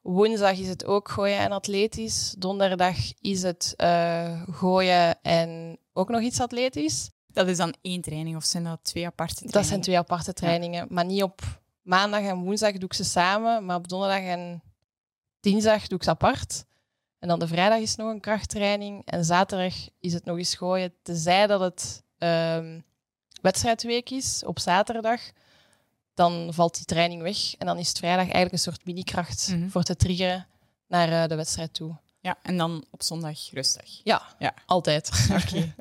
Woensdag 0.00 0.58
is 0.58 0.68
het 0.68 0.84
ook 0.84 1.08
gooien 1.08 1.38
en 1.38 1.52
atletisch. 1.52 2.34
Donderdag 2.38 2.96
is 3.20 3.42
het 3.42 3.74
eh, 3.76 4.42
gooien 4.50 5.22
en 5.22 5.78
ook 5.92 6.08
nog 6.08 6.20
iets 6.20 6.40
atletisch. 6.40 7.10
Dat 7.26 7.48
is 7.48 7.56
dan 7.56 7.74
één 7.82 8.00
training 8.00 8.36
of 8.36 8.44
zijn 8.44 8.64
dat 8.64 8.78
twee 8.82 9.06
aparte 9.06 9.34
trainingen? 9.34 9.60
Dat 9.60 9.70
zijn 9.70 9.80
twee 9.80 9.98
aparte 9.98 10.32
trainingen, 10.32 10.86
maar 10.90 11.04
niet 11.04 11.22
op 11.22 11.40
maandag 11.82 12.20
en 12.20 12.38
woensdag 12.38 12.72
doe 12.72 12.84
ik 12.84 12.94
ze 12.94 13.04
samen, 13.04 13.64
maar 13.64 13.76
op 13.76 13.88
donderdag 13.88 14.20
en 14.20 14.62
dinsdag 15.40 15.86
doe 15.86 15.98
ik 15.98 16.04
ze 16.04 16.10
apart. 16.10 16.64
En 17.20 17.28
dan 17.28 17.38
de 17.38 17.46
vrijdag 17.46 17.78
is 17.78 17.96
nog 17.96 18.10
een 18.10 18.20
krachttraining. 18.20 19.02
En 19.06 19.24
zaterdag 19.24 19.74
is 20.00 20.12
het 20.12 20.24
nog 20.24 20.36
eens 20.36 20.54
gooien. 20.54 20.94
Tenzij 21.02 21.46
dat 21.46 21.60
het 21.60 22.02
ehm, 22.18 22.80
wedstrijdweek 23.42 24.10
is 24.10 24.44
op 24.44 24.58
zaterdag, 24.58 25.20
dan 26.14 26.54
valt 26.54 26.76
die 26.76 26.84
training 26.84 27.22
weg. 27.22 27.54
En 27.54 27.66
dan 27.66 27.78
is 27.78 27.88
het 27.88 27.98
vrijdag 27.98 28.24
eigenlijk 28.24 28.52
een 28.52 28.58
soort 28.58 28.84
mini-kracht 28.84 29.48
mhm. 29.48 29.68
voor 29.68 29.82
te 29.82 29.96
triggeren 29.96 30.46
naar 30.86 31.22
eh, 31.22 31.28
de 31.28 31.34
wedstrijd 31.34 31.74
toe. 31.74 31.96
Ja, 32.20 32.38
en 32.42 32.56
dan 32.56 32.84
op 32.90 33.02
zondag 33.02 33.50
rustig. 33.50 34.00
Ja, 34.04 34.22
ja. 34.38 34.54
altijd. 34.66 35.10
Oké. 35.42 35.74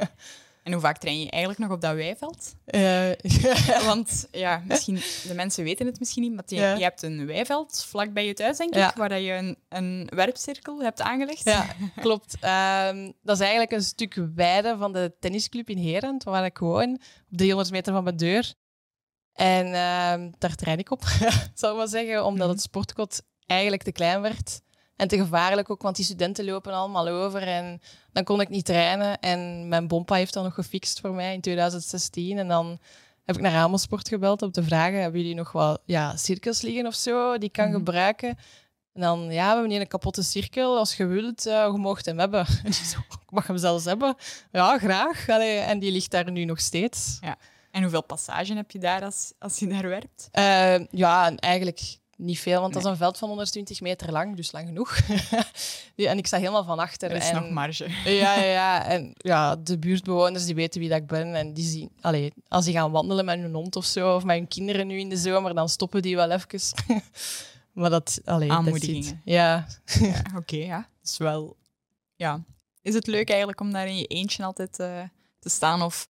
En 0.63 0.71
hoe 0.71 0.81
vaak 0.81 0.97
train 0.97 1.19
je 1.19 1.29
eigenlijk 1.29 1.61
nog 1.61 1.71
op 1.71 1.81
dat 1.81 1.95
weiveld? 1.95 2.55
Eh, 2.65 3.09
Want 3.89 4.27
ja, 4.31 4.63
misschien, 4.67 4.95
de 5.27 5.33
mensen 5.33 5.63
weten 5.63 5.85
het 5.85 5.99
misschien 5.99 6.23
niet, 6.23 6.33
maar 6.33 6.43
je, 6.47 6.55
je 6.55 6.83
hebt 6.83 7.01
een 7.01 7.25
weiveld 7.25 7.85
vlak 7.87 8.13
bij 8.13 8.25
je 8.25 8.33
thuis, 8.33 8.57
denk 8.57 8.69
ik, 8.69 8.75
ja. 8.75 8.93
waar 8.95 9.19
je 9.19 9.33
een, 9.33 9.57
een, 9.69 10.09
werpcirkel 10.15 10.81
hebt 10.81 11.01
aangelegd. 11.01 11.43
Ja, 11.43 11.65
klopt. 12.01 12.37
Ehm, 12.39 13.11
dat 13.21 13.35
is 13.35 13.41
eigenlijk 13.41 13.71
een 13.71 13.83
stuk 13.83 14.21
weide 14.35 14.75
van 14.77 14.93
de 14.93 15.13
tennisclub 15.19 15.69
in 15.69 15.77
Herend, 15.77 16.23
waar 16.23 16.45
ik 16.45 16.57
woon, 16.57 16.93
op 17.31 17.37
300 17.37 17.71
meter 17.71 17.93
van 17.93 18.03
mijn 18.03 18.17
deur. 18.17 18.53
En 19.33 19.65
ehm, 19.65 20.31
daar 20.37 20.55
train 20.55 20.77
ik 20.77 20.91
op, 20.91 21.03
zal 21.53 21.71
ik 21.71 21.77
maar 21.77 21.87
zeggen, 21.87 22.25
omdat 22.25 22.47
mhm. 22.47 22.55
het 22.55 22.61
sportkot 22.61 23.21
eigenlijk 23.45 23.83
te 23.83 23.91
klein 23.91 24.21
werd. 24.21 24.61
En 24.99 25.07
te 25.07 25.17
gevaarlijk 25.17 25.69
ook, 25.69 25.81
want 25.81 25.95
die 25.95 26.05
studenten 26.05 26.45
lopen 26.45 26.73
allemaal 26.73 27.07
over. 27.07 27.41
En 27.41 27.81
dan 28.11 28.23
kon 28.23 28.41
ik 28.41 28.49
niet 28.49 28.65
trainen. 28.65 29.19
En 29.19 29.67
mijn 29.67 29.87
bompa 29.87 30.15
heeft 30.15 30.33
dat 30.33 30.43
nog 30.43 30.53
gefixt 30.53 30.99
voor 30.99 31.13
mij 31.13 31.33
in 31.33 31.41
2016. 31.41 32.37
En 32.37 32.47
dan 32.47 32.79
heb 33.25 33.35
ik 33.35 33.41
naar 33.41 33.55
Amelsport 33.55 34.07
gebeld 34.07 34.41
om 34.41 34.51
te 34.51 34.63
vragen... 34.63 35.01
hebben 35.01 35.21
jullie 35.21 35.35
nog 35.35 35.51
wel 35.51 35.77
ja, 35.85 36.17
cirkels 36.17 36.61
liggen 36.61 36.85
of 36.85 36.95
zo 36.95 37.37
die 37.37 37.47
ik 37.47 37.51
kan 37.51 37.65
mhm. 37.67 37.77
gebruiken? 37.77 38.29
En 38.93 39.01
dan, 39.01 39.19
ja, 39.19 39.47
we 39.47 39.53
hebben 39.53 39.69
hier 39.69 39.81
een 39.81 39.87
kapotte 39.87 40.23
cirkel. 40.23 40.77
Als 40.77 40.95
je 40.95 41.05
wilt, 41.05 41.47
uh, 41.47 41.73
je 41.73 41.95
hem 42.03 42.19
hebben. 42.19 42.45
En 42.63 42.71
ik 42.71 43.29
mag 43.29 43.47
hem 43.47 43.57
zelfs 43.57 43.85
hebben. 43.85 44.15
Ja, 44.51 44.77
graag. 44.77 45.27
En 45.27 45.79
die 45.79 45.91
ligt 45.91 46.11
daar 46.11 46.31
nu 46.31 46.45
nog 46.45 46.59
steeds. 46.59 47.17
Ja. 47.21 47.37
En 47.71 47.81
hoeveel 47.81 48.03
passagen 48.03 48.55
heb 48.55 48.71
je 48.71 48.79
daar 48.79 49.03
als, 49.03 49.33
als 49.39 49.59
je 49.59 49.67
daar 49.67 49.87
werpt? 49.87 50.29
Eh, 50.31 50.85
ja, 50.91 51.35
eigenlijk 51.35 51.97
niet 52.21 52.39
veel, 52.39 52.61
want 52.61 52.73
dat 52.73 52.83
is 52.83 52.89
een 52.89 52.97
veld 52.97 53.17
van 53.17 53.27
120 53.27 53.81
meter 53.81 54.11
lang, 54.11 54.35
dus 54.35 54.51
lang 54.51 54.67
genoeg. 54.67 54.99
en 55.95 56.17
ik 56.17 56.27
sta 56.27 56.37
helemaal 56.37 56.63
van 56.63 56.79
achter. 56.79 57.11
Er 57.11 57.17
is 57.17 57.29
en, 57.29 57.35
nog 57.35 57.49
marge. 57.49 57.89
ja, 58.05 58.35
ja, 58.35 58.43
ja, 58.43 58.85
en 58.85 59.13
ja, 59.17 59.55
de 59.55 59.79
buurtbewoners 59.79 60.45
die 60.45 60.55
weten 60.55 60.79
wie 60.79 60.89
dat 60.89 60.97
ik 60.97 61.07
ben. 61.07 61.35
En 61.35 61.53
die 61.53 61.65
zien, 61.65 61.91
allee, 62.01 62.33
als 62.47 62.65
die 62.65 62.73
gaan 62.73 62.91
wandelen 62.91 63.25
met 63.25 63.39
hun 63.39 63.53
hond 63.53 63.75
of 63.75 63.85
zo, 63.85 64.15
of 64.15 64.23
met 64.23 64.37
hun 64.37 64.47
kinderen 64.47 64.87
nu 64.87 64.99
in 64.99 65.09
de 65.09 65.17
zomer, 65.17 65.53
dan 65.53 65.69
stoppen 65.69 66.01
die 66.01 66.15
wel 66.15 66.31
even. 66.31 66.59
maar 67.73 67.89
dat, 67.89 68.21
alleen 68.25 68.51
Aanmoedigingen. 68.51 69.21
Dat 69.25 69.33
ja. 69.33 69.67
ja 69.85 70.23
Oké, 70.39 70.57
ja. 70.57 70.77
Dat 70.77 71.11
is 71.11 71.17
wel... 71.17 71.57
Ja. 72.15 72.43
Is 72.81 72.93
het 72.93 73.07
leuk 73.07 73.29
eigenlijk 73.29 73.59
om 73.59 73.71
daar 73.71 73.87
in 73.87 73.97
je 73.97 74.05
eentje 74.05 74.43
altijd 74.43 74.79
eh, 74.79 75.01
te 75.39 75.49
staan? 75.49 75.81
Of 75.81 76.07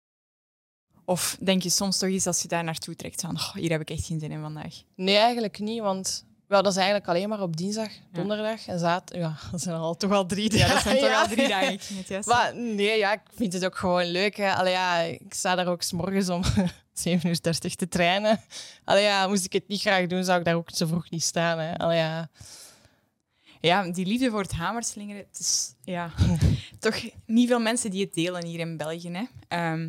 of 1.06 1.38
denk 1.40 1.64
je 1.64 1.70
soms 1.70 1.98
toch 1.98 2.10
eens 2.10 2.28
als 2.28 2.42
je 2.42 2.48
daar 2.48 2.64
naartoe 2.64 2.96
trekt 2.96 3.22
van 3.22 3.36
oh, 3.36 3.54
hier 3.54 3.72
heb 3.72 3.82
ik 3.82 3.90
echt 3.90 4.06
geen 4.06 4.20
zin 4.20 4.32
in 4.32 4.42
vandaag? 4.42 4.74
Nee, 4.96 5.18
eigenlijk 5.18 5.60
niet, 5.60 5.82
want 5.82 6.26
wel, 6.48 6.64
dat 6.64 6.72
is 6.72 6.78
eigenlijk 6.78 7.08
alleen 7.08 7.30
maar 7.30 7.42
op 7.42 7.58
dinsdag, 7.58 7.90
donderdag 8.12 8.68
en 8.68 8.80
zaterdag. 8.80 9.42
Ja, 9.42 9.48
dat 9.52 9.62
zijn 9.62 9.76
al, 9.76 9.98
toch 9.98 10.12
al 10.12 10.26
drie 10.26 10.50
dagen. 10.50 10.68
Ja, 10.68 10.74
dat 10.74 10.84
zijn 10.84 11.00
toch 11.00 11.14
al 11.14 11.28
drie 11.28 11.48
dagen. 11.48 11.80
Maar 12.26 12.56
nee, 12.56 12.98
ja, 12.98 13.14
ik 13.14 13.22
vind 13.36 13.54
het 13.54 13.66
ook 13.66 13.76
gewoon 13.76 14.06
leuk. 14.06 14.40
Al 14.40 14.68
ja, 14.68 15.00
ik 15.00 15.34
sta 15.34 15.56
daar 15.56 15.68
ook 15.68 15.82
s 15.82 15.92
morgens 15.92 16.30
om 16.30 16.44
7.30 17.10 17.22
uur 17.24 17.40
te 17.76 17.88
trainen. 17.90 18.42
Allee, 18.84 19.04
ja, 19.04 19.28
moest 19.28 19.46
ik 19.46 19.54
het 19.54 19.68
niet 19.68 19.82
graag 19.82 20.08
doen, 20.08 20.24
zou 20.24 20.40
ik 20.40 20.46
daar 20.46 20.56
ook 20.56 20.70
zo 20.74 20.86
vroeg 20.86 21.10
niet 21.10 21.24
staan. 21.24 21.60
Hè. 21.60 21.94
Ja. 21.94 22.30
ja, 23.62 23.92
die 23.92 24.06
liefde 24.06 24.30
voor 24.30 24.42
het 24.42 24.52
hamerslingeren. 24.52 25.26
Het 25.32 25.40
is 25.40 25.74
ja, 25.84 26.12
toch 26.80 27.02
niet 27.26 27.48
veel 27.48 27.60
mensen 27.60 27.92
die 27.92 28.04
het 28.04 28.14
delen 28.14 28.46
hier 28.46 28.60
in 28.60 28.78
België. 28.78 29.12
Hè. 29.12 29.24
Ehm, 29.48 29.88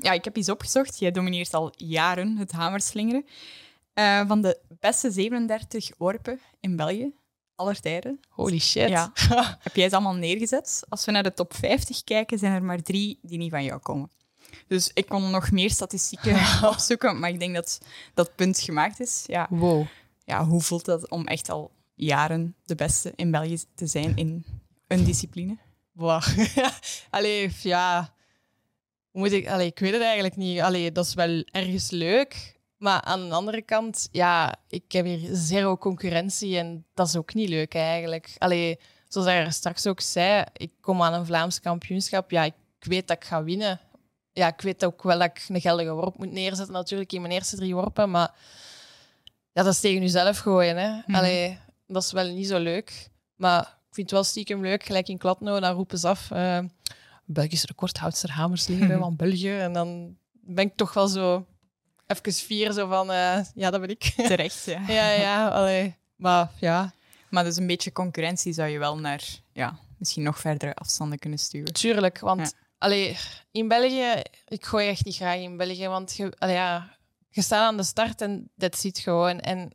ja, 0.00 0.12
ik 0.12 0.24
heb 0.24 0.36
iets 0.36 0.48
opgezocht. 0.48 0.98
Jij 0.98 1.10
domineert 1.10 1.54
al 1.54 1.72
jaren 1.76 2.36
het 2.36 2.52
hamerslingeren. 2.52 3.24
Eh, 3.92 4.26
van 4.26 4.42
de 4.42 4.60
beste 4.80 5.10
37 5.10 5.90
worpen 5.96 6.40
in 6.60 6.76
België, 6.76 7.12
aller 7.54 7.80
tijden. 7.80 8.20
Holy 8.28 8.58
shit. 8.58 8.90
Heb 9.66 9.76
jij 9.76 9.88
ze 9.88 9.94
allemaal 9.94 10.14
neergezet? 10.14 10.82
Als 10.88 11.04
we 11.04 11.12
naar 11.12 11.22
de 11.22 11.34
top 11.34 11.54
50 11.54 12.04
kijken, 12.04 12.38
zijn 12.38 12.52
er 12.52 12.62
maar 12.62 12.82
drie 12.82 13.18
die 13.22 13.38
niet 13.38 13.50
van 13.50 13.64
jou 13.64 13.80
komen. 13.80 14.10
Dus 14.66 14.90
ik 14.94 15.06
kon 15.06 15.30
nog 15.30 15.50
meer 15.50 15.70
statistieken 15.70 16.40
opzoeken, 16.72 17.18
maar 17.18 17.30
ik 17.30 17.38
denk 17.38 17.54
dat 17.54 17.80
dat 18.14 18.34
punt 18.34 18.60
gemaakt 18.60 19.00
is. 19.00 19.24
Ja. 19.26 19.46
Wow. 19.50 19.86
Ja, 20.24 20.44
hoe 20.44 20.60
voelt 20.60 20.84
dat 20.84 21.10
om 21.10 21.26
echt 21.26 21.50
al 21.50 21.70
jaren 21.94 22.54
de 22.64 22.74
beste 22.74 23.12
in 23.16 23.30
België 23.30 23.58
te 23.74 23.86
zijn 23.86 24.16
in 24.16 24.44
een 24.86 25.04
discipline? 25.04 25.58
Wow. 25.92 26.22
Allee, 27.10 27.50
ja, 27.62 28.14
moet 29.12 29.32
ik, 29.32 29.48
allee, 29.48 29.66
ik 29.66 29.78
weet 29.78 29.92
het 29.92 30.02
eigenlijk 30.02 30.36
niet. 30.36 30.60
Allee, 30.60 30.92
dat 30.92 31.04
is 31.04 31.14
wel 31.14 31.44
ergens 31.44 31.90
leuk. 31.90 32.56
Maar 32.76 33.00
aan 33.00 33.28
de 33.28 33.34
andere 33.34 33.62
kant, 33.62 34.08
ja, 34.12 34.54
ik 34.68 34.92
heb 34.92 35.04
hier 35.04 35.28
zero 35.32 35.76
concurrentie 35.76 36.58
en 36.58 36.86
dat 36.94 37.06
is 37.08 37.16
ook 37.16 37.34
niet 37.34 37.48
leuk 37.48 37.74
eigenlijk. 37.74 38.34
Allee, 38.38 38.78
zoals 39.08 39.26
jij 39.26 39.50
straks 39.50 39.86
ook 39.86 40.00
zei, 40.00 40.44
ik 40.52 40.70
kom 40.80 41.02
aan 41.02 41.12
een 41.12 41.26
Vlaams 41.26 41.60
kampioenschap. 41.60 42.30
Ja, 42.30 42.44
ik 42.44 42.54
weet 42.78 43.08
dat 43.08 43.16
ik 43.16 43.24
ga 43.24 43.44
winnen. 43.44 43.80
Ja, 44.32 44.46
ik 44.46 44.60
weet 44.60 44.84
ook 44.84 45.02
wel 45.02 45.18
dat 45.18 45.28
ik 45.28 45.44
een 45.48 45.60
geldige 45.60 45.92
worp 45.92 46.18
moet 46.18 46.32
neerzetten 46.32 46.74
natuurlijk 46.74 47.12
in 47.12 47.20
mijn 47.20 47.32
eerste 47.32 47.56
drie 47.56 47.74
worpen. 47.74 48.10
Maar 48.10 48.34
ja, 49.52 49.62
dat 49.62 49.72
is 49.72 49.80
tegen 49.80 50.00
jezelf 50.00 50.38
gooien. 50.38 50.76
Hè. 50.76 50.88
Mhm. 51.06 51.14
Allee, 51.14 51.58
dat 51.86 52.02
is 52.02 52.12
wel 52.12 52.26
niet 52.26 52.46
zo 52.46 52.58
leuk. 52.58 53.08
Maar 53.36 53.60
ik 53.60 53.94
vind 53.94 54.10
het 54.10 54.10
wel 54.10 54.24
stiekem 54.24 54.62
leuk. 54.62 54.84
Gelijk 54.84 55.08
in 55.08 55.18
Kladno, 55.18 55.60
dan 55.60 55.74
roepen 55.74 55.98
ze 55.98 56.08
af... 56.08 56.30
Eh, 56.30 56.58
Belgisch 57.30 57.64
recordhoudster 57.64 58.30
hamersleren 58.30 58.98
van 58.98 59.16
België. 59.26 59.58
En 59.58 59.72
dan 59.72 60.16
ben 60.32 60.64
ik 60.64 60.76
toch 60.76 60.94
wel 60.94 61.08
zo 61.08 61.46
even 62.06 62.32
vier 62.32 62.72
zo 62.72 62.88
van, 62.88 63.10
eh, 63.10 63.40
ja, 63.54 63.70
dat 63.70 63.80
ben 63.80 63.90
ik. 63.90 64.02
Terecht, 64.16 64.64
ja. 64.64 64.82
ja, 64.88 65.10
ja, 65.10 65.48
allee. 65.48 65.96
Maar 66.16 66.50
ja. 66.60 66.92
Maar 67.30 67.44
dus 67.44 67.56
een 67.56 67.66
beetje 67.66 67.92
concurrentie 67.92 68.52
zou 68.52 68.68
je 68.68 68.78
wel 68.78 68.98
naar, 68.98 69.24
ja, 69.52 69.78
misschien 69.98 70.22
nog 70.22 70.38
verdere 70.38 70.74
afstanden 70.74 71.18
kunnen 71.18 71.38
sturen. 71.38 71.72
Tuurlijk, 71.72 72.18
want... 72.18 72.40
Ja. 72.40 72.66
In 73.50 73.68
België, 73.68 74.22
ik 74.46 74.64
gooi 74.64 74.88
echt 74.88 75.04
niet 75.04 75.16
graag 75.16 75.38
in 75.38 75.56
België, 75.56 75.88
want 75.88 76.16
je, 76.16 76.32
ja, 76.38 76.96
je 77.30 77.42
staat 77.42 77.66
aan 77.66 77.76
de 77.76 77.82
start 77.82 78.20
en 78.20 78.50
dat 78.54 78.78
ziet 78.78 78.98
gewoon. 78.98 79.40
En 79.40 79.72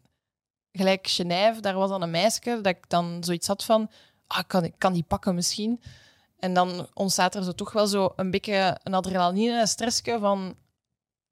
gelijk 0.72 1.08
Genève, 1.08 1.62
daar 1.62 1.74
was 1.74 1.90
dan 1.90 2.02
een 2.02 2.12
meisje 2.12 2.60
dat 2.62 2.66
ik 2.66 2.90
dan 2.90 3.24
zoiets 3.24 3.48
had 3.48 3.64
van, 3.64 3.92
ah, 4.28 4.44
kan, 4.48 4.74
kan 4.78 4.94
die 4.94 5.04
pakken 5.04 5.36
misschien? 5.36 5.82
En 6.44 6.54
dan 6.54 6.88
ontstaat 6.94 7.36
er 7.36 7.44
zo 7.44 7.52
toch 7.52 7.72
wel 7.72 7.88
zo 7.88 8.14
een 8.16 8.32
beetje 8.32 8.80
een 8.84 8.94
adrenaline 8.94 9.60
een 9.60 9.68
stressje 9.68 10.20
van, 10.20 10.56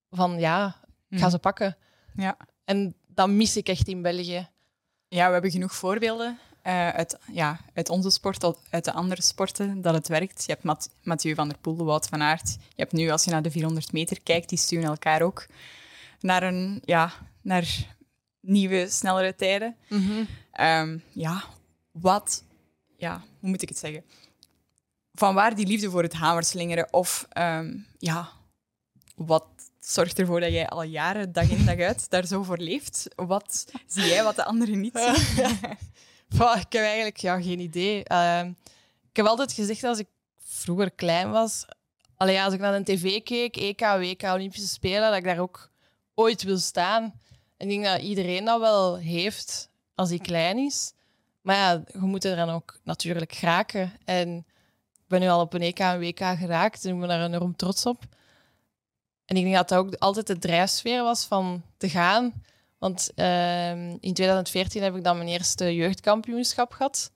van 0.10 0.40
ja, 0.40 0.76
ik 1.10 1.18
ga 1.18 1.22
hmm. 1.22 1.30
ze 1.30 1.40
pakken. 1.40 1.78
Ja. 2.16 2.38
En 2.66 2.96
dat 3.08 3.30
mis 3.30 3.58
ik 3.58 3.68
echt 3.68 3.88
in 3.88 4.02
België. 4.02 4.50
Ja, 5.08 5.26
we 5.26 5.34
hebben 5.34 5.52
genoeg 5.52 5.76
voorbeelden 5.76 6.40
eh, 6.62 6.90
uit, 6.90 7.20
ja, 7.32 7.60
uit 7.74 7.90
onze 7.90 8.10
sport, 8.10 8.40
tot, 8.40 8.60
uit 8.70 8.86
de 8.86 8.92
andere 8.92 9.22
sporten, 9.22 9.82
dat 9.82 9.94
het 9.94 10.08
werkt. 10.08 10.44
Je 10.46 10.52
hebt 10.52 10.64
Matthieu 10.64 10.94
Mathieu 11.04 11.36
van 11.36 11.50
der 11.50 11.58
Poel, 11.58 11.86
Wout 11.86 12.08
van 12.08 12.22
Aert. 12.22 12.50
Je 12.50 12.82
hebt 12.82 12.92
nu, 12.92 13.10
als 13.10 13.24
je 13.24 13.32
naar 13.32 13.42
de 13.42 13.52
400 13.52 13.92
meter 13.92 14.22
kijkt, 14.22 14.50
die 14.50 14.58
sturen 14.58 14.90
elkaar 14.90 15.22
ook 15.22 15.48
naar, 16.20 16.44
een, 16.44 16.82
ja, 16.86 17.12
naar 17.42 17.96
nieuwe, 18.40 18.90
snellere 18.90 19.36
tijden. 19.36 19.76
Mhm. 19.90 20.24
Ehm, 20.52 20.98
ja, 21.10 21.44
wat... 21.92 22.44
Ja, 22.98 23.24
hoe 23.40 23.50
moet 23.50 23.62
ik 23.62 23.70
het 23.70 23.78
zeggen? 23.78 24.04
Van 25.14 25.34
waar 25.34 25.56
die 25.56 25.68
liefde 25.68 25.90
voor 25.90 26.04
het 26.04 26.14
hamerslingeren? 26.14 26.94
Of 26.94 27.26
ehm, 27.30 27.78
ja, 27.98 28.30
wat 29.16 29.46
zorgt 29.80 30.20
ervoor 30.20 30.40
dat 30.40 30.52
jij 30.52 30.68
al 30.68 30.84
jaren, 30.84 31.32
dag 31.32 31.50
in 31.50 31.66
dag 31.66 31.80
uit, 31.80 32.10
daar 32.10 32.26
zo 32.26 32.44
voor 32.44 32.58
leeft? 32.58 33.08
Wat 33.16 33.66
zie 33.88 34.06
jij 34.06 34.24
wat 34.24 34.36
de 34.36 34.46
anderen 34.46 34.80
niet 34.80 34.98
zien? 34.98 35.46
Ik 36.34 36.74
heb 36.78 36.84
eigenlijk 36.84 37.18
ja, 37.18 37.42
geen 37.42 37.60
idee. 37.60 38.04
Ehm, 38.04 38.48
ik 39.10 39.16
heb 39.16 39.26
altijd 39.26 39.52
gezegd 39.52 39.84
als 39.84 40.00
ik 40.00 40.08
vroeger 40.38 40.92
klein 40.92 41.32
was, 41.32 41.66
allee, 42.16 42.42
als 42.42 42.54
ik 42.54 42.60
naar 42.60 42.74
een 42.74 42.84
tv 42.84 43.24
keek, 43.24 43.58
EK, 43.58 43.80
WK, 43.80 44.22
Olympische 44.22 44.68
Spelen, 44.68 45.10
dat 45.10 45.18
ik 45.18 45.24
daar 45.24 45.40
ook 45.40 45.72
ooit 46.14 46.44
wil 46.44 46.58
staan. 46.58 47.04
En 47.58 47.70
ik 47.70 47.82
denk 47.82 47.84
dat 47.84 48.02
iedereen 48.02 48.46
dat 48.46 48.60
wel 48.60 48.98
heeft 48.98 49.70
als 49.96 50.10
hij 50.10 50.18
klein 50.18 50.58
is. 50.58 50.94
Maar 51.42 51.56
ja, 51.56 51.84
je 51.92 52.00
moet 52.00 52.24
er 52.24 52.36
dan 52.36 52.50
ook 52.50 52.80
natuurlijk 52.84 53.34
geraken. 53.34 53.94
En 54.06 54.46
ben 55.12 55.20
nu 55.20 55.28
al 55.28 55.42
op 55.42 55.54
een 55.54 55.62
EK 55.62 55.80
en 55.80 56.00
WK 56.00 56.20
geraakt 56.20 56.86
en 56.86 56.94
ik 56.94 57.00
ben 57.00 57.08
daar 57.08 57.26
enorm 57.26 57.56
trots 57.56 57.86
op. 57.86 58.04
En 59.26 59.38
ik 59.38 59.44
denk 59.44 59.56
dat 59.56 59.70
dat 59.70 59.78
ook 59.78 59.96
altijd 59.96 60.28
de 60.28 60.38
drijfsfeer 60.38 61.04
was 61.04 61.26
van 61.26 61.64
te 61.78 61.90
gaan. 61.90 62.44
Want 62.78 63.12
ehm, 63.16 63.98
in 64.00 64.14
2014 64.14 64.84
heb 64.84 64.96
ik 64.96 65.04
dan 65.04 65.18
mijn 65.18 65.30
eerste 65.30 65.76
jeugdkampioenschap 65.76 66.72
gehad. 66.72 67.12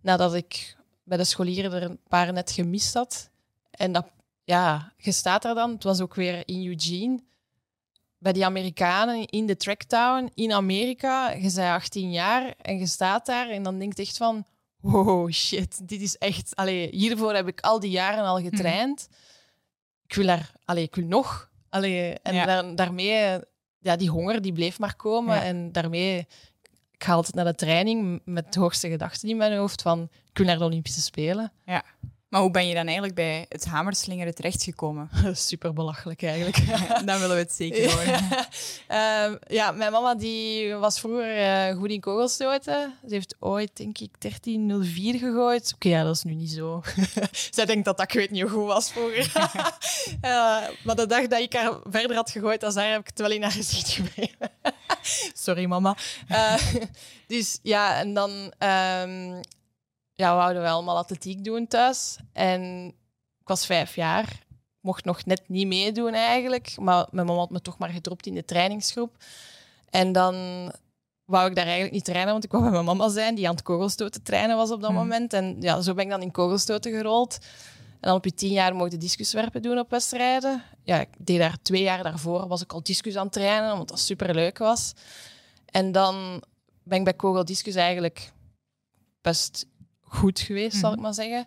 Nadat 0.00 0.34
ik 0.34 0.76
bij 1.02 1.16
de 1.16 1.24
scholieren 1.24 1.72
er 1.72 1.82
een 1.82 2.00
paar 2.08 2.32
net 2.32 2.50
gemist 2.50 2.94
had. 2.94 3.30
En 3.70 3.92
dat, 3.92 4.06
ja, 4.44 4.92
je 4.96 5.12
staat 5.12 5.42
daar 5.42 5.54
dan. 5.54 5.70
Het 5.70 5.84
was 5.84 6.00
ook 6.00 6.14
weer 6.14 6.42
in 6.48 6.66
Eugene. 6.66 7.22
Bij 8.18 8.32
die 8.32 8.44
Amerikanen 8.44 9.26
in 9.26 9.46
de 9.46 9.56
tracktown 9.56 10.30
in 10.34 10.52
Amerika. 10.52 11.30
Je 11.30 11.52
bent 11.54 11.58
18 11.58 12.12
jaar 12.12 12.54
en 12.62 12.78
je 12.78 12.86
staat 12.86 13.26
daar. 13.26 13.48
En 13.48 13.62
dan 13.62 13.78
denk 13.78 13.96
je 13.96 14.02
echt 14.02 14.16
van... 14.16 14.44
Wow, 14.84 15.30
shit. 15.32 15.88
Dit 15.88 16.00
is 16.00 16.16
echt... 16.18 16.56
Allee, 16.56 16.88
hiervoor 16.90 17.34
heb 17.34 17.48
ik 17.48 17.60
al 17.60 17.80
die 17.80 17.90
jaren 17.90 18.24
al 18.24 18.40
getraind. 18.40 19.08
Ik 20.06 20.14
wil 20.14 20.26
daar... 20.26 20.52
Allee, 20.64 20.82
ik 20.84 20.94
wil 20.94 21.06
nog. 21.06 21.50
Allee, 21.68 22.18
en 22.22 22.34
Ja. 22.34 22.44
daar- 22.44 22.74
daarmee... 22.74 23.38
Ja, 23.78 23.96
die 23.96 24.08
honger 24.10 24.42
die 24.42 24.52
bleef 24.52 24.78
maar 24.78 24.96
komen. 24.96 25.34
Ja. 25.34 25.42
En 25.42 25.72
daarmee... 25.72 26.18
Ik 26.90 27.04
ga 27.04 27.12
altijd 27.12 27.34
naar 27.34 27.44
de 27.44 27.54
training 27.54 28.20
met 28.24 28.52
de 28.52 28.60
hoogste 28.60 28.88
gedachten 28.88 29.28
in 29.28 29.36
mijn 29.36 29.56
hoofd 29.56 29.82
van... 29.82 30.08
Ik 30.30 30.38
wil 30.38 30.46
naar 30.46 30.58
de 30.58 30.64
Olympische 30.64 31.00
Spelen. 31.00 31.52
Maar 32.34 32.42
hoe 32.42 32.52
ben 32.52 32.66
je 32.66 32.74
dan 32.74 32.84
eigenlijk 32.84 33.14
bij 33.14 33.46
het 33.48 33.64
hamerslingeren 33.64 34.34
terechtgekomen? 34.34 35.10
Super 35.32 35.72
belachelijk 35.72 36.22
eigenlijk. 36.22 36.56
dan 37.06 37.18
willen 37.18 37.36
we 37.36 37.42
het 37.42 37.52
zeker 37.52 37.90
horen. 37.90 38.20
Ehm, 38.88 39.36
ja, 39.46 39.70
mijn 39.70 39.92
mama 39.92 40.14
die 40.14 40.74
was 40.74 41.00
vroeger 41.00 41.36
eh, 41.36 41.76
goed 41.76 41.90
in 41.90 42.00
kogelstoten. 42.00 42.94
Ze 43.08 43.14
heeft 43.14 43.36
ooit, 43.38 43.70
denk 43.74 43.98
ik, 43.98 44.10
1304 44.18 45.18
gegooid. 45.18 45.72
Oké, 45.74 45.88
ja, 45.88 46.02
dat 46.02 46.16
is 46.16 46.22
nu 46.22 46.34
niet 46.34 46.50
zo. 46.50 46.82
Zij 47.50 47.64
denkt 47.64 47.84
dat 47.84 47.96
dat 47.96 48.06
ik 48.08 48.18
weet 48.18 48.30
niet 48.30 48.42
hoe 48.42 48.50
goed 48.50 48.66
was 48.66 48.92
vroeger. 48.92 49.32
Eh, 50.20 50.62
maar 50.84 50.96
de 50.96 51.06
dag 51.06 51.26
dat 51.26 51.40
ik 51.40 51.52
haar 51.52 51.72
verder 51.90 52.16
had 52.16 52.30
gegooid 52.30 52.60
dan 52.60 52.72
zij, 52.72 52.90
heb 52.90 53.00
ik 53.00 53.06
het 53.06 53.18
wel 53.18 53.30
in 53.30 53.42
haar 53.42 53.50
gezicht 53.50 53.88
gebleven. 53.88 54.50
Sorry, 55.34 55.64
mama. 55.64 55.96
Eh, 56.28 56.54
dus 57.26 57.58
ja, 57.62 57.98
en 57.98 58.14
dan 58.14 58.52
ehm, 58.58 59.40
ja, 60.14 60.30
we 60.30 60.36
wouden 60.36 60.62
we 60.62 60.68
allemaal 60.68 60.96
atletiek 60.96 61.44
doen 61.44 61.66
thuis. 61.66 62.16
En 62.32 62.86
ik 63.38 63.48
was 63.48 63.66
vijf 63.66 63.94
jaar 63.94 64.44
mocht 64.84 65.04
nog 65.04 65.24
net 65.24 65.42
niet 65.48 65.66
meedoen 65.66 66.14
eigenlijk. 66.14 66.74
Maar 66.80 67.06
mijn 67.10 67.26
mama 67.26 67.38
had 67.38 67.50
me 67.50 67.60
toch 67.60 67.78
maar 67.78 67.88
gedropt 67.88 68.26
in 68.26 68.34
de 68.34 68.44
trainingsgroep. 68.44 69.16
En 69.90 70.12
dan 70.12 70.34
wou 71.24 71.48
ik 71.48 71.54
daar 71.54 71.64
eigenlijk 71.64 71.94
niet 71.94 72.04
trainen, 72.04 72.32
want 72.32 72.44
ik 72.44 72.50
wou 72.50 72.62
bij 72.62 72.72
mijn 72.72 72.84
mama 72.84 73.08
zijn, 73.08 73.34
die 73.34 73.48
aan 73.48 73.54
het 73.54 73.62
kogelstoten 73.62 74.22
trainen 74.22 74.56
was 74.56 74.70
op 74.70 74.80
dat 74.80 74.90
Hmm. 74.90 74.98
moment. 74.98 75.32
En 75.32 75.56
ja, 75.60 75.80
zo 75.80 75.94
ben 75.94 76.04
ik 76.04 76.10
dan 76.10 76.22
in 76.22 76.30
kogelstoten 76.30 76.92
gerold. 76.92 77.38
En 78.00 78.10
dan 78.10 78.14
op 78.14 78.24
je 78.24 78.34
tien 78.34 78.52
jaar 78.52 78.74
mocht 78.74 78.92
je 78.92 78.98
discuswerpen 78.98 79.62
doen 79.62 79.78
op 79.78 79.90
wedstrijden. 79.90 80.62
Ja, 80.82 81.00
ik 81.00 81.08
deed 81.18 81.38
daar 81.38 81.56
twee 81.62 81.82
jaar 81.82 82.02
daarvoor, 82.02 82.48
was 82.48 82.62
ik 82.62 82.72
al 82.72 82.82
discus 82.82 83.16
aan 83.16 83.24
het 83.24 83.32
trainen, 83.32 83.72
omdat 83.72 83.88
dat 83.88 84.00
superleuk 84.00 84.58
was. 84.58 84.92
En 85.66 85.92
dan 85.92 86.42
ben 86.82 86.98
ik 86.98 87.04
bij 87.04 87.14
kogeldiscus 87.14 87.74
eigenlijk 87.74 88.32
best 89.20 89.66
goed 90.14 90.40
geweest, 90.40 90.76
zal 90.76 90.92
ik 90.92 91.00
maar 91.00 91.14
zeggen. 91.14 91.46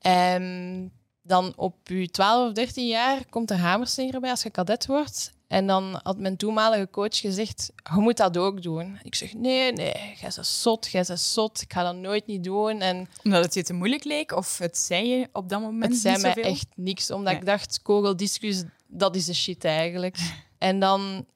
En 0.00 0.92
dan 1.22 1.52
op 1.56 1.74
je 1.84 2.10
12 2.10 2.48
of 2.48 2.54
13 2.54 2.86
jaar 2.86 3.26
komt 3.30 3.50
er 3.50 3.56
hamerslinger 3.58 4.20
bij 4.20 4.30
als 4.30 4.42
je 4.42 4.50
kadet 4.50 4.86
wordt. 4.86 5.32
En 5.48 5.66
dan 5.66 6.00
had 6.02 6.18
mijn 6.18 6.36
toenmalige 6.36 6.88
coach 6.90 7.18
gezegd, 7.18 7.72
je 7.94 8.00
moet 8.00 8.16
dat 8.16 8.36
ook 8.36 8.62
doen. 8.62 8.98
Ik 9.02 9.14
zeg, 9.14 9.34
nee, 9.34 9.72
nee, 9.72 9.92
jij 10.20 10.30
bent 10.34 10.46
zot, 10.46 10.88
jij 10.90 11.04
bent 11.06 11.20
zot. 11.20 11.60
Ik 11.62 11.72
ga 11.72 11.82
dat 11.82 11.96
nooit 11.96 12.26
niet 12.26 12.44
doen. 12.44 12.80
En 12.80 13.08
Omdat 13.24 13.44
het 13.44 13.54
je 13.54 13.62
te 13.62 13.72
moeilijk 13.72 14.04
leek? 14.04 14.32
Of 14.36 14.58
het 14.58 14.78
zei 14.78 15.08
je 15.08 15.28
op 15.32 15.48
dat 15.48 15.60
moment 15.60 15.92
het 15.92 16.00
zei 16.00 16.20
mij 16.20 16.34
echt 16.34 16.66
niks, 16.74 17.10
omdat 17.10 17.32
Nee. 17.32 17.40
ik 17.40 17.46
dacht, 17.46 17.82
kogeldiscus, 17.82 18.62
dat 18.86 19.16
is 19.16 19.24
de 19.24 19.34
shit 19.34 19.64
eigenlijk. 19.64 20.16
en 20.58 20.80
dan 20.80 21.26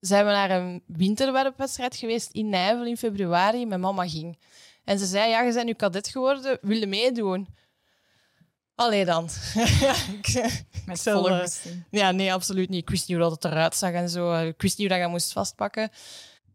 zijn 0.00 0.24
we 0.26 0.30
naar 0.30 0.50
een 0.50 0.82
winterweddenwedstrijd 0.86 1.96
geweest 1.96 2.30
in 2.32 2.48
Nijvel 2.48 2.86
in 2.86 2.96
februari. 2.96 3.66
Mijn 3.66 3.80
mama 3.80 4.08
ging. 4.08 4.38
En 4.86 4.98
ze 4.98 5.06
zei, 5.06 5.30
ja, 5.30 5.40
je 5.42 5.52
bent 5.52 5.66
nu 5.66 5.72
kadet 5.72 6.08
geworden, 6.08 6.58
wil 6.62 6.76
je 6.76 6.86
meedoen? 6.86 7.48
Allee 8.74 9.04
dan. 9.04 9.28
Met 10.86 11.00
zal, 11.00 11.22
volle 11.22 11.40
eh. 11.40 11.72
Ja, 11.90 12.10
nee, 12.10 12.32
absoluut 12.32 12.68
niet. 12.68 12.82
Ik 12.82 12.90
wist 12.90 13.08
niet 13.08 13.16
hoe 13.16 13.26
dat 13.28 13.42
het 13.42 13.52
eruit 13.52 13.74
zag 13.74 13.92
en 13.92 14.08
zo. 14.08 14.32
Eh, 14.32 14.46
Ik 14.46 14.62
wist 14.62 14.78
niet 14.78 14.88
hoe 14.88 14.96
dat 14.96 15.06
je 15.06 15.12
moest 15.12 15.32
vastpakken. 15.32 15.90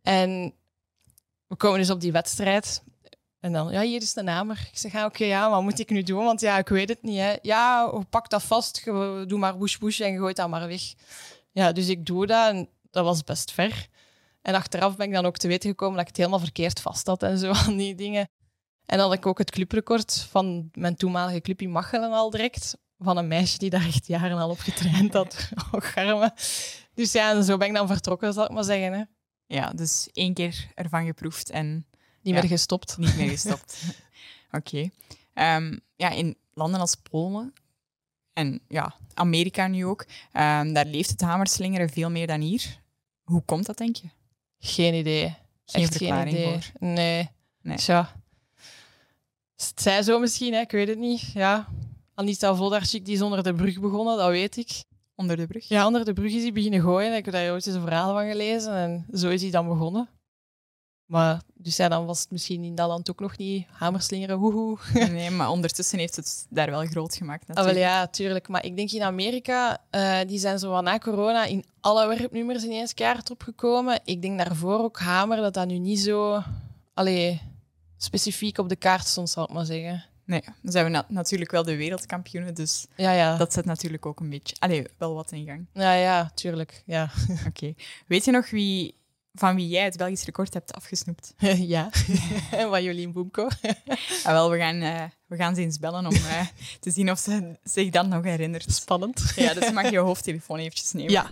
En 0.01 0.53
we 1.47 1.55
komen 1.55 1.79
dus 1.79 1.89
op 1.89 2.01
die 2.01 2.11
wedstrijd. 2.11 2.83
En 3.39 3.53
dan, 3.53 3.71
ja, 3.71 3.81
hier 3.81 4.01
is 4.01 4.13
de 4.13 4.21
namer. 4.23 4.69
Ik 4.71 4.77
zeg, 4.77 4.91
ja, 4.91 5.05
oké, 5.05 5.23
ja, 5.25 5.49
wat 5.49 5.61
moet 5.61 5.79
ik 5.79 5.89
nu 5.89 6.03
doen? 6.03 6.23
Want 6.23 6.41
ja, 6.41 6.57
ik 6.57 6.67
weet 6.69 6.89
het 6.89 7.01
niet. 7.01 7.17
Hè. 7.19 7.35
Ja, 7.41 7.91
pak 8.09 8.29
dat 8.29 8.43
vast. 8.43 8.85
Doe 8.85 9.37
maar 9.37 9.57
woesh 9.57 9.77
woesh 9.77 9.99
en 9.99 10.11
je 10.11 10.17
gooit 10.17 10.35
dat 10.35 10.49
maar 10.49 10.67
weg. 10.67 10.81
Ja, 11.51 11.71
dus 11.71 11.87
ik 11.87 12.05
doe 12.05 12.27
dat 12.27 12.49
en 12.49 12.69
dat 12.91 13.05
was 13.05 13.23
best 13.23 13.51
ver. 13.51 13.87
En 14.41 14.55
achteraf 14.55 14.95
ben 14.95 15.07
ik 15.07 15.13
dan 15.13 15.25
ook 15.25 15.37
te 15.37 15.47
weten 15.47 15.69
gekomen 15.69 15.93
dat 15.93 16.01
ik 16.01 16.07
het 16.07 16.17
helemaal 16.17 16.39
verkeerd 16.39 16.79
vast 16.81 17.07
had 17.07 17.23
en 17.23 17.37
zo 17.37 17.51
aan 17.65 17.77
die 17.77 17.95
dingen. 17.95 18.29
En 18.85 18.97
dan 18.97 19.07
had 19.09 19.17
ik 19.17 19.25
ook 19.25 19.37
het 19.37 19.51
clubrecord 19.51 20.27
van 20.29 20.69
mijn 20.73 20.95
toenmalige 20.95 21.41
club 21.41 21.61
in 21.61 21.71
Machelen 21.71 22.11
al 22.11 22.29
direct. 22.29 22.77
Van 22.97 23.17
een 23.17 23.27
meisje 23.27 23.57
die 23.57 23.69
daar 23.69 23.85
echt 23.85 24.07
jaren 24.07 24.37
al 24.37 24.49
op 24.49 24.59
getraind 24.59 25.13
had. 25.13 25.49
Oh, 25.71 25.81
garme. 25.81 26.33
Dus 26.93 27.11
ja, 27.11 27.31
en 27.31 27.43
zo 27.43 27.57
ben 27.57 27.67
ik 27.67 27.73
dan 27.73 27.87
vertrokken, 27.87 28.33
zal 28.33 28.43
ik 28.45 28.51
maar 28.51 28.63
zeggen. 28.63 28.93
Hè. 28.93 29.03
Ja, 29.45 29.69
dus 29.69 30.09
één 30.13 30.33
keer 30.33 30.67
ervan 30.75 31.05
geproefd 31.05 31.49
en 31.49 31.73
Niet 32.21 32.33
Ja. 32.35 32.39
meer 32.39 32.49
gestopt. 32.49 32.97
niet 32.97 33.15
meer 33.15 33.29
gestopt. 33.29 33.83
Oké. 34.51 34.89
Ehm, 35.33 35.77
ja, 35.95 36.09
in 36.09 36.37
landen 36.53 36.79
als 36.79 36.95
Polen 36.95 37.53
en 38.33 38.61
ja, 38.67 38.95
Amerika 39.13 39.67
nu 39.67 39.85
ook, 39.85 40.05
ehm, 40.31 40.73
daar 40.73 40.85
leeft 40.85 41.09
het 41.09 41.21
hamerslingeren 41.21 41.89
veel 41.89 42.09
meer 42.09 42.27
dan 42.27 42.41
hier. 42.41 42.79
Hoe 43.23 43.41
komt 43.45 43.65
dat, 43.65 43.77
denk 43.77 43.95
je? 43.95 44.07
Geen 44.61 44.93
idee. 44.93 45.35
Geen 45.65 45.83
Echt 45.83 45.95
geen 45.95 46.27
idee. 46.27 46.43
voor. 46.43 46.71
Nee. 46.79 47.29
Nee. 47.61 47.77
Tja. 47.77 48.13
Het 49.55 49.81
zij 49.81 50.03
zo 50.03 50.19
misschien, 50.19 50.53
hè? 50.53 50.59
ik 50.59 50.71
weet 50.71 50.87
het 50.87 50.97
niet. 50.97 51.21
Ja. 51.33 51.67
Anita 52.15 52.55
Voldarczyk 52.55 53.05
die 53.05 53.13
is 53.13 53.21
onder 53.21 53.43
de 53.43 53.53
brug 53.53 53.79
begonnen, 53.79 54.17
dat 54.17 54.29
weet 54.29 54.57
ik. 54.57 54.83
Onder 55.15 55.37
de 55.37 55.47
brug? 55.47 55.67
Ja, 55.67 55.85
onder 55.85 56.05
de 56.05 56.13
brug 56.13 56.31
is 56.31 56.41
hij 56.41 56.51
beginnen 56.51 56.81
gooien. 56.81 57.15
Ik 57.15 57.25
heb 57.25 57.33
daar 57.33 57.51
ooit 57.51 57.65
eens 57.65 57.75
een 57.75 57.81
verhaal 57.81 58.13
van 58.13 58.29
gelezen 58.29 58.73
en 58.73 59.05
zo 59.13 59.29
is 59.29 59.41
hij 59.41 59.51
dan 59.51 59.67
begonnen. 59.67 60.09
Maar 61.11 61.41
dus 61.53 61.75
ja, 61.77 61.87
dan 61.89 62.05
was 62.05 62.19
het 62.19 62.31
misschien 62.31 62.63
in 62.63 62.75
dat 62.75 62.87
land 62.87 63.09
ook 63.09 63.19
nog 63.19 63.37
niet 63.37 63.65
hamerslingeren, 63.71 64.37
woehoe. 64.39 64.77
Nee, 64.93 65.29
maar 65.29 65.49
ondertussen 65.49 65.99
heeft 65.99 66.15
het 66.15 66.45
daar 66.49 66.69
wel 66.69 66.85
groot 66.85 67.15
gemaakt 67.15 67.41
Ah, 67.41 67.55
wel 67.55 67.65
natuurlijk. 67.65 67.85
ja, 67.91 68.07
tuurlijk. 68.07 68.47
Maar 68.47 68.65
ik 68.65 68.75
denk 68.75 68.91
in 68.91 69.01
Amerika, 69.03 69.77
eh, 69.89 70.19
die 70.27 70.39
zijn 70.39 70.59
zo 70.59 70.81
na 70.81 70.97
corona 70.97 71.45
in 71.45 71.65
alle 71.79 72.07
werpnummers 72.07 72.63
ineens 72.63 72.93
kaart 72.93 73.31
opgekomen. 73.31 73.99
Ik 74.05 74.21
denk 74.21 74.37
daarvoor 74.37 74.79
ook 74.79 74.99
Hamer, 74.99 75.37
dat 75.37 75.53
dat 75.53 75.67
nu 75.67 75.77
niet 75.77 75.99
zo 75.99 76.43
allee, 76.93 77.41
specifiek 77.97 78.57
op 78.57 78.69
de 78.69 78.75
kaart 78.75 79.07
stond, 79.07 79.29
zal 79.29 79.43
ik 79.43 79.49
maar 79.53 79.65
zeggen. 79.65 80.03
Nee, 80.25 80.41
dan 80.61 80.71
zijn 80.71 80.85
we 80.85 80.91
na- 80.91 81.05
natuurlijk 81.07 81.51
wel 81.51 81.63
de 81.63 81.75
wereldkampioenen, 81.75 82.53
dus 82.53 82.85
Ja, 82.95 83.11
ja. 83.11 83.37
dat 83.37 83.53
zet 83.53 83.65
natuurlijk 83.65 84.05
ook 84.05 84.19
een 84.19 84.29
beetje... 84.29 84.55
Allee, 84.59 84.85
wel 84.97 85.13
wat 85.13 85.31
in 85.31 85.45
gang. 85.45 85.65
Ja, 85.73 85.93
ja, 85.93 86.31
tuurlijk. 86.35 86.83
Ja. 86.85 87.09
Oké. 87.47 87.73
Weet 88.07 88.25
je 88.25 88.31
nog 88.31 88.49
wie, 88.49 88.95
van 89.33 89.55
wie 89.55 89.67
jij 89.67 89.83
het 89.83 89.97
Belgisch 89.97 90.25
record 90.25 90.53
hebt 90.53 90.73
afgesnoept? 90.73 91.33
ja. 91.75 91.89
En 92.51 92.69
van 92.69 92.83
Jolien 92.83 93.11
Boemko. 93.11 93.47
Ah, 94.23 94.31
wel, 94.31 94.49
we 94.51 94.57
gaan, 94.57 94.81
eh, 94.81 95.03
we 95.25 95.35
gaan 95.35 95.55
ze 95.55 95.61
eens 95.61 95.79
bellen 95.79 96.05
om 96.05 96.13
eh, 96.13 96.47
te 96.79 96.91
zien 96.91 97.11
of 97.11 97.19
ze 97.19 97.59
zich 97.63 97.89
dan 97.89 98.09
nog 98.09 98.23
herinnert. 98.23 98.71
Spannend. 98.73 99.33
Ja, 99.35 99.53
dus 99.53 99.71
mag 99.81 99.89
je 99.89 99.97
hoofdtelefoon 99.99 100.59
eventjes 100.59 100.91
nemen. 100.91 101.11
Ja. 101.11 101.29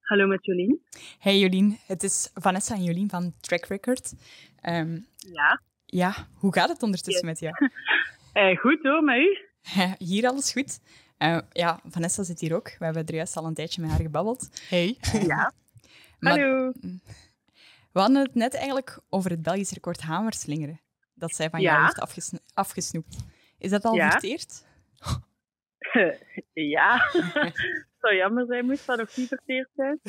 Hallo 0.00 0.26
met 0.26 0.44
Jolien. 0.44 0.82
Hey 1.18 1.38
Jolien, 1.38 1.78
het 1.86 2.02
is 2.02 2.30
Vanessa 2.34 2.74
en 2.74 2.84
Jolien 2.84 3.10
van 3.10 3.34
Track 3.40 3.64
Record. 3.66 4.12
Ehm, 4.60 4.98
Ja. 5.16 5.60
ja, 5.86 6.28
hoe 6.34 6.52
gaat 6.52 6.68
het 6.68 6.82
ondertussen 6.82 7.26
met 7.26 7.38
jou? 7.38 7.54
Eh, 8.32 8.58
goed 8.58 8.78
hoor, 8.82 9.02
met 9.02 9.16
u? 9.16 9.38
Hier 9.98 10.26
alles 10.28 10.52
goed? 10.52 10.80
Eh, 11.22 11.38
ja, 11.52 11.80
Vanessa 11.88 12.22
zit 12.22 12.40
hier 12.40 12.54
ook. 12.54 12.76
We 12.78 12.84
hebben 12.84 13.06
er 13.06 13.14
juist 13.14 13.36
al 13.36 13.46
een 13.46 13.54
tijdje 13.54 13.80
met 13.80 13.90
haar 13.90 14.00
gebabbeld. 14.00 14.48
Hey. 14.68 14.96
Ja. 15.26 15.52
Maar 16.20 16.38
Hallo. 16.40 16.72
we 17.92 18.00
hadden 18.00 18.16
het 18.22 18.34
net 18.34 18.54
eigenlijk 18.54 18.98
over 19.08 19.30
het 19.30 19.42
Belgisch 19.42 19.70
record 19.70 20.00
hamerslingeren. 20.00 20.80
dat 21.14 21.34
zij 21.34 21.50
van 21.50 21.60
Ja. 21.60 21.70
jou 21.72 21.82
heeft 21.84 21.98
afgesno- 22.00 22.38
afgesnoept. 22.54 23.16
Is 23.58 23.70
dat 23.70 23.84
al 23.84 23.94
Ja. 23.94 24.10
verteerd? 24.10 24.64
ja. 26.74 26.98
Het 27.12 27.54
zou 28.00 28.14
jammer 28.14 28.46
zijn, 28.46 28.64
moest 28.66 28.86
dat 28.86 28.98
nog 28.98 29.16
niet 29.16 29.28
verteerd 29.28 29.68
zijn. 29.76 30.00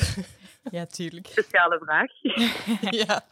Ja, 0.72 0.86
tuurlijk. 0.86 1.28
Speciale 1.28 1.80
vraag. 1.86 2.12
ja. 3.08 3.26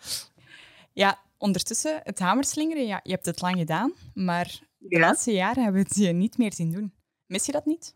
Ja, 0.94 1.20
ondertussen, 1.38 2.00
het 2.04 2.20
hamerslingeren, 2.20 2.86
ja, 2.86 3.00
je 3.04 3.12
hebt 3.12 3.26
het 3.26 3.42
lang 3.42 3.58
gedaan, 3.58 3.94
maar 4.14 4.60
de 4.78 4.96
Ja. 4.96 5.00
laatste 5.00 5.32
jaren 5.32 5.64
hebben 5.64 5.82
we 5.82 5.88
het 5.88 5.98
je 5.98 6.12
niet 6.14 6.38
meer 6.38 6.54
zien 6.54 6.72
doen. 6.72 6.94
Mis 7.32 7.46
je 7.46 7.52
dat 7.52 7.66
niet? 7.66 7.96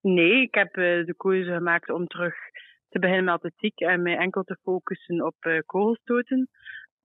Nee, 0.00 0.42
ik 0.42 0.54
heb 0.54 0.76
eh, 0.76 1.04
de 1.06 1.14
keuze 1.16 1.52
gemaakt 1.52 1.90
om 1.90 2.06
terug 2.06 2.34
te 2.88 2.98
beginnen 2.98 3.24
met 3.24 3.34
atletiek 3.34 3.80
en 3.80 4.02
mij 4.02 4.16
enkel 4.16 4.42
te 4.42 4.58
focussen 4.62 5.26
op 5.26 5.34
eh 5.38 5.58
kogelstoten. 5.66 6.48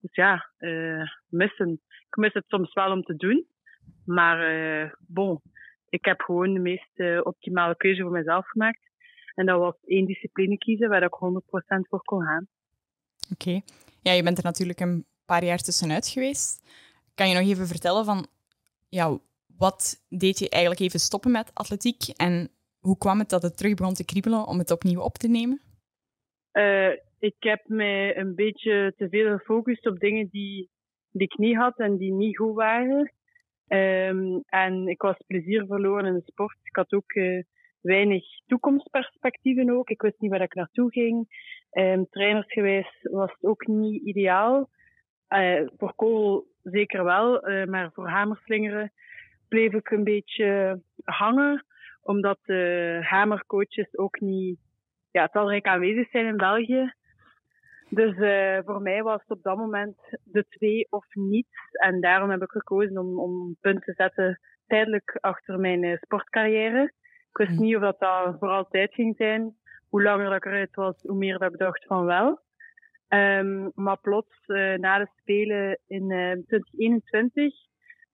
Dus 0.00 0.14
ja, 0.14 0.50
eh, 0.56 1.02
missen. 1.28 1.80
Ik 2.08 2.16
mis 2.16 2.32
het 2.32 2.44
soms 2.46 2.72
wel 2.72 2.90
om 2.90 3.02
te 3.02 3.16
doen. 3.16 3.46
Maar 4.04 4.38
eh, 4.40 4.92
bon, 5.06 5.40
ik 5.88 6.04
heb 6.04 6.20
gewoon 6.20 6.54
de 6.54 6.60
meest 6.60 7.24
optimale 7.24 7.76
keuze 7.76 8.02
voor 8.02 8.10
mezelf 8.10 8.48
gemaakt. 8.48 8.90
En 9.34 9.46
dat 9.46 9.58
was 9.58 9.74
één 9.84 10.06
discipline 10.06 10.58
kiezen 10.58 10.88
waar 10.88 11.02
ik 11.02 11.14
100% 11.14 11.88
voor 11.88 12.02
kon 12.02 12.22
gaan. 12.22 12.46
Oké. 13.32 13.60
Ja, 14.00 14.12
je 14.12 14.22
bent 14.22 14.38
er 14.38 14.44
natuurlijk 14.44 14.80
een 14.80 15.04
paar 15.24 15.44
jaar 15.44 15.58
tussenuit 15.58 16.08
geweest. 16.08 16.62
Kan 17.14 17.28
je 17.28 17.34
nog 17.34 17.48
even 17.48 17.66
vertellen 17.66 18.04
van, 18.04 18.26
ja, 18.88 19.18
wat 19.58 20.06
deed 20.08 20.38
je 20.38 20.48
eigenlijk 20.48 20.82
even 20.82 21.00
stoppen 21.00 21.30
met 21.30 21.50
atletiek 21.54 22.08
en 22.16 22.50
hoe 22.82 22.98
kwam 22.98 23.18
het 23.18 23.28
dat 23.28 23.42
het 23.42 23.56
terug 23.56 23.74
begon 23.74 23.94
te 23.94 24.04
kriebelen 24.04 24.46
om 24.46 24.58
het 24.58 24.70
opnieuw 24.70 25.00
op 25.00 25.14
te 25.14 25.28
nemen? 25.28 25.60
Eh, 26.50 26.90
ik 27.18 27.36
heb 27.38 27.60
mij 27.66 28.16
een 28.16 28.34
beetje 28.34 28.92
te 28.96 29.08
veel 29.08 29.36
gefocust 29.38 29.86
op 29.86 29.98
dingen 29.98 30.28
die, 30.30 30.70
ik 31.12 31.38
niet 31.38 31.56
had 31.56 31.78
en 31.78 31.96
die 31.96 32.12
niet 32.12 32.36
goed 32.36 32.54
waren. 32.54 33.12
Ehm, 33.66 34.38
en 34.46 34.88
ik 34.88 35.02
was 35.02 35.16
plezier 35.26 35.66
verloren 35.66 36.06
in 36.06 36.14
de 36.14 36.22
sport. 36.24 36.58
Ik 36.62 36.76
had 36.76 36.92
ook 36.92 37.12
eh, 37.12 37.42
weinig 37.80 38.24
toekomstperspectieven 38.46 39.70
ook. 39.70 39.90
Ik 39.90 40.02
wist 40.02 40.20
niet 40.20 40.30
waar 40.30 40.42
ik 40.42 40.54
naartoe 40.54 40.90
ging. 40.90 41.26
Ehm, 41.70 42.02
trainersgewijs 42.10 42.98
was 43.02 43.32
het 43.32 43.44
ook 43.44 43.66
niet 43.66 44.02
ideaal. 44.02 44.70
Eh, 45.26 45.66
voor 45.76 45.94
kool 45.94 46.46
zeker 46.62 47.04
wel, 47.04 47.40
maar 47.66 47.90
voor 47.92 48.08
hamerslingeren 48.08 48.92
bleef 49.52 49.72
ik 49.72 49.90
een 49.90 50.04
beetje 50.04 50.80
hangen, 51.04 51.64
omdat 52.02 52.38
de 52.42 52.98
hamercoaches 53.02 53.98
ook 53.98 54.20
niet 54.20 54.58
ja, 55.10 55.26
talrijk 55.28 55.66
aanwezig 55.66 56.10
zijn 56.10 56.26
in 56.26 56.36
België. 56.36 56.92
Dus 57.88 58.16
eh, 58.16 58.58
voor 58.64 58.80
mij 58.82 59.02
was 59.02 59.20
het 59.20 59.30
op 59.38 59.42
dat 59.42 59.56
moment 59.56 59.96
de 60.24 60.46
twee 60.48 60.86
of 60.90 61.04
niets. 61.14 61.56
En 61.72 62.00
daarom 62.00 62.30
heb 62.30 62.42
ik 62.42 62.50
gekozen 62.50 62.98
om, 62.98 63.18
om 63.18 63.30
een 63.40 63.56
punt 63.60 63.84
te 63.84 63.92
zetten 63.92 64.40
tijdelijk 64.66 65.18
achter 65.20 65.58
mijn 65.58 65.84
eh, 65.84 65.96
sportcarrière. 65.96 66.82
Ik 67.30 67.36
wist 67.36 67.50
Mhm. 67.50 67.60
niet 67.62 67.76
of 67.76 67.82
dat, 67.82 67.98
dat 68.00 68.36
voor 68.38 68.48
altijd 68.48 68.94
ging 68.94 69.16
zijn. 69.16 69.54
Hoe 69.88 70.02
langer 70.02 70.24
dat 70.24 70.36
ik 70.36 70.44
eruit 70.44 70.74
was, 70.74 71.02
hoe 71.02 71.16
meer 71.16 71.38
dat 71.38 71.52
ik 71.52 71.58
dacht 71.58 71.84
van 71.86 72.04
wel. 72.04 72.40
Ehm, 73.08 73.68
maar 73.74 73.98
plots, 74.00 74.46
eh, 74.46 74.74
na 74.74 74.98
de 74.98 75.08
Spelen 75.20 75.78
in 75.86 76.10
eh 76.10 76.32
2021, 76.46 77.54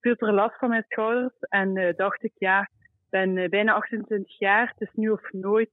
viel 0.01 0.15
er 0.15 0.33
last 0.33 0.57
van 0.57 0.69
mijn 0.69 0.85
schouders. 0.87 1.39
En 1.39 1.77
eh, 1.77 1.95
dacht 1.95 2.23
ik, 2.23 2.33
ja, 2.37 2.61
ik 2.61 3.09
ben 3.09 3.37
eh, 3.37 3.49
bijna 3.49 3.73
28 3.73 4.39
jaar. 4.39 4.67
Het 4.67 4.87
is 4.87 4.93
nu 4.93 5.09
of 5.09 5.31
nooit. 5.31 5.69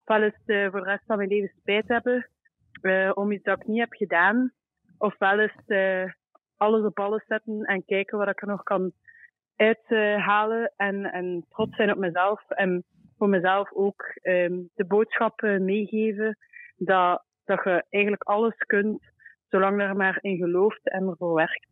Ofwel 0.00 0.22
het 0.22 0.42
eh, 0.46 0.70
voor 0.70 0.80
de 0.80 0.90
rest 0.90 1.04
van 1.06 1.16
mijn 1.16 1.28
leven 1.28 1.54
spijt 1.60 1.88
hebben 1.88 2.26
om 3.14 3.32
iets 3.32 3.44
dat 3.44 3.60
ik 3.60 3.66
niet 3.66 3.80
heb 3.80 3.92
gedaan. 3.92 4.52
Ofwel 4.98 5.48
eh, 5.66 6.04
alles 6.56 6.84
op 6.84 6.98
alles 6.98 7.24
zetten 7.26 7.62
en 7.64 7.84
kijken 7.84 8.18
wat 8.18 8.28
ik 8.28 8.42
er 8.42 8.48
nog 8.48 8.62
kan 8.62 8.92
uithalen. 9.56 10.72
en, 10.76 11.04
en 11.04 11.44
trots 11.48 11.76
zijn 11.76 11.90
op 11.90 11.98
mezelf. 11.98 12.50
En 12.50 12.84
voor 13.18 13.28
mezelf 13.28 13.72
ook 13.72 14.02
ehm, 14.22 14.60
de 14.74 14.84
boodschap 14.84 15.42
eh, 15.42 15.58
meegeven 15.58 16.38
dat, 16.76 17.24
dat 17.44 17.64
je 17.64 17.84
eigenlijk 17.88 18.22
alles 18.22 18.56
kunt, 18.56 19.02
zolang 19.48 19.80
er 19.80 19.96
maar 19.96 20.18
in 20.20 20.36
gelooft 20.36 20.88
en 20.88 21.08
ervoor 21.08 21.34
werkt. 21.34 21.71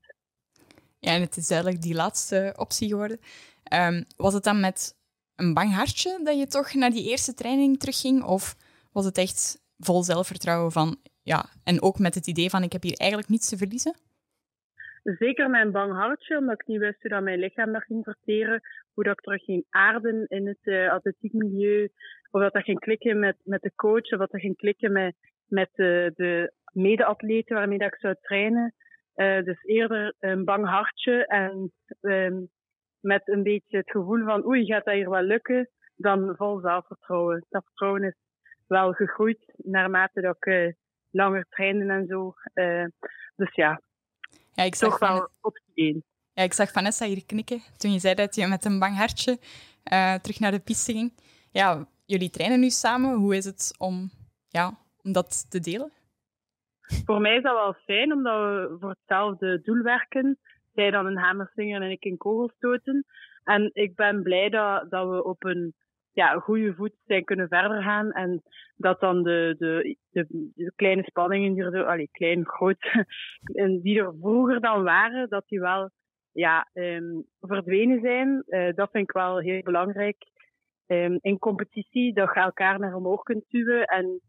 Ja, 1.01 1.15
en 1.15 1.21
het 1.21 1.37
is 1.37 1.49
duidelijk 1.49 1.83
die 1.83 1.95
laatste 1.95 2.55
optie 2.57 2.89
geworden. 2.89 3.21
Ehm, 3.63 4.03
was 4.17 4.35
het 4.35 4.45
dan 4.45 4.61
met 4.61 4.95
een 5.37 5.55
bang 5.55 5.73
hartje 5.75 6.21
dat 6.25 6.39
je 6.39 6.47
toch 6.47 6.75
naar 6.75 6.91
die 6.91 7.09
eerste 7.11 7.35
training 7.35 7.79
terugging? 7.79 8.23
Of 8.23 8.57
was 8.93 9.05
het 9.05 9.19
echt 9.19 9.59
vol 9.79 10.03
zelfvertrouwen 10.03 10.73
van, 10.73 10.97
ja, 11.23 11.45
en 11.65 11.83
ook 11.83 11.99
met 11.99 12.15
het 12.15 12.27
idee 12.27 12.51
van 12.51 12.63
ik 12.63 12.73
heb 12.73 12.83
hier 12.83 12.97
eigenlijk 12.97 13.31
niets 13.31 13.49
te 13.49 13.57
verliezen? 13.57 13.95
Zeker 15.03 15.51
mijn 15.51 15.71
bang 15.71 15.93
hartje, 15.93 16.39
omdat 16.39 16.61
ik 16.61 16.67
niet 16.67 16.79
wist 16.79 17.01
hoe 17.01 17.11
dat 17.11 17.23
mijn 17.23 17.39
lichaam 17.39 17.73
dat 17.73 17.83
ging 17.83 18.05
verteren. 18.05 18.61
Hoe 18.93 19.05
dat 19.05 19.13
ik 19.13 19.21
terug 19.21 19.45
ging 19.45 19.65
aarden 19.71 20.27
in 20.29 20.47
het 20.47 20.59
uh, 20.63 20.91
atletiekmilieu. 20.91 21.89
Of 22.31 22.41
dat 22.41 22.53
dat 22.53 22.63
ging 22.63 22.79
klikken 22.79 23.19
met, 23.19 23.37
met 23.45 23.63
de 23.63 23.73
coach. 23.75 24.13
Of 24.13 24.19
dat 24.19 24.31
dat 24.31 24.41
ging 24.41 24.57
klikken 24.57 24.93
met, 24.93 25.15
met 25.47 25.71
de, 25.75 26.13
de 26.17 26.53
mede-atleten 26.73 27.57
waarmee 27.57 27.79
dat 27.79 27.93
ik 27.93 28.01
zou 28.01 28.15
trainen. 28.21 28.75
Uh, 29.21 29.45
dus 29.45 29.63
eerder 29.63 30.15
een 30.19 30.45
bang 30.45 30.67
hartje 30.67 31.27
en 31.27 31.73
um, 32.01 32.51
met 33.01 33.29
een 33.29 33.43
beetje 33.43 33.77
het 33.77 33.91
gevoel 33.91 34.25
van 34.25 34.47
oei, 34.47 34.65
gaat 34.65 34.85
dat 34.85 34.95
hier 34.95 35.11
wel 35.11 35.23
lukken? 35.23 35.71
Dan 35.97 36.35
vol 36.37 36.61
zelfvertrouwen. 36.61 37.47
Dat 37.49 37.65
vertrouwen 37.65 38.03
is 38.03 38.15
wel 38.67 38.93
gegroeid 38.93 39.53
naarmate 39.57 40.21
dat 40.21 40.37
ik 40.37 40.47
uh, 40.47 40.73
langer 41.11 41.47
trainde 41.49 41.93
en 41.93 42.07
zo. 42.07 42.35
Uh, 42.55 42.87
dus 43.37 43.55
ja, 43.55 43.81
ja, 44.53 44.63
ik 44.63 44.75
zag 44.75 44.99
toch 44.99 44.99
wel 44.99 45.31
1. 45.75 46.05
Ja, 46.33 46.43
ik 46.43 46.53
zag 46.53 46.73
Vanessa 46.73 47.07
hier 47.07 47.27
knikken 47.27 47.61
toen 47.77 47.93
je 47.93 47.99
zei 47.99 48.15
dat 48.15 48.35
je 48.35 48.47
met 48.47 48.65
een 48.65 48.79
bang 48.79 48.97
hartje 48.97 49.39
terug 50.23 50.41
naar 50.41 50.51
de 50.51 50.61
piste 50.61 50.93
ging. 50.93 51.13
Ja, 51.51 51.87
jullie 52.05 52.31
trainen 52.31 52.61
nu 52.61 52.71
samen. 52.71 53.15
Hoe 53.15 53.37
is 53.37 53.45
het 53.45 53.75
om, 53.79 54.11
ja, 54.49 54.79
om 55.03 55.13
dat 55.13 55.51
te 55.51 55.61
delen? 55.61 55.93
Voor 57.05 57.21
mij 57.21 57.37
is 57.37 57.43
dat 57.43 57.55
wel 57.55 57.75
fijn, 57.85 58.13
omdat 58.13 58.41
we 58.41 58.77
voor 58.81 58.91
hetzelfde 58.91 59.61
doel 59.61 59.83
werken. 59.83 60.39
Zij 60.73 60.91
dan 60.91 61.09
in 61.09 61.17
hamerslinger 61.17 61.83
en 61.83 61.91
ik 61.91 62.05
in 62.05 62.17
kogelstoten. 62.17 63.05
En 63.45 63.71
ik 63.73 63.95
ben 63.95 64.23
blij 64.23 64.49
dat, 64.49 64.91
dat 64.91 65.09
we 65.09 65.25
op 65.25 65.45
een 65.45 65.75
ja, 66.13 66.39
goede 66.39 66.75
voet 66.75 66.95
zijn 67.07 67.25
kunnen 67.25 67.49
verder 67.49 67.83
gaan. 67.83 68.13
En 68.13 68.43
dat 68.77 69.01
dan 69.01 69.23
de, 69.23 69.55
de, 69.59 69.97
de, 70.11 70.73
kleine 70.77 71.03
spanningen 71.03 71.55
die 71.55 71.63
er, 71.63 71.85
allee, 71.85 72.09
klein, 72.13 72.47
groot, 72.47 73.07
die 73.83 73.99
er 73.99 74.15
vroeger 74.21 74.61
dan 74.61 74.83
waren, 74.83 75.29
dat 75.29 75.45
die 75.47 75.61
wel 75.61 75.91
ja, 76.33 76.69
um, 76.73 77.27
verdwenen 77.41 78.01
zijn. 78.01 78.43
Uh, 78.47 78.75
dat 78.75 78.91
vind 78.91 79.05
ik 79.05 79.13
wel 79.13 79.39
heel 79.39 79.63
belangrijk. 79.63 80.17
Um, 80.87 81.19
in 81.21 81.39
competitie, 81.39 82.13
dat 82.13 82.35
je 82.35 82.41
elkaar 82.41 82.79
naar 82.79 82.95
omhoog 82.95 83.23
kunt 83.23 83.45
duwen. 83.49 83.85
En 83.85 84.21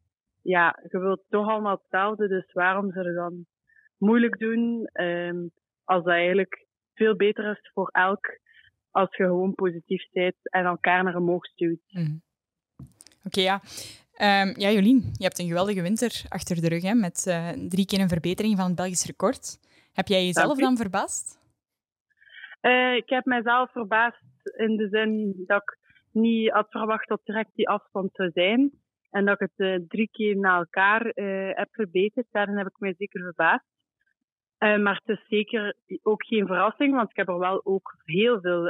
ja, 0.41 0.79
je 0.89 0.99
wilt 0.99 1.23
toch 1.29 1.47
allemaal 1.47 1.77
hetzelfde, 1.81 2.27
dus 2.27 2.53
waarom 2.53 2.91
zou 2.91 3.07
je 3.07 3.13
dan 3.13 3.45
moeilijk 3.97 4.39
doen 4.39 4.89
um, 4.93 5.51
als 5.83 6.03
dat 6.03 6.13
eigenlijk 6.13 6.67
veel 6.93 7.15
beter 7.15 7.51
is 7.51 7.69
voor 7.73 7.89
elk 7.91 8.39
als 8.91 9.15
je 9.15 9.23
gewoon 9.23 9.55
positief 9.55 10.09
bent 10.11 10.35
en 10.41 10.65
elkaar 10.65 11.03
naar 11.03 11.15
omhoog 11.15 11.45
stuurt. 11.45 11.81
Mm. 11.87 12.21
Oké, 12.77 12.87
okay, 13.25 13.43
ja. 13.43 13.61
Um, 14.21 14.53
ja, 14.59 14.69
Jolien, 14.69 15.09
je 15.13 15.23
hebt 15.23 15.39
een 15.39 15.47
geweldige 15.47 15.81
winter 15.81 16.23
achter 16.29 16.61
de 16.61 16.67
rug, 16.67 16.81
hè, 16.81 16.93
met 16.93 17.25
uh, 17.27 17.49
drie 17.49 17.85
keer 17.85 17.99
een 17.99 18.07
verbetering 18.07 18.57
van 18.57 18.65
het 18.65 18.75
Belgisch 18.75 19.05
record. 19.05 19.59
Heb 19.93 20.07
jij 20.07 20.25
jezelf 20.25 20.57
dan 20.57 20.77
verbaasd? 20.77 21.39
Uh, 22.61 22.95
ik 22.95 23.09
heb 23.09 23.25
mijzelf 23.25 23.71
verbaasd 23.71 24.23
in 24.57 24.77
de 24.77 24.87
zin 24.89 25.43
dat 25.47 25.61
ik 25.61 25.77
niet 26.11 26.51
had 26.51 26.69
verwacht 26.69 27.07
dat 27.07 27.21
direct 27.23 27.55
die 27.55 27.69
afstand 27.69 28.09
zou 28.13 28.31
zijn. 28.33 28.71
En 29.11 29.25
dat 29.25 29.41
ik 29.41 29.49
het 29.55 29.67
uh, 29.67 29.87
drie 29.87 30.09
keer 30.11 30.37
na 30.37 30.57
elkaar 30.57 31.05
uh, 31.05 31.49
heb 31.55 31.67
verbeterd. 31.71 32.27
Daarin 32.31 32.57
heb 32.57 32.67
ik 32.67 32.79
mij 32.79 32.93
zeker 32.97 33.21
verbaasd. 33.21 33.65
Uh, 34.59 34.77
maar 34.77 35.01
het 35.03 35.17
is 35.17 35.27
zeker 35.27 35.75
ook 36.01 36.25
geen 36.25 36.47
verrassing, 36.47 36.95
want 36.95 37.09
ik 37.09 37.15
heb 37.15 37.27
er 37.27 37.39
wel 37.39 37.65
ook 37.65 37.95
heel 38.03 38.41
veel 38.41 38.69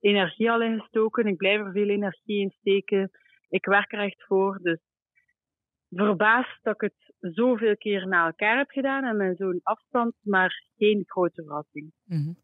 energie 0.00 0.50
al 0.50 0.62
in 0.62 0.80
gestoken. 0.80 1.26
Ik 1.26 1.36
blijf 1.36 1.60
er 1.60 1.72
veel 1.72 1.88
energie 1.88 2.40
in 2.40 2.54
steken. 2.60 3.10
Ik 3.48 3.64
werk 3.64 3.92
er 3.92 3.98
echt 3.98 4.24
voor. 4.26 4.58
Dus 4.62 4.78
verbaasd 5.90 6.58
dat 6.62 6.74
ik 6.74 6.80
het 6.80 7.32
zoveel 7.34 7.76
keer 7.76 8.06
na 8.06 8.26
elkaar 8.26 8.56
heb 8.56 8.70
gedaan 8.70 9.04
en 9.04 9.16
met 9.16 9.36
zo'n 9.36 9.60
afstand, 9.62 10.14
maar 10.20 10.64
geen 10.76 11.02
grote 11.06 11.42
verrassing. 11.42 11.92
-hmm. 12.06 12.36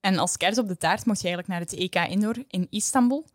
En 0.00 0.18
als 0.18 0.36
kers 0.36 0.58
op 0.58 0.68
de 0.68 0.76
taart 0.76 1.06
mocht 1.06 1.20
je 1.20 1.28
eigenlijk 1.28 1.58
naar 1.58 1.68
het 1.68 1.78
EK 1.78 2.10
Indoor 2.10 2.36
in 2.48 2.66
Istanbul. 2.70 3.26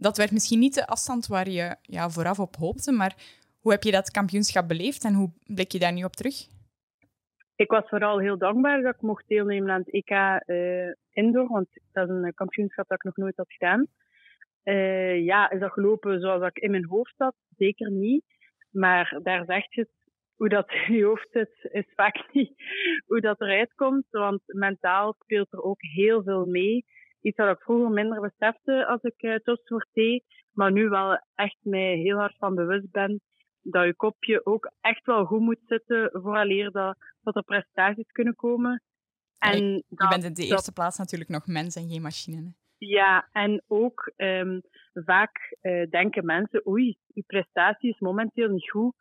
Dat 0.00 0.16
werd 0.16 0.32
misschien 0.32 0.58
niet 0.58 0.74
de 0.74 0.86
afstand 0.86 1.26
waar 1.26 1.48
je 1.48 1.76
ja, 1.82 2.08
vooraf 2.08 2.38
op 2.38 2.56
hoopte, 2.56 2.92
maar 2.92 3.14
hoe 3.60 3.72
heb 3.72 3.82
je 3.82 3.90
dat 3.90 4.10
kampioenschap 4.10 4.68
beleefd 4.68 5.04
en 5.04 5.14
hoe 5.14 5.30
blik 5.54 5.72
je 5.72 5.78
daar 5.78 5.92
nu 5.92 6.04
op 6.04 6.16
terug? 6.16 6.34
Ik 7.56 7.70
was 7.70 7.88
vooral 7.88 8.18
heel 8.18 8.38
dankbaar 8.38 8.82
dat 8.82 8.94
ik 8.94 9.00
mocht 9.00 9.28
deelnemen 9.28 9.70
aan 9.70 9.82
het 9.84 9.92
EK 9.92 10.10
uh, 10.46 10.92
Indoor, 11.10 11.48
want 11.48 11.68
dat 11.92 12.08
is 12.08 12.14
een 12.14 12.34
kampioenschap 12.34 12.88
dat 12.88 12.98
ik 12.98 13.04
nog 13.04 13.16
nooit 13.16 13.36
had 13.36 13.52
gedaan. 13.52 13.86
Uh, 14.64 15.24
ja, 15.24 15.50
is 15.50 15.60
dat 15.60 15.72
gelopen 15.72 16.20
zoals 16.20 16.42
ik 16.42 16.58
in 16.58 16.70
mijn 16.70 16.86
hoofd 16.86 17.14
had? 17.16 17.34
Zeker 17.56 17.90
niet. 17.90 18.24
Maar 18.70 19.18
daar 19.22 19.44
zegt 19.44 19.74
je 19.74 19.88
hoe 20.36 20.48
dat 20.48 20.70
in 20.88 20.94
je 20.94 21.04
hoofd 21.04 21.28
zit, 21.30 21.68
is 21.72 21.92
vaak 21.94 22.32
niet 22.32 22.52
hoe 23.06 23.20
dat 23.20 23.40
eruit 23.40 23.74
komt. 23.74 24.06
Want 24.10 24.40
mentaal 24.46 25.14
speelt 25.18 25.52
er 25.52 25.62
ook 25.62 25.82
heel 25.82 26.22
veel 26.22 26.46
mee. 26.46 26.84
Iets 27.20 27.36
wat 27.36 27.56
ik 27.56 27.62
vroeger 27.62 27.90
minder 27.90 28.20
besefte 28.20 28.86
als 28.86 29.02
ik 29.02 29.22
uh, 29.22 29.36
topsport 29.36 29.88
deed. 29.92 30.24
Maar 30.52 30.72
nu 30.72 30.88
wel 30.88 31.20
echt 31.34 31.56
mij 31.60 31.94
heel 31.96 32.16
hard 32.16 32.36
van 32.36 32.54
bewust 32.54 32.90
ben 32.90 33.20
dat 33.62 33.84
je 33.84 33.94
kopje 33.94 34.46
ook 34.46 34.72
echt 34.80 35.06
wel 35.06 35.24
goed 35.24 35.40
moet 35.40 35.60
zitten 35.66 36.10
vooraleer 36.12 36.70
dat, 36.70 36.96
dat 37.22 37.36
er 37.36 37.42
prestaties 37.42 38.12
kunnen 38.12 38.34
komen. 38.34 38.82
En 39.38 39.72
je, 39.74 40.06
bent 40.08 40.24
in 40.24 40.34
de 40.34 40.46
eerste 40.46 40.72
plaats 40.72 40.98
natuurlijk 40.98 41.30
nog 41.30 41.46
mens 41.46 41.76
en 41.76 41.88
geen 41.88 42.02
machine. 42.02 42.54
Ja, 42.78 43.28
en 43.32 43.62
ook 43.66 44.12
um, 44.16 44.62
vaak 44.92 45.56
uh, 45.62 45.90
denken 45.90 46.24
mensen, 46.24 46.66
oei, 46.68 46.98
je 47.06 47.22
prestatie 47.26 47.90
is 47.90 47.98
momenteel 47.98 48.48
niet 48.48 48.70
goed, 48.70 48.94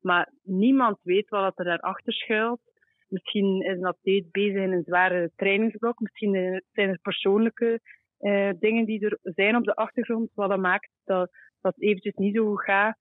maar 0.00 0.32
niemand 0.42 0.98
weet 1.02 1.28
wat 1.28 1.58
er 1.58 1.64
daarachter 1.64 2.12
schuilt. 2.12 2.60
Misschien 3.14 3.62
is 3.62 3.76
een 3.76 3.84
atleet 3.84 4.30
bezig 4.30 4.62
in 4.62 4.72
een 4.72 4.84
zware 4.86 5.30
trainingsblok, 5.36 6.00
misschien 6.00 6.62
zijn 6.72 6.88
er 6.88 6.98
persoonlijke 7.02 7.80
uh, 8.20 8.50
dingen 8.58 8.84
die 8.84 9.04
er 9.04 9.18
zijn 9.22 9.56
op 9.56 9.64
de 9.64 9.74
achtergrond, 9.74 10.30
wat 10.34 10.48
dat 10.48 10.58
maakt 10.58 10.90
dat 11.04 11.30
dat 11.60 11.74
eventjes 11.78 12.14
niet 12.14 12.34
zo 12.34 12.46
goed 12.46 12.64
gaat. 12.64 12.96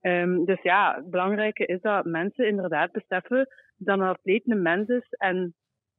Um, 0.00 0.44
dus 0.44 0.62
ja, 0.62 0.94
het 0.96 1.10
belangrijke 1.10 1.66
is 1.66 1.80
dat 1.80 2.04
mensen 2.04 2.46
inderdaad 2.46 2.92
beseffen 2.92 3.48
dat 3.76 3.98
een 3.98 4.04
atleet 4.04 4.50
een 4.50 4.62
mens 4.62 4.88
is 4.88 5.06
en 5.10 5.54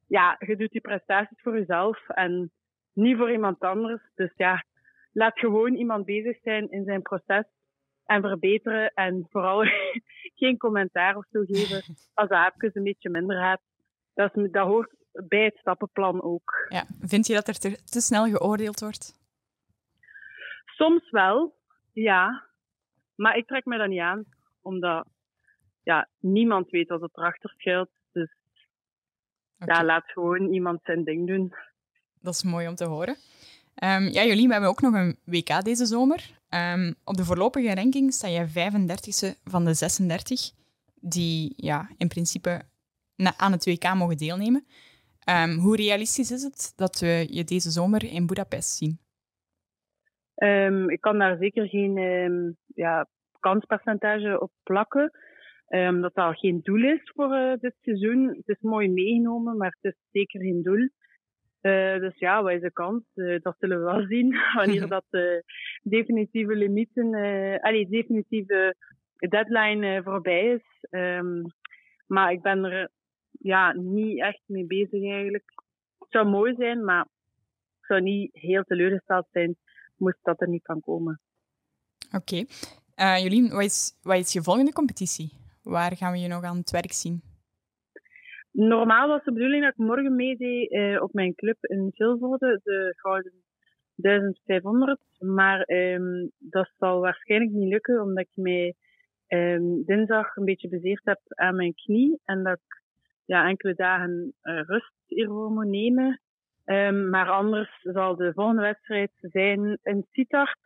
ja, 0.06 0.36
je 0.46 0.56
doet 0.56 0.70
die 0.70 0.80
prestaties 0.80 1.40
voor 1.42 1.58
jezelf 1.58 2.08
en 2.08 2.50
niet 2.92 3.16
voor 3.16 3.32
iemand 3.32 3.60
anders. 3.60 4.02
Dus 4.14 4.32
ja, 4.36 4.64
laat 5.12 5.38
gewoon 5.38 5.74
iemand 5.74 6.04
bezig 6.04 6.38
zijn 6.42 6.70
in 6.70 6.84
zijn 6.84 7.02
proces 7.02 7.44
en 8.10 8.20
verbeteren. 8.20 8.92
En 8.94 9.26
vooral 9.30 9.64
geen 10.40 10.56
commentaar 10.56 11.16
of 11.16 11.24
zo 11.32 11.42
geven 11.46 11.82
als 12.14 12.28
de 12.28 12.36
aapjes 12.36 12.74
een 12.74 12.82
beetje 12.82 13.10
minder 13.10 13.36
gaat. 13.36 13.60
Dat, 14.14 14.36
is, 14.36 14.50
dat 14.50 14.66
hoort 14.66 14.94
bij 15.12 15.44
het 15.44 15.56
stappenplan 15.56 16.22
ook. 16.22 16.66
Ja. 16.68 16.84
Vind 17.00 17.26
je 17.26 17.34
dat 17.34 17.48
er 17.48 17.58
te, 17.58 17.82
te 17.84 18.00
snel 18.00 18.24
geoordeeld 18.24 18.80
wordt? 18.80 19.18
Soms 20.64 21.10
wel, 21.10 21.54
ja. 21.92 22.46
Maar 23.14 23.36
ik 23.36 23.46
trek 23.46 23.64
me 23.64 23.78
dat 23.78 23.88
niet 23.88 24.00
aan, 24.00 24.24
omdat 24.62 25.06
ja, 25.82 26.08
niemand 26.18 26.70
weet 26.70 26.88
wat 26.88 27.02
er 27.02 27.10
erachter 27.12 27.54
schuilt. 27.56 27.90
Dus 28.12 28.34
ja, 29.56 29.84
laat 29.84 30.10
gewoon 30.10 30.52
iemand 30.52 30.80
zijn 30.82 31.04
ding 31.04 31.26
doen. 31.26 31.54
Dat 32.20 32.34
is 32.34 32.42
mooi 32.42 32.68
om 32.68 32.74
te 32.74 32.84
horen. 32.84 33.16
Um, 33.84 34.08
ja, 34.08 34.24
jullie, 34.24 34.46
we 34.46 34.52
hebben 34.52 34.70
ook 34.70 34.80
nog 34.80 34.94
een 34.94 35.16
WK 35.24 35.64
deze 35.64 35.86
zomer. 35.86 36.30
Um, 36.74 36.94
op 37.04 37.16
de 37.16 37.24
voorlopige 37.24 37.74
ranking 37.74 38.12
sta 38.12 38.28
je 38.28 38.48
35e 38.48 39.40
van 39.44 39.64
de 39.64 39.74
36 39.74 40.50
die 40.94 41.52
ja, 41.56 41.90
in 41.96 42.08
principe 42.08 42.62
aan 43.36 43.52
het 43.52 43.64
WK 43.64 43.94
mogen 43.94 44.16
deelnemen. 44.16 44.66
Um, 45.28 45.58
hoe 45.58 45.76
realistisch 45.76 46.30
is 46.30 46.42
het 46.42 46.72
dat 46.76 46.98
we 46.98 47.26
je 47.30 47.44
deze 47.44 47.70
zomer 47.70 48.04
in 48.04 48.26
Budapest 48.26 48.76
zien? 48.76 48.98
ik 50.86 51.00
kan 51.00 51.18
daar 51.18 51.36
zeker 51.36 51.68
geen 51.68 51.94
ja, 52.74 53.06
kanspercentage 53.40 54.40
op 54.40 54.52
plakken. 54.62 55.12
dat 56.00 56.14
dat 56.14 56.38
geen 56.38 56.60
doel 56.62 56.84
is 56.84 57.10
voor 57.14 57.34
uh, 57.34 57.52
dit 57.60 57.74
seizoen. 57.80 58.28
Het 58.28 58.48
is 58.48 58.60
mooi 58.60 58.88
meegenomen, 58.88 59.56
maar 59.56 59.76
het 59.80 59.92
is 59.92 60.00
zeker 60.12 60.40
geen 60.40 60.62
doel. 60.62 60.88
Uh, 61.62 61.98
dus 61.98 62.18
ja, 62.18 62.42
wat 62.42 62.52
is 62.52 62.60
de 62.60 62.72
kans? 62.72 63.02
Uh, 63.14 63.40
dat 63.42 63.56
zullen 63.58 63.78
we 63.78 63.84
wel 63.84 64.06
zien 64.16 64.36
wanneer 64.54 64.88
dat 64.96 65.04
de 65.10 65.44
definitieve 65.82 66.54
limieten, 66.54 67.14
uh, 67.14 67.58
allee, 67.58 67.88
definitieve 67.88 68.74
deadline 69.18 70.02
voorbij 70.02 70.44
is. 70.44 70.88
Um, 70.90 71.42
maar 72.06 72.32
ik 72.32 72.42
ben 72.42 72.64
er 72.64 72.90
ja, 73.30 73.72
niet 73.72 74.20
echt 74.20 74.42
mee 74.46 74.66
bezig 74.66 75.02
eigenlijk. 75.02 75.52
Het 75.98 76.10
zou 76.10 76.28
mooi 76.28 76.54
zijn, 76.54 76.84
maar 76.84 77.06
ik 77.80 77.86
zou 77.86 78.00
niet 78.00 78.34
heel 78.34 78.62
teleurgesteld 78.62 79.26
zijn 79.32 79.56
moest 79.96 80.18
dat 80.22 80.40
er 80.40 80.48
niet 80.48 80.64
van 80.64 80.80
komen. 80.80 81.20
Oké. 82.12 82.44
Okay. 82.94 83.22
Jolien, 83.22 83.50
wat 83.50 83.64
is, 83.64 83.98
wat 84.02 84.16
is 84.16 84.32
je 84.32 84.42
volgende 84.42 84.72
competitie? 84.72 85.32
Waar 85.62 85.96
gaan 85.96 86.12
we 86.12 86.18
je 86.18 86.28
nog 86.28 86.42
aan 86.42 86.56
het 86.56 86.70
werk 86.70 86.92
zien? 86.92 87.29
Normaal 88.52 89.08
was 89.08 89.24
de 89.24 89.32
bedoeling 89.32 89.62
dat 89.62 89.72
ik 89.72 89.78
morgen 89.78 90.16
meedeed 90.16 90.70
uh, 90.70 91.02
op 91.02 91.12
mijn 91.12 91.34
club 91.34 91.56
in 91.60 91.90
Vilvoorde, 91.94 92.60
de 92.62 92.92
Gouden 92.96 93.32
1500. 93.94 95.00
Maar 95.18 95.68
um, 95.70 96.30
dat 96.38 96.70
zal 96.78 97.00
waarschijnlijk 97.00 97.52
niet 97.52 97.68
lukken, 97.68 98.02
omdat 98.02 98.24
ik 98.24 98.42
mij 98.42 98.74
um, 99.28 99.84
dinsdag 99.84 100.36
een 100.36 100.44
beetje 100.44 100.68
bezeerd 100.68 101.04
heb 101.04 101.20
aan 101.26 101.56
mijn 101.56 101.74
knie. 101.74 102.20
En 102.24 102.42
dat 102.42 102.52
ik 102.52 102.82
ja, 103.24 103.48
enkele 103.48 103.74
dagen 103.74 104.34
uh, 104.42 104.60
rust 104.62 104.92
hiervoor 105.06 105.50
moet 105.50 105.66
nemen. 105.66 106.20
Um, 106.64 107.10
maar 107.10 107.28
anders 107.28 107.70
zal 107.82 108.16
de 108.16 108.32
volgende 108.32 108.62
wedstrijd 108.62 109.10
zijn 109.20 109.78
in 109.82 110.06
Sittard. 110.10 110.58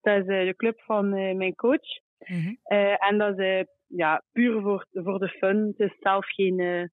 Dat 0.00 0.16
is 0.16 0.26
uh, 0.26 0.46
de 0.46 0.54
club 0.56 0.80
van 0.80 1.08
mijn 1.36 1.54
coach. 1.54 2.04
Mm 2.18 2.40
-hmm. 2.40 2.58
en 2.98 3.18
dat 3.18 3.38
is 3.38 3.66
ja, 3.86 4.22
puur 4.32 4.60
voor, 4.60 4.86
voor 4.92 5.18
de 5.18 5.28
fun. 5.28 5.74
Het 5.76 5.90
is 5.90 5.96
zelf 5.98 6.26
geen 6.26 6.90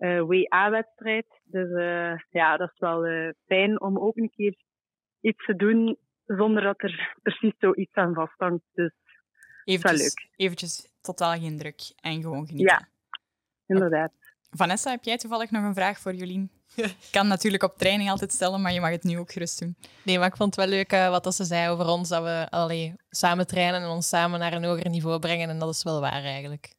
WA-wedstrijd. 0.00 1.26
Dus 1.44 1.68
uh, 1.68 2.18
ja, 2.30 2.56
dat 2.56 2.70
is 2.72 2.78
wel 2.78 3.06
uh, 3.06 3.30
fijn 3.46 3.80
om 3.80 3.98
ook 3.98 4.16
een 4.16 4.30
keer 4.30 4.56
iets 5.20 5.44
te 5.44 5.56
doen 5.56 5.98
zonder 6.26 6.62
dat 6.62 6.82
er 6.82 7.12
precies 7.22 7.54
zoiets 7.58 7.94
aan 7.94 8.14
vasthangt. 8.14 8.64
Dus 8.72 8.92
eventjes, 9.64 10.00
leuk. 10.00 10.30
Eventjes 10.36 10.92
totaal 11.00 11.38
geen 11.38 11.58
druk 11.58 11.80
en 12.00 12.22
gewoon 12.22 12.46
genieten. 12.46 12.76
Ja, 12.76 12.88
inderdaad. 13.66 14.12
Vanessa, 14.50 14.90
heb 14.90 15.04
jij 15.04 15.16
toevallig 15.16 15.50
nog 15.50 15.64
een 15.64 15.74
vraag 15.74 15.98
voor 15.98 16.14
Jolien? 16.14 16.50
Ik 16.76 17.08
kan 17.12 17.26
natuurlijk 17.26 17.62
op 17.62 17.78
training 17.78 18.10
altijd 18.10 18.32
stellen, 18.32 18.60
maar 18.60 18.72
je 18.72 18.80
mag 18.80 18.90
het 18.90 19.02
nu 19.02 19.18
ook 19.18 19.32
gerust 19.32 19.58
doen. 19.60 19.76
Nee, 20.04 20.18
maar 20.18 20.28
ik 20.28 20.36
vond 20.36 20.56
het 20.56 20.64
wel 20.64 20.74
leuk 20.74 20.92
uh, 20.92 21.10
wat 21.10 21.34
ze 21.34 21.44
zei 21.44 21.68
over 21.68 21.86
ons, 21.86 22.08
dat 22.08 22.22
we 22.22 22.46
allee, 22.50 22.94
samen 23.10 23.46
trainen 23.46 23.82
en 23.82 23.88
ons 23.88 24.08
samen 24.08 24.38
naar 24.38 24.52
een 24.52 24.64
hoger 24.64 24.88
niveau 24.88 25.18
brengen. 25.18 25.48
En 25.48 25.58
dat 25.58 25.74
is 25.74 25.82
wel 25.82 26.00
waar 26.00 26.24
eigenlijk. 26.24 26.74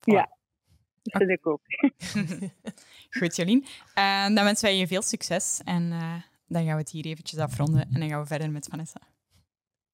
Voilà. 0.00 0.14
Ja, 0.14 0.38
dat 1.02 1.22
vind 1.22 1.30
ik 1.30 1.46
ook. 1.46 1.60
Goed, 3.18 3.36
Jolien. 3.36 3.64
Uh, 3.98 4.24
dan 4.24 4.44
wensen 4.44 4.64
wij 4.64 4.76
je 4.76 4.86
veel 4.86 5.02
succes. 5.02 5.60
En 5.64 5.82
uh, 5.82 6.14
dan 6.46 6.64
gaan 6.64 6.74
we 6.74 6.80
het 6.80 6.90
hier 6.90 7.04
eventjes 7.04 7.38
afronden. 7.38 7.88
En 7.92 8.00
dan 8.00 8.08
gaan 8.08 8.20
we 8.20 8.26
verder 8.26 8.50
met 8.50 8.66
Vanessa. 8.70 9.00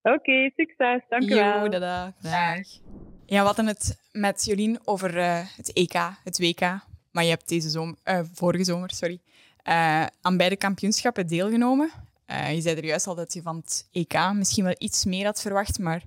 Oké, 0.03 0.15
okay, 0.17 0.53
succes. 0.57 1.03
Dank 1.09 1.23
je 1.23 1.35
wel. 1.35 1.71
Dag. 1.71 2.13
Ja, 3.27 3.41
we 3.41 3.47
hadden 3.47 3.67
het 3.67 3.99
met 4.13 4.45
Jolien 4.45 4.79
over 4.85 5.17
uh, 5.17 5.41
het 5.57 5.73
EK, 5.73 5.95
het 6.25 6.39
WK. 6.39 6.61
Maar 7.11 7.25
je 7.25 7.31
hebt 7.31 7.49
deze 7.49 7.69
zomer, 7.69 7.97
vorige 8.33 8.65
zomer 8.65 8.91
sorry, 8.91 9.21
aan 10.21 10.37
beide 10.37 10.57
kampioenschappen 10.57 11.27
deelgenomen. 11.27 11.91
je 12.27 12.61
zei 12.61 12.77
er 12.77 12.85
juist 12.85 13.07
al 13.07 13.15
dat 13.15 13.33
je 13.33 13.43
van 13.43 13.57
het 13.57 13.89
EK 13.93 14.33
misschien 14.33 14.65
wel 14.65 14.75
iets 14.79 15.05
meer 15.05 15.25
had 15.25 15.41
verwacht. 15.41 15.79
Maar 15.79 16.03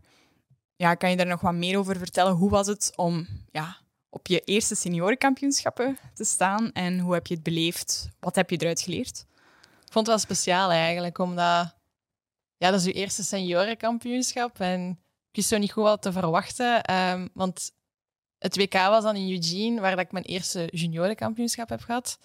ja, 0.75 0.95
kan 0.95 1.09
je 1.09 1.17
daar 1.17 1.27
nog 1.27 1.41
wat 1.41 1.53
meer 1.53 1.77
over 1.77 1.97
vertellen? 1.97 2.33
Hoe 2.33 2.49
was 2.49 2.67
het 2.67 2.93
om 2.95 3.27
ja, 3.51 3.77
op 4.09 4.27
je 4.27 4.39
eerste 4.39 4.75
seniorenkampioenschappen 4.75 5.97
te 6.13 6.23
staan 6.23 6.71
en 6.71 6.99
hoe 6.99 7.13
heb 7.13 7.27
je 7.27 7.33
het 7.33 7.43
beleefd? 7.43 8.09
Wat 8.19 8.35
heb 8.35 8.49
je 8.49 8.57
eruit 8.57 8.81
geleerd? 8.81 9.25
Ik 9.85 9.91
vond 9.95 10.07
het 10.07 10.15
wel 10.15 10.25
speciaal 10.25 10.71
eigenlijk, 10.71 11.17
omdat 11.17 11.75
ja, 12.57 12.71
dat 12.71 12.79
is 12.79 12.85
je 12.85 12.93
eerste 12.93 13.23
seniorenkampioenschap 13.23 14.59
en 14.59 14.89
ik 15.29 15.35
wist 15.35 15.47
zo 15.47 15.57
niet 15.57 15.71
goed 15.71 15.83
wat 15.83 16.01
te 16.01 16.11
verwachten. 16.11 16.95
Um, 16.95 17.29
want 17.33 17.71
het 18.37 18.57
WK 18.57 18.73
was 18.73 19.03
dan 19.03 19.15
in 19.15 19.31
Eugene, 19.31 19.81
waar 19.81 19.95
dat 19.95 20.05
ik 20.05 20.11
mijn 20.11 20.25
eerste 20.25 20.67
juniorenkampioenschap 20.71 21.69
heb 21.69 21.81
gehad. 21.81 22.17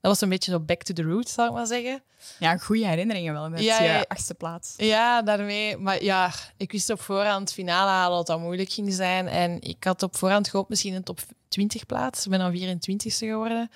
Dat 0.00 0.10
was 0.10 0.20
een 0.20 0.28
beetje 0.28 0.50
zo 0.50 0.60
back 0.60 0.82
to 0.82 0.94
the 0.94 1.02
roots, 1.02 1.32
zal 1.32 1.46
ik 1.46 1.52
maar 1.52 1.66
zeggen. 1.66 2.02
Ja, 2.38 2.56
goede 2.56 2.86
herinneringen 2.86 3.32
wel 3.32 3.48
met 3.48 3.60
ja, 3.60 3.82
je 3.82 4.08
achtste 4.08 4.34
plaats. 4.34 4.74
Ja, 4.76 5.22
daarmee. 5.22 5.76
Maar 5.76 6.02
ja, 6.02 6.32
ik 6.56 6.72
wist 6.72 6.90
op 6.90 7.00
voorhand 7.00 7.52
finale 7.52 7.90
halen 7.90 8.16
dat 8.16 8.26
dat 8.26 8.40
moeilijk 8.40 8.72
ging 8.72 8.92
zijn. 8.92 9.28
En 9.28 9.60
ik 9.60 9.84
had 9.84 10.02
op 10.02 10.16
voorhand 10.16 10.48
gehoopt 10.48 10.68
misschien 10.68 10.94
een 10.94 11.02
top 11.02 11.20
20 11.48 11.86
plaats. 11.86 12.24
Ik 12.24 12.30
ben 12.30 12.38
dan 12.38 12.78
24ste 12.78 13.26
geworden. 13.26 13.70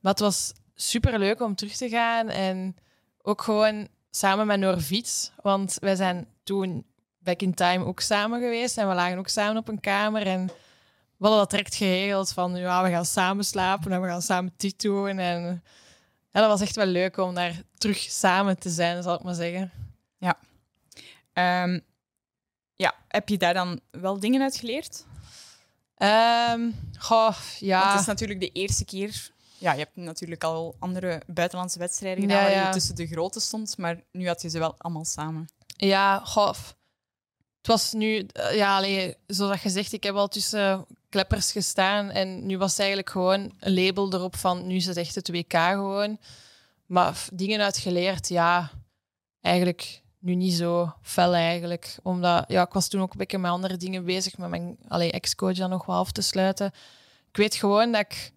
Maar 0.00 0.12
het 0.12 0.20
was 0.20 0.52
super 0.74 1.18
leuk 1.18 1.40
om 1.40 1.54
terug 1.54 1.76
te 1.76 1.88
gaan. 1.88 2.28
En 2.28 2.76
ook 3.22 3.42
gewoon 3.42 3.88
samen 4.10 4.46
met 4.46 4.58
Norviets. 4.58 5.32
Want 5.42 5.76
wij 5.80 5.96
zijn 5.96 6.26
toen 6.42 6.84
back 7.18 7.40
in 7.40 7.54
time 7.54 7.84
ook 7.84 8.00
samen 8.00 8.40
geweest. 8.40 8.78
En 8.78 8.88
we 8.88 8.94
lagen 8.94 9.18
ook 9.18 9.28
samen 9.28 9.56
op 9.56 9.68
een 9.68 9.80
kamer. 9.80 10.26
En 10.26 10.50
we 11.20 11.26
hadden 11.26 11.38
dat 11.38 11.50
direct 11.50 11.74
geregeld 11.74 12.32
van 12.32 12.56
ja, 12.56 12.82
we 12.82 12.90
gaan 12.90 13.04
samen 13.04 13.44
slapen 13.44 13.92
en 13.92 14.00
we 14.02 14.08
gaan 14.08 14.22
samen 14.22 14.52
dit 14.56 14.80
doen. 14.80 15.18
En 15.18 15.62
ja, 16.30 16.40
dat 16.40 16.48
was 16.48 16.60
echt 16.60 16.76
wel 16.76 16.86
leuk 16.86 17.16
om 17.16 17.34
daar 17.34 17.62
terug 17.78 17.98
samen 17.98 18.58
te 18.58 18.70
zijn, 18.70 19.02
zal 19.02 19.14
ik 19.14 19.22
maar 19.22 19.34
zeggen. 19.34 19.72
Ja. 20.18 20.38
Um, 21.62 21.80
ja, 22.76 22.94
heb 23.08 23.28
je 23.28 23.38
daar 23.38 23.54
dan 23.54 23.80
wel 23.90 24.20
dingen 24.20 24.42
uit 24.42 24.56
geleerd? 24.56 25.04
Um, 25.96 26.74
goh, 26.98 27.36
ja. 27.58 27.78
Want 27.80 27.92
het 27.92 28.00
is 28.00 28.06
natuurlijk 28.06 28.40
de 28.40 28.52
eerste 28.52 28.84
keer. 28.84 29.30
Ja, 29.58 29.72
je 29.72 29.78
hebt 29.78 29.96
natuurlijk 29.96 30.44
al 30.44 30.76
andere 30.78 31.22
buitenlandse 31.26 31.78
wedstrijden 31.78 32.22
gedaan 32.22 32.50
ja, 32.50 32.54
waar 32.54 32.66
je 32.66 32.72
tussen 32.72 32.94
de 32.94 33.06
grote 33.06 33.40
stond, 33.40 33.78
maar 33.78 34.00
nu 34.12 34.26
had 34.26 34.42
je 34.42 34.48
ze 34.48 34.58
wel 34.58 34.74
allemaal 34.78 35.04
samen. 35.04 35.48
Ja, 35.66 36.20
goh. 36.24 36.54
Het 37.60 37.66
was 37.66 37.92
nu, 37.92 38.18
eh, 38.18 38.56
ja, 38.56 38.76
allee, 38.76 39.16
zoals 39.26 39.62
je 39.62 39.68
zegt, 39.68 39.92
ik 39.92 40.02
heb 40.02 40.14
al 40.14 40.28
tussen 40.28 40.86
kleppers 41.08 41.52
gestaan 41.52 42.10
en 42.10 42.46
nu 42.46 42.58
was 42.58 42.70
het 42.70 42.78
eigenlijk 42.78 43.10
gewoon 43.10 43.52
een 43.58 43.74
label 43.74 44.12
erop 44.12 44.36
van 44.36 44.66
nu 44.66 44.74
is 44.74 44.86
het 44.86 44.96
echt 44.96 45.14
het 45.14 45.30
WK 45.30 45.52
gewoon. 45.52 46.18
Maar 46.86 47.24
dingen 47.32 47.60
uitgeleerd, 47.60 48.28
ja, 48.28 48.70
eigenlijk 49.40 50.02
nu 50.18 50.34
niet 50.34 50.52
zo 50.52 50.92
fel 51.02 51.34
eigenlijk. 51.34 51.96
Omdat, 52.02 52.44
ja, 52.48 52.62
ik 52.62 52.72
was 52.72 52.88
toen 52.88 53.00
ook 53.00 53.12
een 53.12 53.18
beetje 53.18 53.38
met 53.38 53.50
andere 53.50 53.76
dingen 53.76 54.04
bezig, 54.04 54.38
met 54.38 54.48
mijn 54.48 54.78
ex-coach 54.88 55.56
dan 55.56 55.70
nog 55.70 55.86
wel 55.86 55.96
af 55.96 56.12
te 56.12 56.22
sluiten. 56.22 56.72
Ik 57.28 57.36
weet 57.36 57.54
gewoon 57.54 57.92
dat 57.92 58.00
ik 58.00 58.32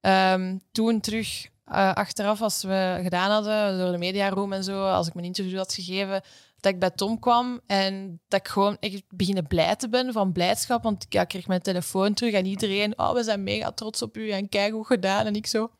ehm, 0.00 0.56
toen 0.72 1.00
terug 1.00 1.48
eh, 1.64 1.92
achteraf, 1.92 2.42
als 2.42 2.62
we 2.62 2.98
gedaan 3.02 3.30
hadden 3.30 3.78
door 3.78 3.92
de 3.92 3.98
mediaroom 3.98 4.52
en 4.52 4.64
zo, 4.64 4.86
als 4.86 5.06
ik 5.06 5.14
mijn 5.14 5.26
interview 5.26 5.58
had 5.58 5.74
gegeven, 5.74 6.22
dat 6.60 6.72
ik 6.72 6.78
bij 6.78 6.90
Tom 6.90 7.18
kwam 7.18 7.60
en 7.66 8.20
dat 8.28 8.40
ik 8.40 8.48
gewoon 8.48 8.76
echt 8.80 9.02
beginnen 9.08 9.46
blij 9.46 9.76
te 9.76 9.88
ben 9.88 10.12
van 10.12 10.32
blijdschap. 10.32 10.82
Want 10.82 11.06
ja, 11.08 11.20
ik 11.20 11.28
kreeg 11.28 11.46
mijn 11.46 11.62
telefoon 11.62 12.14
terug 12.14 12.32
en 12.32 12.46
iedereen, 12.46 12.98
oh, 12.98 13.12
we 13.12 13.22
zijn 13.22 13.42
mega 13.42 13.72
trots 13.72 14.02
op 14.02 14.16
u 14.16 14.30
en 14.30 14.48
kijk 14.48 14.72
hoe 14.72 14.86
gedaan. 14.86 15.26
En 15.26 15.34
ik 15.34 15.46
zo, 15.46 15.70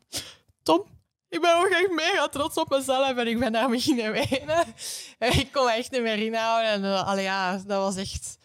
Tom, 0.63 0.83
ik 1.29 1.41
ben 1.41 1.57
ook 1.57 1.69
echt 1.69 1.91
mega 1.91 2.27
trots 2.27 2.55
op 2.57 2.69
mezelf 2.69 3.17
en 3.17 3.27
ik 3.27 3.39
ben 3.39 3.51
daar 3.51 3.69
beginnen 3.69 4.11
wenen. 4.11 4.63
En 5.19 5.31
ik 5.39 5.51
kon 5.51 5.69
echt 5.69 5.91
niet 5.91 6.01
meer 6.01 6.17
inhouden. 6.17 6.71
En 6.71 6.83
uh, 6.83 7.07
allee, 7.07 7.23
ja, 7.23 7.51
dat 7.51 7.81
was 7.81 7.95
echt 7.95 8.37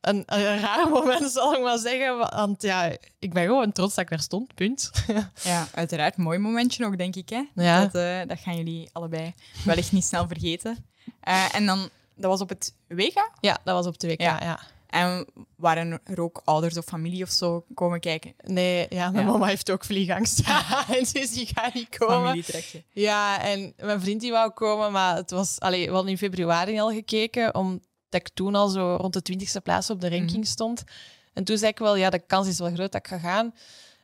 een, 0.00 0.22
een 0.26 0.58
raar 0.60 0.88
moment, 0.88 1.30
zal 1.30 1.54
ik 1.54 1.62
maar 1.62 1.78
zeggen. 1.78 2.18
Want 2.18 2.62
ja, 2.62 2.96
ik 3.18 3.32
ben 3.32 3.44
gewoon 3.44 3.72
trots 3.72 3.94
dat 3.94 4.04
ik 4.04 4.10
daar 4.10 4.20
stond, 4.20 4.54
punt. 4.54 4.90
Ja, 5.42 5.68
uiteraard. 5.74 6.16
Mooi 6.16 6.38
momentje 6.38 6.86
ook, 6.86 6.98
denk 6.98 7.16
ik. 7.16 7.28
Hè? 7.28 7.42
Ja. 7.54 7.80
Dat, 7.80 7.94
eh, 7.94 8.28
dat 8.28 8.38
gaan 8.38 8.56
jullie 8.56 8.88
allebei 8.92 9.34
wellicht 9.64 9.92
niet 9.92 10.04
snel 10.04 10.26
vergeten. 10.26 10.86
Eh, 11.20 11.54
en 11.54 11.66
dan, 11.66 11.88
dat 12.14 12.30
was 12.30 12.40
op 12.40 12.48
het 12.48 12.74
WK. 12.88 13.30
Ja, 13.40 13.58
dat 13.64 13.74
was 13.74 13.86
op 13.86 13.98
de 13.98 14.06
WK, 14.08 14.20
Ja. 14.20 14.40
ja. 14.42 14.60
En 14.86 15.26
waren 15.56 16.00
er 16.04 16.20
ook 16.20 16.42
ouders 16.44 16.76
of 16.76 16.84
familie 16.84 17.22
of 17.22 17.30
zo 17.30 17.64
komen 17.74 18.00
kijken? 18.00 18.34
Nee, 18.44 18.86
ja, 18.88 19.10
mijn 19.10 19.26
Ja. 19.26 19.32
mama 19.32 19.46
heeft 19.46 19.70
ook 19.70 19.84
vliegangst. 19.84 20.42
dus 21.12 21.32
die 21.32 21.46
gaat 21.54 21.74
niet 21.74 21.96
komen. 21.98 22.16
Familietrekje. 22.26 22.82
Ja, 22.92 23.40
en 23.42 23.72
mijn 23.76 24.00
vriend 24.00 24.20
die 24.20 24.30
wou 24.30 24.50
komen, 24.50 24.92
maar 24.92 25.16
het 25.16 25.30
was... 25.30 25.60
Allee, 25.60 25.86
we 25.86 25.92
hadden 25.92 26.10
in 26.10 26.18
februari 26.18 26.80
al 26.80 26.90
gekeken, 26.90 27.54
omdat 27.54 27.84
ik 28.10 28.28
toen 28.34 28.54
al 28.54 28.68
zo 28.68 28.96
rond 29.00 29.12
de 29.12 29.22
twintigste 29.22 29.60
plaats 29.60 29.90
op 29.90 30.00
de 30.00 30.08
ranking 30.08 30.30
Mhm. 30.42 30.46
stond. 30.50 30.84
En 31.32 31.44
toen 31.44 31.58
zei 31.58 31.70
ik 31.70 31.78
wel, 31.78 31.96
ja, 31.96 32.10
de 32.10 32.18
kans 32.26 32.48
is 32.48 32.58
wel 32.58 32.72
groot 32.72 32.92
dat 32.92 33.00
ik 33.00 33.06
ga 33.08 33.18
gaan. 33.18 33.54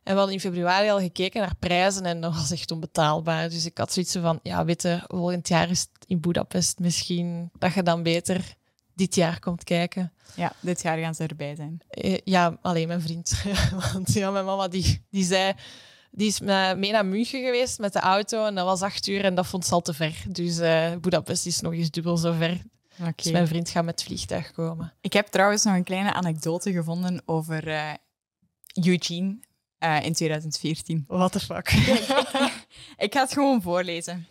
En 0.03 0.13
we 0.13 0.19
hadden 0.19 0.35
in 0.35 0.41
februari 0.41 0.89
al 0.91 1.01
gekeken 1.01 1.41
naar 1.41 1.57
prijzen 1.59 2.05
en 2.05 2.21
dat 2.21 2.35
was 2.35 2.51
echt 2.51 2.71
onbetaalbaar. 2.71 3.49
Dus 3.49 3.65
ik 3.65 3.79
had 3.79 3.93
zoiets 3.93 4.13
van, 4.21 4.41
ja, 4.43 4.65
weet 4.65 4.83
je, 4.83 5.01
volgend 5.07 5.49
jaar 5.49 5.71
is 5.71 5.81
het 5.81 6.05
in 6.07 6.21
Budapest 6.21 6.79
misschien 6.79 7.51
dat 7.59 7.75
je 7.75 7.83
dan 7.83 8.03
beter 8.03 8.55
dit 8.95 9.15
jaar 9.15 9.39
komt 9.41 9.65
kijken. 9.65 10.13
Ja, 10.37 10.53
dit 10.61 10.83
jaar 10.83 10.99
gaan 10.99 11.15
ze 11.15 11.27
erbij 11.27 11.55
zijn. 11.55 11.81
Eh, 11.89 12.19
Ja, 12.25 12.59
alleen 12.63 12.89
mijn 12.89 13.01
vriend. 13.01 13.43
Want 13.93 14.13
ja, 14.13 14.31
mijn 14.31 14.45
mama 14.45 14.69
die, 14.69 15.05
die 15.11 15.25
zei... 15.25 15.53
Die 16.15 16.27
is 16.29 16.41
me- 16.41 16.75
mee 16.77 16.93
naar 16.93 17.07
München 17.07 17.45
geweest 17.45 17.79
met 17.79 17.93
de 17.93 17.99
auto 18.01 18.47
en 18.47 18.55
dat 18.55 18.65
was 18.65 18.83
acht 18.83 19.07
uur 19.07 19.25
en 19.25 19.35
dat 19.35 19.47
vond 19.47 19.67
ze 19.67 19.73
al 19.73 19.81
te 19.81 19.95
ver. 19.95 20.25
Dus 20.29 20.59
eh 20.59 20.93
Budapest 21.01 21.47
is 21.47 21.61
nog 21.61 21.73
eens 21.73 21.91
dubbel 21.91 22.17
zo 22.17 22.33
ver. 22.33 22.61
Dus 23.17 23.33
mijn 23.33 23.47
vriend 23.49 23.69
gaat 23.71 23.85
met 23.85 23.95
het 24.01 24.09
vliegtuig 24.09 24.51
komen. 24.53 24.93
Ik 25.01 25.13
heb 25.13 25.27
trouwens 25.27 25.65
nog 25.65 25.75
een 25.75 25.85
kleine 25.85 26.13
anekdote 26.13 26.73
gevonden 26.73 27.23
over 27.25 27.69
eh, 27.69 27.91
Eugene 28.85 29.39
eh, 29.83 30.05
in 30.05 30.13
2014. 30.13 31.05
What 31.09 31.33
the 31.33 31.41
fuck? 31.41 31.71
Ik 33.05 33.13
ga 33.13 33.21
het 33.21 33.33
gewoon 33.33 33.63
voorlezen. 33.63 34.27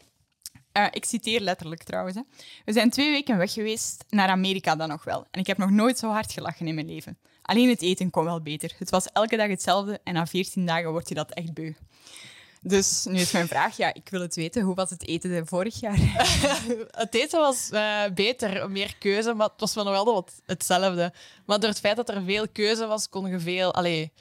Eh, 0.72 0.86
ik 0.92 1.06
citeer 1.06 1.40
letterlijk 1.40 1.84
trouwens. 1.84 2.16
Hè. 2.16 2.22
We 2.66 2.74
zijn 2.74 2.90
twee 2.90 3.12
weken 3.12 3.38
weg 3.38 3.54
geweest, 3.54 4.04
naar 4.10 4.28
Amerika 4.28 4.76
dan 4.76 4.88
nog 4.88 5.04
wel. 5.04 5.28
En 5.32 5.40
ik 5.40 5.48
heb 5.48 5.58
nog 5.58 5.70
nooit 5.70 5.98
zo 5.98 6.10
hard 6.10 6.32
gelachen 6.32 6.68
in 6.68 6.76
mijn 6.76 6.88
leven. 6.88 7.18
Alleen 7.42 7.70
het 7.70 7.82
eten 7.82 8.10
kon 8.10 8.24
wel 8.24 8.42
beter. 8.42 8.74
Het 8.78 8.90
was 8.90 9.08
elke 9.14 9.38
dag 9.38 9.48
hetzelfde 9.48 10.00
en 10.04 10.14
na 10.14 10.28
14 10.28 10.66
dagen 10.66 10.92
word 10.92 11.10
je 11.10 11.16
dat 11.16 11.32
echt 11.32 11.54
beu. 11.54 11.74
Dus 12.62 13.06
nu 13.10 13.20
is 13.20 13.32
mijn 13.32 13.48
vraag, 13.48 13.78
ja, 13.78 13.94
ik 13.94 14.10
wil 14.10 14.22
het 14.22 14.36
weten. 14.36 14.62
Hoe 14.62 14.76
was 14.76 14.90
het 14.90 15.08
eten 15.08 15.48
vorig 15.48 15.80
jaar? 15.80 15.98
het 17.06 17.16
eten 17.16 17.40
was 17.40 17.70
eh, 17.70 18.04
beter, 18.14 18.72
meer 18.72 18.96
keuze, 18.98 19.34
maar 19.34 19.48
het 19.48 19.60
was 19.60 19.74
wel 19.74 19.84
nog 19.84 19.94
wel 19.94 20.14
wat 20.14 20.42
hetzelfde. 20.46 21.14
Maar 21.46 21.60
door 21.60 21.70
het 21.70 21.80
feit 21.80 21.96
dat 21.96 22.10
er 22.10 22.24
veel 22.24 22.48
keuze 22.48 22.86
was, 22.86 23.10
kon 23.10 23.30
je 23.30 23.40
veel... 23.40 23.74
Allee, 23.74 24.12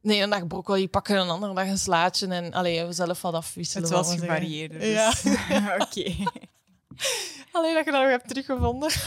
nee, 0.00 0.22
een 0.22 0.30
dag 0.30 0.46
broccoli 0.46 0.88
pakken, 0.88 1.16
een 1.16 1.28
andere 1.28 1.54
dag 1.54 1.66
een 1.66 1.78
slaatje. 1.78 2.26
En 2.26 2.52
allee, 2.52 2.84
we 2.84 2.92
zelf 2.92 3.22
wat 3.22 3.34
afwisselen. 3.34 3.88
Het 3.88 3.92
was 3.92 4.14
gevarieerder. 4.14 4.80
Dus. 4.80 5.24
Oké. 5.84 6.14
Alleen 7.52 7.74
dat 7.74 7.84
je 7.84 7.90
dat 7.90 8.00
nog 8.00 8.10
hebt 8.10 8.28
teruggevonden. 8.28 8.90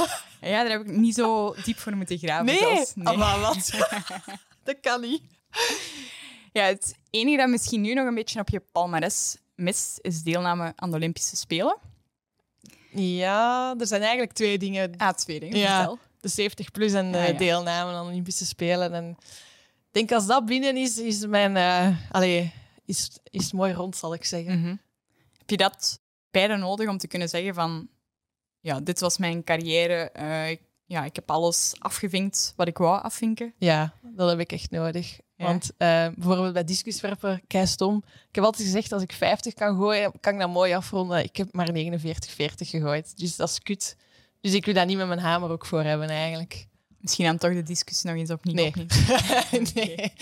Ja, 0.41 0.63
daar 0.63 0.71
heb 0.71 0.81
ik 0.81 0.87
niet 0.87 1.15
zo 1.15 1.55
diep 1.63 1.77
voor 1.77 1.95
moeten 1.95 2.17
graven. 2.17 2.45
Nee, 2.45 2.57
zelfs. 2.57 2.93
Ah, 3.03 3.17
maar 3.17 3.39
wat? 3.39 3.71
dat 4.63 4.79
kan 4.81 5.01
niet. 5.01 5.21
Ja, 6.51 6.63
het 6.63 6.95
enige 7.09 7.37
dat 7.37 7.49
misschien 7.49 7.81
nu 7.81 7.93
nog 7.93 8.07
een 8.07 8.15
beetje 8.15 8.39
op 8.39 8.49
je 8.49 8.61
palmares 8.71 9.37
mist, 9.55 9.99
is 10.01 10.21
deelname 10.21 10.73
aan 10.75 10.89
de 10.89 10.95
Olympische 10.95 11.35
Spelen. 11.35 11.77
Ja, 12.91 13.75
er 13.79 13.87
zijn 13.87 14.01
eigenlijk 14.01 14.33
twee 14.33 14.57
dingen. 14.57 14.97
Ah, 14.97 15.13
twee 15.13 15.39
dingen. 15.39 15.57
Ja. 15.57 15.77
Vertel. 15.77 15.99
De 16.19 16.27
70 16.27 16.71
plus 16.71 16.93
en 16.93 17.11
de 17.11 17.17
ja. 17.17 17.31
deelname 17.31 17.91
aan 17.91 18.03
de 18.03 18.11
Olympische 18.11 18.45
Spelen. 18.45 18.93
En 18.93 19.17
denk 19.93 20.11
als 20.11 20.25
dat 20.25 20.45
binnen 20.45 20.77
is, 20.77 20.97
is 20.97 21.25
mijn... 21.25 21.57
eh 21.57 21.97
allee, 22.11 22.53
is, 22.85 23.17
is 23.23 23.51
mooi 23.51 23.73
rond, 23.73 23.95
zal 23.95 24.13
ik 24.13 24.25
zeggen. 24.25 24.59
Mhm. 24.59 24.75
Heb 25.37 25.49
je 25.49 25.57
dat 25.57 25.99
beide 26.31 26.55
nodig 26.55 26.89
om 26.89 26.97
te 26.97 27.07
kunnen 27.07 27.29
zeggen 27.29 27.53
van... 27.53 27.87
Ja, 28.59 28.79
dit 28.79 28.99
was 28.99 29.17
mijn 29.17 29.43
carrière. 29.43 30.09
eh, 30.11 30.49
ik- 30.49 30.61
ja, 30.85 31.05
ik 31.05 31.15
heb 31.15 31.31
alles 31.31 31.73
afgevinkt 31.79 32.53
wat 32.55 32.67
ik 32.67 32.77
wou 32.77 33.01
afvinken. 33.01 33.53
Ja, 33.57 33.93
dat 34.01 34.29
heb 34.29 34.39
ik 34.39 34.51
echt 34.51 34.71
nodig. 34.71 35.19
Ja. 35.35 35.45
Want 35.45 35.71
eh, 35.77 36.07
bijvoorbeeld 36.15 36.53
bij 36.53 36.63
discuswerpen, 36.63 37.41
kei 37.47 37.67
stom. 37.67 38.03
Ik 38.29 38.35
heb 38.35 38.43
altijd 38.43 38.63
gezegd, 38.67 38.91
als 38.91 39.01
ik 39.01 39.11
50 39.13 39.53
kan 39.53 39.75
gooien, 39.77 40.11
kan 40.19 40.33
ik 40.33 40.39
dat 40.39 40.49
mooi 40.49 40.73
afronden. 40.73 41.23
Ik 41.23 41.35
heb 41.37 41.53
maar 41.53 41.71
49, 41.71 42.31
40 42.31 42.69
gegooid. 42.69 43.17
Dus 43.17 43.35
dat 43.35 43.49
is 43.49 43.59
kut. 43.59 43.97
Dus 44.41 44.53
ik 44.53 44.65
wil 44.65 44.73
daar 44.73 44.85
niet 44.85 44.97
met 44.97 45.07
mijn 45.07 45.19
hamer 45.19 45.49
ook 45.49 45.65
voor 45.65 45.83
hebben, 45.83 46.09
eigenlijk. 46.09 46.67
Misschien 47.03 47.25
dan 47.25 47.37
toch 47.37 47.53
de 47.53 47.63
discussie 47.63 48.09
nog 48.09 48.19
eens 48.19 48.29
opnieuw. 48.29 48.55
Nee. 48.55 48.67
opnieuw. 48.67 48.87
nee. 49.73 50.13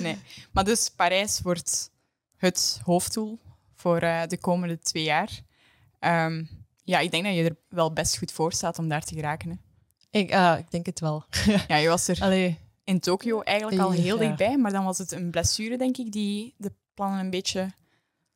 Nee. 0.00 0.18
Maar 0.52 0.64
dus 0.64 0.90
Parijs 0.96 1.40
wordt 1.40 1.90
het 2.36 2.80
hoofddoel 2.84 3.38
voor 3.74 3.98
eh, 3.98 4.22
de 4.26 4.38
komende 4.38 4.78
twee 4.78 5.02
jaar. 5.02 5.40
Ehm, 5.98 6.44
ja, 6.84 6.98
ik 6.98 7.10
denk 7.10 7.24
dat 7.24 7.34
je 7.34 7.44
er 7.44 7.56
wel 7.68 7.92
best 7.92 8.18
goed 8.18 8.32
voor 8.32 8.52
staat 8.52 8.78
om 8.78 8.88
daar 8.88 9.04
te 9.04 9.14
geraken. 9.14 9.50
Hè. 9.50 9.56
Ik, 10.18 10.32
ah, 10.34 10.58
ik 10.58 10.70
denk 10.70 10.86
het 10.86 11.00
wel. 11.00 11.24
Ja, 11.68 11.76
je 11.76 11.88
was 11.88 12.08
er 12.08 12.20
Allee, 12.20 12.58
in 12.84 13.00
Tokio 13.00 13.40
eigenlijk 13.40 13.80
al 13.82 13.90
heel 13.90 14.22
Ja. 14.22 14.26
dichtbij, 14.26 14.56
maar 14.58 14.72
dan 14.72 14.84
was 14.84 14.98
het 14.98 15.12
een 15.12 15.30
blessure, 15.30 15.76
denk 15.78 15.96
ik, 15.96 16.12
die 16.12 16.54
de 16.56 16.72
plannen 16.94 17.20
een 17.20 17.30
beetje... 17.30 17.70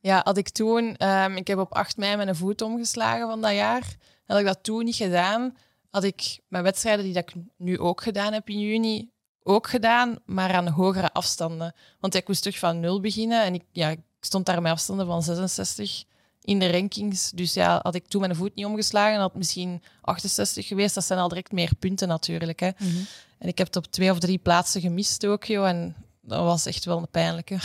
Ja, 0.01 0.20
had 0.24 0.36
ik 0.36 0.49
toen... 0.49 0.97
ehm, 0.97 1.36
ik 1.36 1.47
heb 1.47 1.59
op 1.59 1.72
8 1.72 1.97
mei 1.97 2.16
mijn 2.16 2.36
voet 2.36 2.62
omgeslagen 2.62 3.26
van 3.28 3.41
dat 3.41 3.53
jaar. 3.53 3.97
Had 4.26 4.38
ik 4.38 4.45
dat 4.45 4.62
toen 4.62 4.84
niet 4.84 4.97
gedaan, 4.97 5.57
had 5.91 6.05
ik 6.05 6.41
mijn 6.49 6.64
wedstrijden 6.64 7.05
die 7.05 7.14
dat 7.14 7.28
ik 7.28 7.43
nu 7.57 7.78
ook 7.78 8.03
gedaan 8.03 8.32
heb 8.32 8.49
in 8.49 8.61
juni, 8.61 9.11
ook 9.43 9.68
gedaan, 9.68 10.18
maar 10.24 10.53
aan 10.53 10.68
hogere 10.68 11.12
afstanden. 11.12 11.74
Want 12.01 12.14
ik 12.14 12.28
moest 12.28 12.43
terug 12.43 12.59
van 12.59 12.80
nul 12.80 13.01
beginnen 13.01 13.45
en 13.45 13.55
ik, 13.55 13.62
ja, 13.72 13.88
ik 13.88 14.01
stond 14.20 14.47
daar 14.47 14.62
met 14.62 14.72
afstanden 14.72 15.07
van 15.07 15.22
66 15.22 16.05
in 16.43 16.59
de 16.59 16.70
rankings. 16.70 17.30
Dus 17.30 17.55
ja, 17.55 17.80
had 17.82 17.95
ik 17.95 18.07
toen 18.07 18.20
mijn 18.20 18.36
voet 18.36 18.55
niet 18.55 18.64
omgeslagen, 18.64 19.18
had 19.18 19.28
het 19.28 19.38
misschien 19.38 19.82
68 20.01 20.66
geweest. 20.66 20.95
Dat 20.95 21.05
zijn 21.05 21.18
al 21.18 21.28
direct 21.28 21.53
meer 21.53 21.74
punten 21.78 22.09
natuurlijk. 22.09 22.61
Hè. 22.61 22.70
En 23.38 23.49
ik 23.49 23.59
heb 23.59 23.66
het 23.66 23.76
op 23.76 23.86
twee 23.86 24.11
of 24.11 24.18
drie 24.18 24.38
plaatsen 24.38 24.80
gemist, 24.80 25.20
Tokio. 25.20 25.64
En 25.64 25.97
dat 26.20 26.45
was 26.45 26.66
echt 26.66 26.84
wel 26.84 26.99
een 26.99 27.11
pijnlijke. 27.11 27.59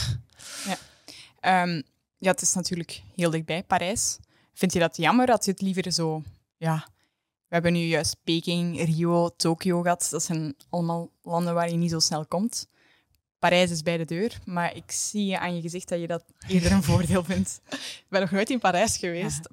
Ehm, 1.40 1.82
ja, 2.18 2.32
het 2.32 2.42
is 2.42 2.54
natuurlijk 2.54 3.02
heel 3.16 3.30
dichtbij, 3.30 3.64
Parijs. 3.64 4.18
Vind 4.54 4.74
je 4.74 4.80
dat 4.80 4.98
jammer 4.98 5.26
dat 5.26 5.46
je 5.46 5.52
het 5.52 5.62
liever 5.62 5.92
zo... 5.92 6.24
Ja, 6.58 6.88
hebben 7.56 7.74
nu 7.74 7.80
juist 7.80 8.18
Peking, 8.24 8.84
Rio, 8.84 9.30
Tokio 9.30 9.82
gehad. 9.82 10.08
Dat 10.12 10.24
zijn 10.24 10.56
allemaal 10.70 11.10
landen 11.24 11.53
waar 11.53 11.70
je 11.70 11.76
niet 11.76 11.91
zo 11.91 11.99
snel 11.99 12.26
komt. 12.26 12.68
Parijs 13.39 13.72
is 13.72 13.82
bij 13.82 13.97
de 13.97 14.06
deur, 14.06 14.39
maar 14.45 14.76
ik 14.76 14.91
zie 14.91 15.38
aan 15.38 15.56
je 15.56 15.62
gezicht 15.62 15.89
dat 15.89 15.99
je 15.99 16.08
dat 16.08 16.24
eerder 16.47 16.72
een 16.72 16.84
voordeel 16.84 17.24
vindt. 17.34 17.62
Ik 17.70 18.06
ben 18.10 18.22
nog 18.22 18.32
nooit 18.32 18.49
in 18.49 18.60
Parijs 18.60 18.97
geweest. 18.97 19.49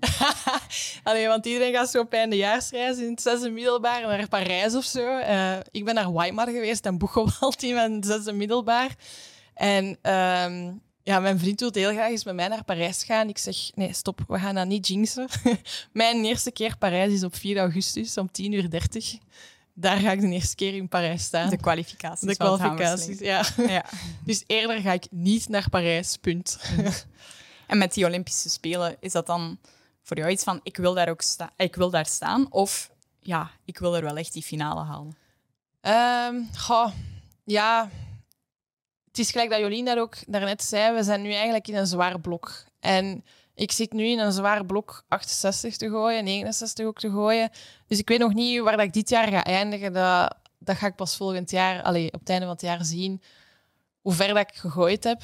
Allee, 1.03 1.27
want 1.27 1.47
iedereen 1.47 1.73
gaat 1.73 1.91
zo 1.91 2.01
op 2.01 2.13
eindejaarsreis 2.13 2.99
in 2.99 3.11
het 3.11 3.23
zesde 3.23 3.51
middelbaar 3.51 4.01
naar 4.01 4.29
Parijs 4.29 4.75
of 4.75 4.85
zo. 4.85 5.19
Eh, 5.19 5.59
ik 5.71 5.85
ben 5.85 5.95
naar 5.95 6.13
Weimar 6.13 6.47
geweest 6.47 6.87
en 6.87 6.99
Boegewald 6.99 7.63
in 7.63 7.75
mijn 7.75 8.05
zesde 8.05 8.33
middelbaar. 8.33 8.97
En 9.55 9.99
ehm, 10.03 10.73
ja, 11.03 11.21
mijn 11.21 11.39
vriend 11.39 11.61
wil 11.61 11.71
heel 11.73 11.93
graag 11.93 12.11
eens 12.11 12.25
met 12.25 12.35
mij 12.35 12.49
naar 12.49 12.65
Parijs 12.65 13.05
gaan. 13.05 13.29
Ik 13.29 13.39
zeg, 13.39 13.57
nee, 13.75 13.93
stop, 13.93 14.21
we 14.29 14.39
gaan 14.39 14.55
dat 14.55 14.67
niet 14.67 14.87
jinxen. 14.87 15.29
mijn 15.93 16.25
eerste 16.25 16.51
keer 16.51 16.77
Parijs 16.77 17.13
is 17.13 17.25
op 17.25 17.37
4 17.37 17.59
augustus 17.59 18.17
om 18.17 18.29
10.30 18.29 18.49
uur. 18.49 18.71
30. 18.71 19.19
Daar 19.75 19.97
ga 19.97 20.11
ik 20.13 20.21
de 20.21 20.29
eerste 20.29 20.55
keer 20.55 20.75
in 20.75 20.89
Parijs 20.89 21.25
staan. 21.25 21.51
De 21.51 21.57
kwalificaties. 21.57 22.29
De 22.29 22.37
kwalificaties, 22.37 23.19
ja. 23.19 23.45
Ja. 23.57 23.85
Dus 24.25 24.45
eerder 24.47 24.81
ga 24.81 24.93
ik 24.93 25.07
niet 25.11 25.49
naar 25.49 25.69
Parijs, 25.71 26.17
punt. 26.17 26.59
En 27.67 27.79
met 27.79 27.95
die 27.95 28.05
Olympische 28.05 28.51
Spelen, 28.51 28.97
is 29.01 29.13
dat 29.13 29.27
dan 29.27 29.59
voor 30.03 30.17
jou 30.17 30.31
iets 30.31 30.45
van, 30.45 30.61
ik 30.63 30.77
wil 30.77 30.95
daar 30.95 31.09
ook 31.09 31.23
sta 31.23 31.51
ik 31.57 31.75
wil 31.75 31.91
daar 31.91 32.07
staan? 32.07 32.47
Of 32.51 32.91
ja, 33.21 33.51
ik 33.65 33.79
wil 33.79 33.97
er 33.97 34.03
wel 34.03 34.17
echt 34.17 34.33
die 34.33 34.43
finale 34.43 34.85
halen? 34.85 35.17
Ehm, 35.81 36.43
goh, 36.59 36.93
ja, 37.45 37.91
het 39.13 39.21
is 39.21 39.31
gelijk 39.31 39.51
dat 39.51 39.61
Jolien 39.61 39.85
dat 39.85 39.99
ook 39.99 40.17
daarnet 40.27 40.63
zei. 40.63 40.95
We 40.95 41.03
zijn 41.03 41.23
nu 41.23 41.33
eigenlijk 41.33 41.69
in 41.69 41.77
een 41.77 41.87
zwaar 41.87 42.21
blok. 42.21 42.65
En 42.81 43.25
ik 43.55 43.73
zit 43.73 43.93
nu 43.93 44.05
in 44.05 44.19
een 44.19 44.33
zwaar 44.33 44.67
blok 44.67 45.05
68 45.09 45.77
te 45.77 45.89
gooien, 45.89 46.25
69 46.25 46.87
ook 46.87 46.99
te 46.99 47.11
gooien. 47.11 47.51
Dus 47.87 47.99
ik 47.99 48.09
weet 48.09 48.19
nog 48.19 48.35
niet 48.35 48.61
waar 48.61 48.77
dat 48.77 48.87
ik 48.87 48.93
dit 48.93 49.09
jaar 49.09 49.29
ga 49.29 49.45
eindigen. 49.45 49.93
Dat, 49.93 50.37
dat 50.59 50.77
ga 50.77 50.87
ik 50.87 50.97
pas 50.97 51.17
volgend 51.17 51.51
jaar, 51.51 51.83
allee, 51.83 52.13
op 52.13 52.21
het 52.21 52.29
einde 52.29 52.45
van 52.45 52.55
het 52.55 52.65
jaar 52.65 52.85
zien. 52.85 53.23
Hoe 54.01 54.13
ver 54.13 54.29
dat 54.29 54.37
ik 54.37 54.55
gegooid 54.55 55.05
heb, 55.05 55.23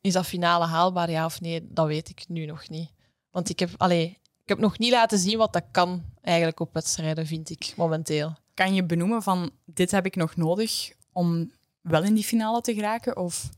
is 0.00 0.12
dat 0.12 0.26
finale 0.26 0.64
haalbaar, 0.64 1.10
ja 1.10 1.24
of 1.24 1.40
nee? 1.40 1.68
Dat 1.70 1.86
weet 1.86 2.08
ik 2.08 2.24
nu 2.28 2.46
nog 2.46 2.68
niet. 2.68 2.90
Want 3.30 3.48
ik 3.48 3.58
heb, 3.58 3.70
allee, 3.76 4.18
ik 4.42 4.48
heb 4.48 4.58
nog 4.58 4.78
niet 4.78 4.92
laten 4.92 5.18
zien 5.18 5.38
wat 5.38 5.52
dat 5.52 5.64
kan 5.70 6.04
eigenlijk 6.22 6.60
op 6.60 6.74
wedstrijden, 6.74 7.26
vind 7.26 7.50
ik 7.50 7.72
momenteel. 7.76 8.32
Kan 8.54 8.74
je 8.74 8.84
benoemen 8.84 9.22
van 9.22 9.50
dit 9.64 9.90
heb 9.90 10.06
ik 10.06 10.16
nog 10.16 10.36
nodig 10.36 10.92
om 11.12 11.52
wel 11.84 12.02
in 12.02 12.14
die 12.14 12.24
finale 12.24 12.60
te 12.60 12.74
geraken? 12.74 13.16
Of... 13.16 13.48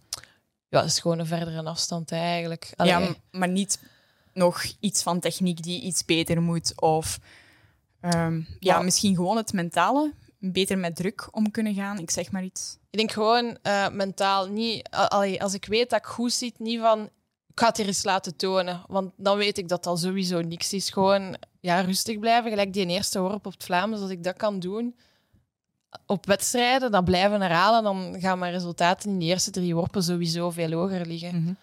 Ja, 0.68 0.81
dat 0.81 0.91
is 0.91 1.01
gewoon 1.01 1.18
een 1.18 1.27
verdere 1.27 1.62
afstand 1.62 2.12
eigenlijk. 2.12 2.72
Allee. 2.77 2.93
Ja, 2.93 3.14
maar 3.31 3.49
niet 3.49 3.79
nog 4.33 4.64
iets 4.81 5.03
van 5.03 5.20
techniek 5.20 5.62
die 5.62 5.83
iets 5.83 6.05
beter 6.05 6.43
moet. 6.43 6.81
Of 6.81 7.18
ehm, 8.01 8.41
ja, 8.59 8.83
misschien 8.83 9.14
gewoon 9.14 9.37
het 9.37 9.53
mentale. 9.53 10.12
Beter 10.39 10.79
met 10.79 10.97
druk 10.97 11.29
om 11.31 11.51
kunnen 11.51 11.74
gaan. 11.74 11.99
Ik 11.99 12.11
zeg 12.11 12.31
maar 12.31 12.45
iets. 12.45 12.79
Ik 12.91 12.99
denk 12.99 13.12
gewoon 13.12 13.59
eh, 13.62 13.89
mentaal 13.89 14.47
niet. 14.47 14.89
allee, 14.91 15.43
als 15.43 15.55
ik 15.55 15.64
weet 15.64 15.91
dat 15.91 15.99
ik 15.99 16.07
goed 16.07 16.33
zit, 16.33 16.59
niet 16.59 16.81
van. 16.81 17.11
Ik 17.49 17.62
ga 17.62 17.68
het 17.68 17.77
hier 17.77 17.87
eens 17.87 18.05
laten 18.05 18.37
tonen. 18.37 18.83
Want 18.87 19.12
dan 19.16 19.37
weet 19.37 19.59
ik 19.59 19.68
dat 19.68 19.85
dat 19.85 20.01
sowieso 20.01 20.41
niks 20.41 20.72
is. 20.72 20.91
Gewoon 20.91 21.37
ja, 21.61 21.81
rustig 21.81 22.18
blijven. 22.18 22.51
Gelijk 22.51 22.72
die 22.72 22.87
eerste 22.87 23.20
worp 23.20 23.47
op 23.47 23.53
het 23.53 23.64
Vlaams, 23.64 24.01
als 24.01 24.11
ik 24.11 24.24
dat 24.24 24.37
kan 24.37 24.61
doen. 24.61 24.97
Op 26.07 26.26
wedstrijden, 26.26 26.91
dat 26.91 27.05
blijven 27.05 27.41
herhalen, 27.41 27.82
dan 27.82 28.16
gaan 28.20 28.39
mijn 28.39 28.53
resultaten 28.53 29.11
in 29.11 29.18
de 29.18 29.24
eerste 29.24 29.51
drie 29.51 29.74
worpen 29.74 30.03
sowieso 30.03 30.51
veel 30.51 30.72
hoger 30.72 31.07
liggen. 31.07 31.59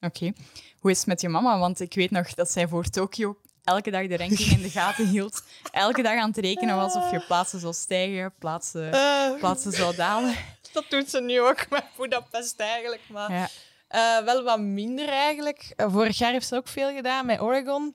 Oké. 0.00 0.32
Hoe 0.78 0.90
is 0.90 0.98
het 0.98 1.06
met 1.06 1.20
je 1.20 1.28
mama? 1.28 1.58
Want 1.58 1.80
ik 1.80 1.94
weet 1.94 2.10
nog 2.10 2.34
dat 2.34 2.50
zij 2.50 2.68
voor 2.68 2.84
Tokio 2.84 3.36
elke 3.64 3.90
dag 3.90 4.06
de 4.06 4.16
ranking 4.16 4.50
in 4.50 4.62
de 4.62 4.70
gaten 4.70 5.06
hield. 5.14 5.42
Elke 5.70 6.02
dag 6.02 6.18
aan 6.18 6.28
het 6.28 6.38
rekenen 6.38 6.76
was 6.76 6.94
of 6.94 7.10
je 7.10 7.20
plaatsen 7.26 7.60
zou 7.60 7.72
stijgen, 7.74 8.32
plaatsen, 8.38 8.90
plaatsen 9.38 9.72
zou 9.72 9.96
dalen. 9.96 10.34
dat 10.72 10.84
doet 10.88 11.10
ze 11.10 11.20
nu 11.20 11.40
ook 11.40 11.66
met 11.70 11.84
Budapest 11.96 12.60
eigenlijk. 12.60 13.02
Maar 13.08 13.32
Ja. 13.32 13.48
Eh, 13.88 14.24
wel 14.24 14.42
wat 14.42 14.60
minder 14.60 15.08
eigenlijk. 15.08 15.72
Eh, 15.76 15.92
vorig 15.92 16.18
jaar 16.18 16.32
heeft 16.32 16.46
ze 16.46 16.56
ook 16.56 16.68
veel 16.68 16.94
gedaan 16.94 17.26
met 17.26 17.40
Oregon. 17.40 17.94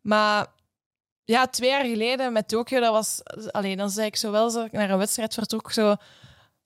Maar 0.00 0.46
ja, 1.26 1.46
twee 1.46 1.70
jaar 1.70 1.84
geleden 1.84 2.32
met 2.32 2.48
Tokio, 2.48 2.80
dat 2.80 2.92
was... 2.92 3.20
Alleen 3.50 3.76
dan 3.76 3.90
zei 3.90 4.06
ik 4.06 4.16
zo 4.16 4.30
wel, 4.30 4.64
ik 4.64 4.72
naar 4.72 4.90
een 4.90 4.98
wedstrijd 4.98 5.34
vertrok, 5.34 5.72
zo 5.72 5.94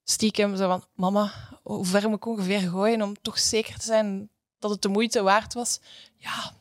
stiekem 0.05 0.57
zo 0.57 0.69
van... 0.69 0.85
Mama, 0.95 1.33
hoe 1.63 1.85
ver 1.85 2.09
moet 2.09 2.17
ik 2.17 2.27
ongeveer 2.27 2.61
gooien 2.61 3.03
om 3.03 3.17
toch 3.23 3.39
zeker 3.39 3.79
te 3.79 3.85
zijn 3.85 4.31
dat 4.59 4.71
het 4.71 4.83
de 4.83 4.89
moeite 4.89 5.23
waard 5.23 5.55
was? 5.55 5.81
Ja, 6.17 6.53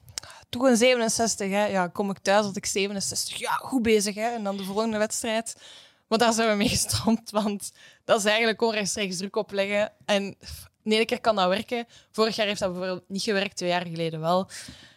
toch 0.50 0.64
een 0.64 0.78
67, 0.78 1.50
hè. 1.50 1.66
Ja, 1.66 1.88
kom 1.88 2.10
ik 2.10 2.18
thuis, 2.18 2.45
had 2.45 2.56
ik 2.56 2.66
67. 2.66 3.38
Ja, 3.38 3.52
goed 3.52 3.82
bezig, 3.82 4.16
hè. 4.16 4.30
En 4.30 4.43
dan 4.43 4.58
de 4.58 4.64
volgende 4.64 4.97
wedstrijd... 4.97 5.56
Maar 6.10 6.18
daar 6.18 6.34
zijn 6.34 6.50
we 6.50 6.56
mee 6.56 6.70
gestrand, 6.70 7.30
want 7.30 7.72
dat 8.06 8.20
is 8.20 8.26
eigenlijk 8.26 8.62
onrechtstreeks 8.62 9.18
druk 9.18 9.36
opleggen. 9.36 9.91
En 10.06 10.36
de 10.84 10.95
ene 10.95 11.06
keer 11.06 11.22
kan 11.22 11.36
dat 11.36 11.47
werken. 11.47 11.86
Vorig 12.12 12.36
jaar 12.36 12.47
heeft 12.47 12.60
dat 12.60 12.72
bijvoorbeeld 12.72 13.10
niet 13.10 13.22
gewerkt, 13.22 13.56
twee 13.56 13.70
jaar 13.70 13.86
geleden 13.86 14.20
wel. 14.20 14.50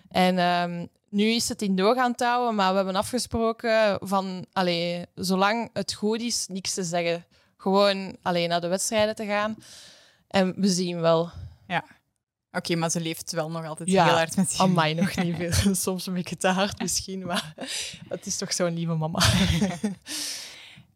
En 0.08 0.38
ehm, 0.38 0.86
nu 1.12 1.24
is 1.24 1.48
het 1.48 1.62
in 1.62 1.76
doog 1.76 1.96
aan 1.96 2.10
het 2.10 2.20
houden, 2.20 2.54
maar 2.54 2.70
we 2.70 2.76
hebben 2.76 2.96
afgesproken 2.96 3.98
van, 4.00 4.46
allee, 4.52 5.06
zolang 5.14 5.70
het 5.72 5.92
goed 5.92 6.20
is, 6.20 6.46
niks 6.46 6.74
te 6.74 6.82
zeggen. 6.82 7.24
Gewoon 7.56 8.16
alleen 8.22 8.48
naar 8.48 8.60
de 8.60 8.68
wedstrijden 8.68 9.14
te 9.14 9.26
gaan. 9.26 9.56
En 10.28 10.54
we 10.56 10.68
zien 10.68 11.00
wel. 11.00 11.30
Oké, 12.54 12.76
maar 12.76 12.90
ze 12.90 13.00
leeft 13.00 13.32
wel 13.32 13.50
nog 13.50 13.66
altijd 13.66 13.90
Ja, 13.90 14.04
heel 14.04 14.14
hard 14.14 14.36
met 14.36 14.52
je. 14.56 14.62
Amai, 14.62 14.94
nog 14.94 15.16
niet 15.16 15.36
veel. 15.54 15.74
Soms 15.74 16.06
een 16.06 16.14
beetje 16.14 16.36
te 16.36 16.48
hard 16.48 16.78
misschien, 16.78 17.26
maar 17.26 17.54
het 18.08 18.26
is 18.26 18.36
toch 18.36 18.52
zo'n 18.52 18.74
lieve 18.74 18.94
mama. 18.94 19.22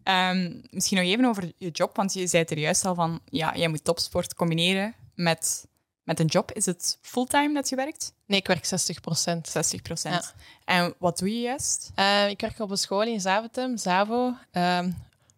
Ehm, 0.03 0.53
misschien 0.71 0.99
nog 0.99 1.07
even 1.07 1.25
over 1.25 1.53
je 1.59 1.71
job, 1.71 1.97
want 1.97 2.13
je 2.13 2.27
zei 2.27 2.43
het 2.43 2.51
er 2.51 2.59
juist 2.59 2.85
al 2.85 2.95
van, 2.95 3.21
ja, 3.25 3.57
jij 3.57 3.69
moet 3.69 3.85
topsport 3.85 4.35
combineren 4.35 4.95
met, 5.15 5.67
met 6.07 6.21
een 6.21 6.27
job. 6.27 6.53
Is 6.53 6.67
het 6.67 6.99
fulltime 7.01 7.55
dat 7.55 7.69
je 7.69 7.77
werkt? 7.77 8.13
Nee, 8.27 8.39
ik 8.39 8.47
werk 8.47 8.65
60 8.65 9.01
procent. 9.01 9.49
60 9.49 9.83
procent. 9.83 10.15
Ja. 10.15 10.33
En 10.65 10.95
wat 10.99 11.19
doe 11.19 11.35
je 11.35 11.41
juist? 11.41 11.91
Eh, 11.95 12.29
ik 12.29 12.41
werk 12.41 12.59
op 12.59 12.71
een 12.71 12.79
school 12.79 13.03
in 13.03 13.21
Zaventem, 13.21 13.77
Zavo. 13.77 14.35
Ehm, 14.51 14.91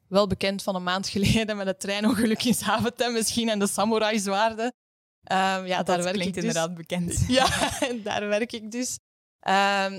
wel 0.08 0.26
bekend 0.26 0.62
van 0.62 0.74
een 0.74 0.82
maand 0.82 1.08
geleden 1.14 1.56
met 1.56 1.66
het 1.66 1.80
treinongeluk 1.80 2.44
in 2.44 2.54
Zaventem 2.54 3.12
misschien 3.12 3.48
en 3.48 3.58
de 3.58 3.66
samurai-zwaarden. 3.66 4.72
Ehm, 5.24 5.66
ja, 5.72 5.82
daar 5.82 6.02
werk 6.02 6.16
ik 6.16 6.34
dus. 6.34 6.42
inderdaad 6.42 6.74
bekend. 6.74 7.24
Ja, 7.28 7.46
daar 8.04 8.28
werk 8.28 8.52
ik 8.52 8.70
dus. 8.70 8.98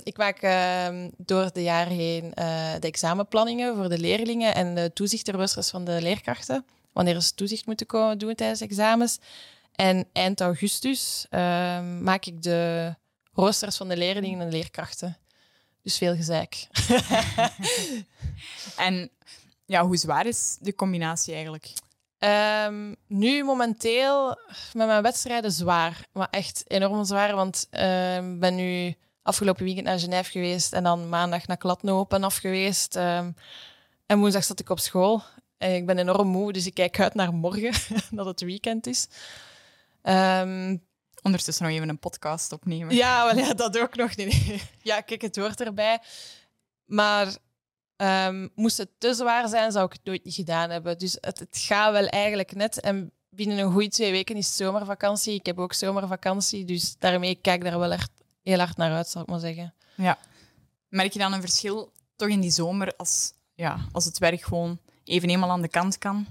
Ik 0.03 0.17
maak 0.17 0.41
ehm, 0.41 1.09
door 1.17 1.53
de 1.53 1.63
jaren 1.63 1.93
heen 1.93 2.33
eh, 2.33 2.73
de 2.79 2.87
examenplanningen 2.87 3.75
voor 3.75 3.89
de 3.89 3.99
leerlingen 3.99 4.55
en 4.55 4.75
de 4.75 4.91
toezichterwissers 4.93 5.69
van 5.69 5.85
de 5.85 6.01
leerkrachten. 6.01 6.65
Wanneer 6.93 7.21
ze 7.21 7.33
toezicht 7.33 7.65
moeten 7.65 7.85
komen 7.85 8.17
doen 8.17 8.35
tijdens 8.35 8.61
examens. 8.61 9.19
En 9.79 10.07
eind 10.13 10.41
augustus 10.41 11.25
ehm, 11.29 12.03
maak 12.03 12.25
ik 12.25 12.41
de 12.41 12.95
roosters 13.33 13.77
van 13.77 13.87
de 13.87 13.97
leerlingen 13.97 14.39
en 14.39 14.49
de 14.49 14.55
leerkrachten. 14.55 15.17
Dus 15.81 15.97
veel 15.97 16.15
gezeik. 16.15 16.67
En 18.77 19.09
ja, 19.65 19.85
hoe 19.85 19.97
zwaar 19.97 20.25
is 20.25 20.57
de 20.61 20.75
combinatie 20.75 21.33
eigenlijk? 21.33 21.73
Ehm, 22.17 22.93
nu 23.07 23.43
momenteel 23.43 24.27
met 24.73 24.87
mijn 24.87 25.01
wedstrijden 25.01 25.51
zwaar. 25.51 26.07
Maar 26.11 26.27
echt 26.31 26.63
enorm 26.67 27.05
zwaar. 27.05 27.35
Want 27.35 27.67
ehm, 27.69 28.33
ik 28.33 28.39
ben 28.39 28.55
nu 28.55 28.95
afgelopen 29.21 29.63
weekend 29.63 29.85
naar 29.85 29.99
Genève 29.99 30.31
geweest. 30.31 30.73
En 30.73 30.83
dan 30.83 31.09
maandag 31.09 31.47
naar 31.47 31.57
Kladnopen 31.57 32.23
af 32.23 32.35
geweest. 32.35 32.95
En 32.95 33.35
woensdag 34.19 34.43
zat 34.43 34.59
ik 34.59 34.69
op 34.69 34.79
school. 34.79 35.23
En 35.57 35.75
ik 35.75 35.85
ben 35.85 35.97
enorm 35.97 36.27
moe, 36.27 36.53
dus 36.53 36.65
ik 36.65 36.73
kijk 36.73 36.99
uit 36.99 37.13
naar 37.13 37.33
morgen, 37.33 37.73
dat 38.17 38.25
het 38.25 38.41
weekend 38.41 38.87
is. 38.87 39.07
Ehm, 40.01 40.77
Ondertussen 41.21 41.65
nog 41.65 41.73
even 41.73 41.89
een 41.89 41.99
podcast 41.99 42.51
opnemen. 42.51 42.95
ja, 42.95 43.25
wel, 43.25 43.45
ja, 43.45 43.53
dat 43.53 43.79
ook 43.79 43.95
nog 43.95 44.15
niet. 44.15 44.61
Ja, 44.81 45.01
kijk, 45.01 45.21
het 45.21 45.35
hoort 45.35 45.61
erbij. 45.61 45.99
Maar 46.85 47.35
ehm, 47.95 48.47
moest 48.55 48.77
het 48.77 48.89
te 48.97 49.13
zwaar 49.13 49.47
zijn, 49.47 49.71
zou 49.71 49.85
ik 49.85 49.91
het 49.93 50.03
nooit 50.03 50.23
niet 50.23 50.33
gedaan 50.33 50.69
hebben. 50.69 50.97
Dus 50.97 51.17
het, 51.21 51.39
het 51.39 51.57
gaat 51.57 51.91
wel 51.91 52.07
eigenlijk 52.07 52.55
net. 52.55 52.79
En 52.79 53.11
binnen 53.29 53.57
een 53.57 53.71
goede 53.71 53.87
twee 53.89 54.11
weken 54.11 54.35
is 54.35 54.55
zomervakantie. 54.55 55.33
Ik 55.33 55.45
heb 55.45 55.59
ook 55.59 55.73
zomervakantie, 55.73 56.65
dus 56.65 56.95
daarmee 56.97 57.35
kijk 57.35 57.63
ik 57.63 57.69
daar 57.69 57.79
wel 57.79 57.91
echt 57.91 58.11
heel 58.43 58.57
hard 58.57 58.77
naar 58.77 58.91
uit, 58.91 59.07
zal 59.07 59.21
ik 59.21 59.27
maar 59.27 59.39
zeggen. 59.39 59.73
Merk 60.87 61.13
je 61.13 61.19
dan 61.19 61.33
een 61.33 61.41
verschil 61.41 61.91
toch 62.15 62.29
in 62.29 62.39
die 62.41 62.51
zomer 62.51 62.93
als, 62.97 63.31
ja, 63.53 63.79
als 63.91 64.05
het 64.05 64.17
werk 64.17 64.41
gewoon 64.41 64.79
even 65.03 65.29
eenmaal 65.29 65.49
aan 65.51 65.61
de 65.61 65.67
kant 65.67 65.97
kan? 65.97 66.27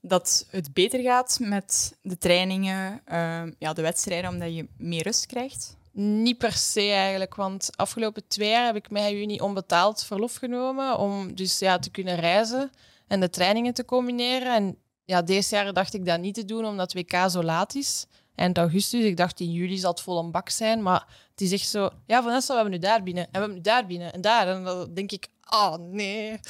Dat 0.00 0.46
het 0.50 0.72
beter 0.72 1.00
gaat 1.00 1.38
met 1.40 1.96
de 2.02 2.18
trainingen, 2.18 3.00
ehm, 3.04 3.52
ja, 3.58 3.72
de 3.72 3.82
wedstrijden, 3.82 4.30
omdat 4.30 4.54
je 4.54 4.68
meer 4.76 5.02
rust 5.02 5.26
krijgt? 5.26 5.76
Niet 5.92 6.38
per 6.38 6.52
se 6.52 6.90
eigenlijk, 6.90 7.34
want 7.34 7.70
afgelopen 7.76 8.28
twee 8.28 8.50
jaar 8.50 8.66
heb 8.66 8.76
ik 8.76 8.90
mei 8.90 9.18
juni 9.18 9.40
onbetaald 9.40 10.04
verlof 10.04 10.34
genomen 10.34 10.98
om 10.98 11.34
dus 11.34 11.58
ja, 11.58 11.78
te 11.78 11.90
kunnen 11.90 12.16
reizen 12.16 12.70
en 13.06 13.20
de 13.20 13.30
trainingen 13.30 13.74
te 13.74 13.84
combineren. 13.84 14.54
En 14.54 14.76
ja, 15.04 15.22
deze 15.22 15.54
jaar 15.54 15.72
dacht 15.72 15.94
ik 15.94 16.04
dat 16.04 16.20
niet 16.20 16.34
te 16.34 16.44
doen 16.44 16.64
omdat 16.64 16.92
WK 16.92 17.30
zo 17.30 17.42
laat 17.42 17.74
is. 17.74 18.06
Eind 18.34 18.58
augustus, 18.58 19.04
ik 19.04 19.16
dacht 19.16 19.40
in 19.40 19.52
juli 19.52 19.76
zal 19.76 19.90
het 19.90 20.00
vol 20.00 20.18
een 20.18 20.30
bak 20.30 20.48
zijn, 20.48 20.82
maar 20.82 21.06
het 21.30 21.40
is 21.40 21.52
echt 21.52 21.68
zo, 21.68 21.90
ja 22.06 22.22
Vanessa, 22.22 22.54
we 22.54 22.60
hebben 22.60 22.80
nu 22.80 22.86
daar 22.86 23.02
binnen 23.02 23.24
en 23.24 23.30
we 23.32 23.38
hebben 23.38 23.56
nu 23.56 23.62
daar 23.62 23.86
binnen 23.86 24.12
en 24.12 24.20
daar. 24.20 24.48
En 24.48 24.64
dan 24.64 24.94
denk 24.94 25.12
ik, 25.12 25.28
oh 25.50 25.74
nee, 25.74 26.40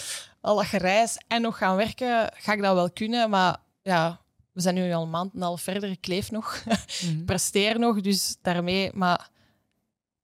al 0.40 0.57
dat 0.57 0.64
gereis 0.64 1.18
en 1.28 1.42
nog 1.42 1.59
gaan 1.59 1.76
werken, 1.76 2.32
ga 2.34 2.53
ik 2.53 2.62
dat 2.62 2.74
wel 2.74 2.90
kunnen, 2.90 3.30
maar 3.30 3.57
ja, 3.82 4.20
we 4.53 4.61
zijn 4.61 4.74
nu 4.74 4.92
al 4.92 5.03
een 5.03 5.11
maand 5.11 5.32
en 5.32 5.38
een 5.38 5.44
half 5.44 5.61
verder, 5.61 5.90
ik 5.90 6.07
leef 6.07 6.30
nog 6.30 6.62
presteer 7.26 7.78
nog, 7.78 8.01
dus 8.01 8.36
daarmee. 8.42 8.90
Maar 8.94 9.30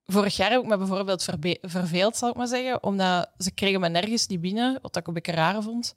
vorig 0.04 0.36
jaar 0.36 0.50
heb 0.50 0.60
ik 0.60 0.66
me 0.66 0.76
bijvoorbeeld 0.76 1.24
verveeld, 1.62 2.16
zal 2.16 2.28
ik 2.28 2.36
maar 2.36 2.46
zeggen, 2.46 2.82
omdat 2.82 3.30
ze 3.38 3.50
kregen 3.50 3.80
me 3.80 3.88
nergens 3.88 4.26
niet 4.26 4.40
binnen, 4.40 4.78
wat 4.82 4.96
ik 4.96 5.06
een 5.06 5.14
beetje 5.14 5.32
raar 5.32 5.62
vond. 5.62 5.94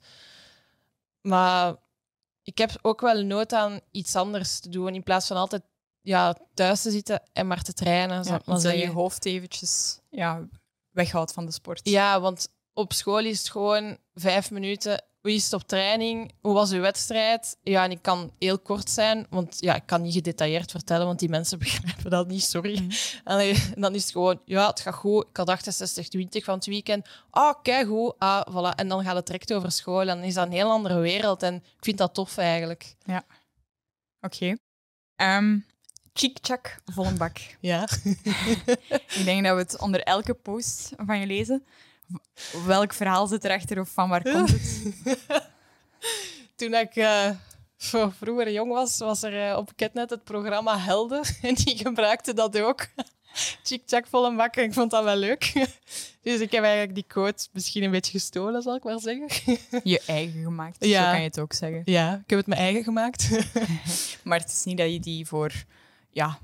Maar 1.20 1.74
ik 2.42 2.58
heb 2.58 2.78
ook 2.82 3.00
wel 3.00 3.22
nood 3.22 3.52
aan 3.52 3.80
iets 3.90 4.16
anders 4.16 4.60
te 4.60 4.68
doen, 4.68 4.94
in 4.94 5.02
plaats 5.02 5.26
van 5.26 5.36
altijd 5.36 5.62
ja, 6.00 6.36
thuis 6.54 6.82
te 6.82 6.90
zitten 6.90 7.22
en 7.32 7.46
maar 7.46 7.62
te 7.62 7.72
trainen, 7.72 8.24
zal 8.24 8.32
Ja, 8.32 8.38
ik 8.38 8.46
maar 8.46 8.60
dat 8.60 8.78
je 8.78 8.90
hoofd 8.90 9.24
eventjes 9.24 10.00
ja, 10.10 10.48
weghoudt 10.90 11.32
van 11.32 11.46
de 11.46 11.52
sport. 11.52 11.88
Ja, 11.88 12.20
want 12.20 12.48
op 12.78 12.92
school 12.92 13.24
is 13.24 13.38
het 13.38 13.50
gewoon 13.50 13.98
vijf 14.14 14.50
minuten 14.50 15.02
hoe 15.20 15.32
is 15.32 15.44
het 15.44 15.52
op 15.52 15.62
training? 15.62 16.32
Hoe 16.40 16.54
was 16.54 16.72
uw 16.72 16.80
wedstrijd? 16.80 17.56
Ja, 17.62 17.84
en 17.84 17.90
ik 17.90 18.02
kan 18.02 18.32
heel 18.38 18.58
kort 18.58 18.90
zijn, 18.90 19.26
want 19.30 19.56
ja, 19.60 19.74
ik 19.74 19.82
kan 19.86 20.02
niet 20.02 20.12
gedetailleerd 20.12 20.70
vertellen, 20.70 21.06
want 21.06 21.18
die 21.18 21.28
mensen 21.28 21.58
begrijpen 21.64 22.10
dat 22.10 22.28
niet, 22.28 22.42
sorry. 22.42 22.86
Allee, 23.24 23.54
en 23.74 23.80
dan 23.80 23.94
is 23.94 24.02
het 24.02 24.12
gewoon, 24.12 24.40
ja, 24.44 24.66
het 24.66 24.80
gaat 24.80 24.94
goed. 24.94 25.26
Ik 25.30 25.36
had 25.36 25.50
68-20 25.50 26.44
van 26.44 26.54
het 26.54 26.66
weekend. 26.66 27.08
Ah, 27.30 27.54
kijk 27.62 27.86
goed. 27.86 28.14
Ah, 28.18 28.46
voilà. 28.50 28.74
En 28.74 28.88
dan 28.88 29.04
gaat 29.04 29.16
het 29.16 29.26
direct 29.26 29.52
over 29.52 29.72
school. 29.72 30.00
En 30.00 30.06
dan 30.06 30.22
is 30.22 30.34
dat 30.34 30.46
een 30.46 30.52
heel 30.52 30.70
andere 30.70 30.98
wereld. 30.98 31.42
En 31.42 31.54
ik 31.54 31.84
vind 31.84 31.98
dat 31.98 32.14
tof 32.14 32.36
eigenlijk. 32.36 32.94
Oké. 34.20 34.56
Ehm 35.16 35.58
Chick-chak, 36.18 36.80
volle 36.84 37.12
bak. 37.12 37.38
Ja. 37.60 37.88
Ik 39.18 39.24
denk 39.24 39.44
dat 39.44 39.54
we 39.54 39.62
het 39.62 39.78
onder 39.78 40.02
elke 40.02 40.34
post 40.34 40.92
van 40.96 41.18
je 41.18 41.26
lezen. 41.26 41.64
Welk 42.66 42.92
verhaal 42.92 43.26
zit 43.26 43.44
erachter 43.44 43.80
of 43.80 43.88
van 43.88 44.08
waar 44.08 44.22
komt 44.32 44.48
het? 44.50 44.86
Toen 46.56 46.74
ik 46.74 46.92
v- 47.76 48.06
vroeger 48.18 48.52
jong 48.52 48.72
was, 48.72 48.98
was 48.98 49.22
er 49.22 49.48
eh, 49.50 49.56
op 49.56 49.70
Ketnet 49.76 50.10
het 50.10 50.24
programma 50.24 50.78
Helden. 50.78 51.22
En 51.42 51.54
die 51.54 51.76
gebruikte 51.76 52.34
dat 52.34 52.58
ook. 52.58 52.86
Chick 53.64 53.82
Chak 53.86 54.06
vol 54.06 54.26
een 54.26 54.36
bak. 54.36 54.56
Ik 54.56 54.72
vond 54.72 54.90
dat 54.90 55.04
wel 55.04 55.16
leuk. 55.16 55.52
Dus 56.22 56.40
ik 56.40 56.52
heb 56.52 56.62
eigenlijk 56.62 56.94
die 56.94 57.04
quote 57.06 57.48
misschien 57.52 57.82
een 57.82 57.90
beetje 57.90 58.12
gestolen, 58.12 58.62
zal 58.62 58.74
ik 58.74 58.84
maar 58.84 58.98
zeggen. 59.00 59.58
Je 59.84 60.02
eigen 60.06 60.42
gemaakt, 60.42 60.84
Ja. 60.84 61.04
zo 61.04 61.10
kan 61.10 61.20
je 61.20 61.26
het 61.26 61.38
ook 61.40 61.52
zeggen. 61.52 61.82
Ja, 61.84 62.14
ik 62.14 62.30
heb 62.30 62.38
het 62.38 62.46
mijn 62.46 62.60
eigen 62.60 62.82
gemaakt. 62.84 63.28
Maar 64.24 64.38
het 64.40 64.50
is 64.50 64.64
niet 64.64 64.78
dat 64.78 64.92
je 64.92 65.00
die 65.00 65.26
voor, 65.26 65.52
ja, 66.10 66.38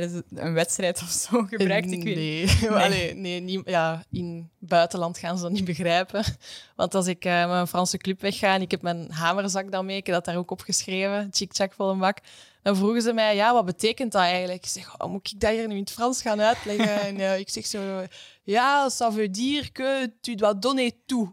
tijdens 0.00 0.22
een 0.34 0.52
wedstrijd 0.52 1.00
of 1.02 1.08
zo 1.08 1.42
gebruikt. 1.50 1.90
Ik 1.90 2.02
weet 2.02 2.16
nee. 2.60 2.70
Allee, 2.70 3.14
nee 3.14 3.40
niet, 3.40 3.60
ja, 3.64 4.04
in 4.10 4.50
het 4.60 4.68
buitenland 4.68 5.18
gaan 5.18 5.36
ze 5.36 5.42
dat 5.42 5.52
niet 5.52 5.64
begrijpen. 5.64 6.24
Want 6.76 6.94
als 6.94 7.06
ik 7.06 7.24
eh, 7.24 7.48
met 7.48 7.58
een 7.58 7.66
Franse 7.66 7.96
club 7.96 8.20
wegga 8.20 8.54
en 8.54 8.62
ik 8.62 8.70
heb 8.70 8.82
mijn 8.82 9.10
hamerzak 9.10 9.70
dan 9.70 9.86
mee, 9.86 9.96
ik 9.96 10.06
heb 10.06 10.14
dat 10.14 10.24
daar 10.24 10.36
ook 10.36 10.50
opgeschreven, 10.50 11.28
chick-chak 11.30 11.72
vol 11.72 11.90
een 11.90 11.98
bak, 11.98 12.18
dan 12.62 12.76
vroegen 12.76 13.02
ze 13.02 13.12
mij, 13.12 13.34
ja, 13.34 13.52
wat 13.52 13.64
betekent 13.64 14.12
dat 14.12 14.22
eigenlijk? 14.22 14.64
Ik 14.64 14.70
zeg, 14.70 15.00
oh, 15.00 15.10
moet 15.10 15.30
ik 15.32 15.40
dat 15.40 15.50
hier 15.50 15.68
nu 15.68 15.74
in 15.74 15.80
het 15.80 15.90
Frans 15.90 16.22
gaan 16.22 16.40
uitleggen? 16.40 17.00
en 17.00 17.20
eh, 17.20 17.38
ik 17.38 17.48
zeg 17.48 17.66
zo, 17.66 18.06
ja, 18.42 18.90
ça 18.90 19.12
veut 19.12 19.34
dire 19.34 19.72
que 19.72 20.12
tu 20.20 20.34
dois 20.34 20.54
donner 20.58 20.90
tout. 21.06 21.28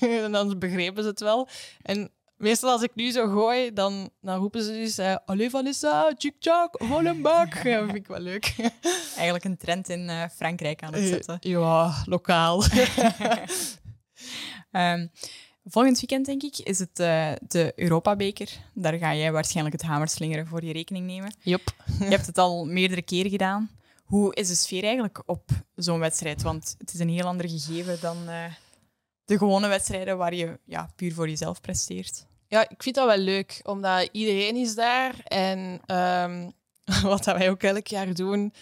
en 0.00 0.32
dan 0.32 0.58
begrepen 0.58 1.02
ze 1.02 1.08
het 1.08 1.20
wel. 1.20 1.48
En 1.82 2.10
meestal 2.44 2.70
als 2.70 2.82
ik 2.82 2.94
nu 2.94 3.10
zo 3.10 3.28
gooi, 3.28 3.72
dan, 3.72 4.10
dan 4.20 4.38
roepen 4.38 4.62
ze 4.62 4.72
dus, 4.72 4.98
eh, 4.98 5.16
allee 5.24 5.50
Vanessa, 5.50 6.12
chick-chak, 6.18 6.74
vol 6.78 7.04
een 7.04 7.22
bak. 7.22 7.54
Ja, 7.64 7.78
dat 7.78 7.84
vind 7.84 7.96
ik 7.96 8.06
wel 8.06 8.20
leuk. 8.20 8.54
Eigenlijk 9.14 9.44
een 9.44 9.56
trend 9.56 9.88
in 9.88 10.08
eh, 10.08 10.22
Frankrijk 10.34 10.82
aan 10.82 10.94
het 10.94 11.08
zetten. 11.08 11.36
Ja, 11.40 12.02
lokaal. 12.06 12.62
Ehm, 14.70 15.06
volgend 15.64 16.00
weekend, 16.00 16.26
denk 16.26 16.42
ik, 16.42 16.58
is 16.58 16.78
het 16.78 16.98
eh, 16.98 17.32
de 17.46 17.72
Europabeker. 17.76 18.48
Daar 18.74 18.94
ga 18.94 19.14
jij 19.14 19.32
waarschijnlijk 19.32 19.76
het 19.76 19.90
hamerslingeren 19.90 20.46
voor 20.46 20.64
je 20.64 20.72
rekening 20.72 21.06
nemen. 21.06 21.34
Yep. 21.40 21.74
Je 21.98 22.04
hebt 22.04 22.26
het 22.26 22.38
al 22.38 22.64
meerdere 22.64 23.02
keren 23.02 23.30
gedaan. 23.30 23.70
Hoe 24.04 24.34
is 24.34 24.48
de 24.48 24.54
sfeer 24.54 24.82
eigenlijk 24.82 25.22
op 25.26 25.50
zo'n 25.74 25.98
wedstrijd? 25.98 26.42
Want 26.42 26.74
het 26.78 26.92
is 26.92 27.00
een 27.00 27.08
heel 27.08 27.26
ander 27.26 27.48
gegeven 27.48 28.00
dan 28.00 28.28
eh, 28.28 28.44
de 29.24 29.38
gewone 29.38 29.68
wedstrijden 29.68 30.16
waar 30.16 30.34
je 30.34 30.58
ja, 30.64 30.90
puur 30.96 31.14
voor 31.14 31.28
jezelf 31.28 31.60
presteert. 31.60 32.26
Ja, 32.54 32.68
ik 32.68 32.82
vind 32.82 32.94
dat 32.94 33.06
wel 33.06 33.16
leuk, 33.16 33.60
omdat 33.62 34.08
iedereen 34.12 34.56
is 34.56 34.74
daar. 34.74 35.14
En 35.24 35.80
ehm, 35.86 36.50
wat 37.02 37.24
dat 37.24 37.36
wij 37.36 37.50
ook 37.50 37.62
elk 37.62 37.86
jaar 37.86 38.14
doen... 38.14 38.52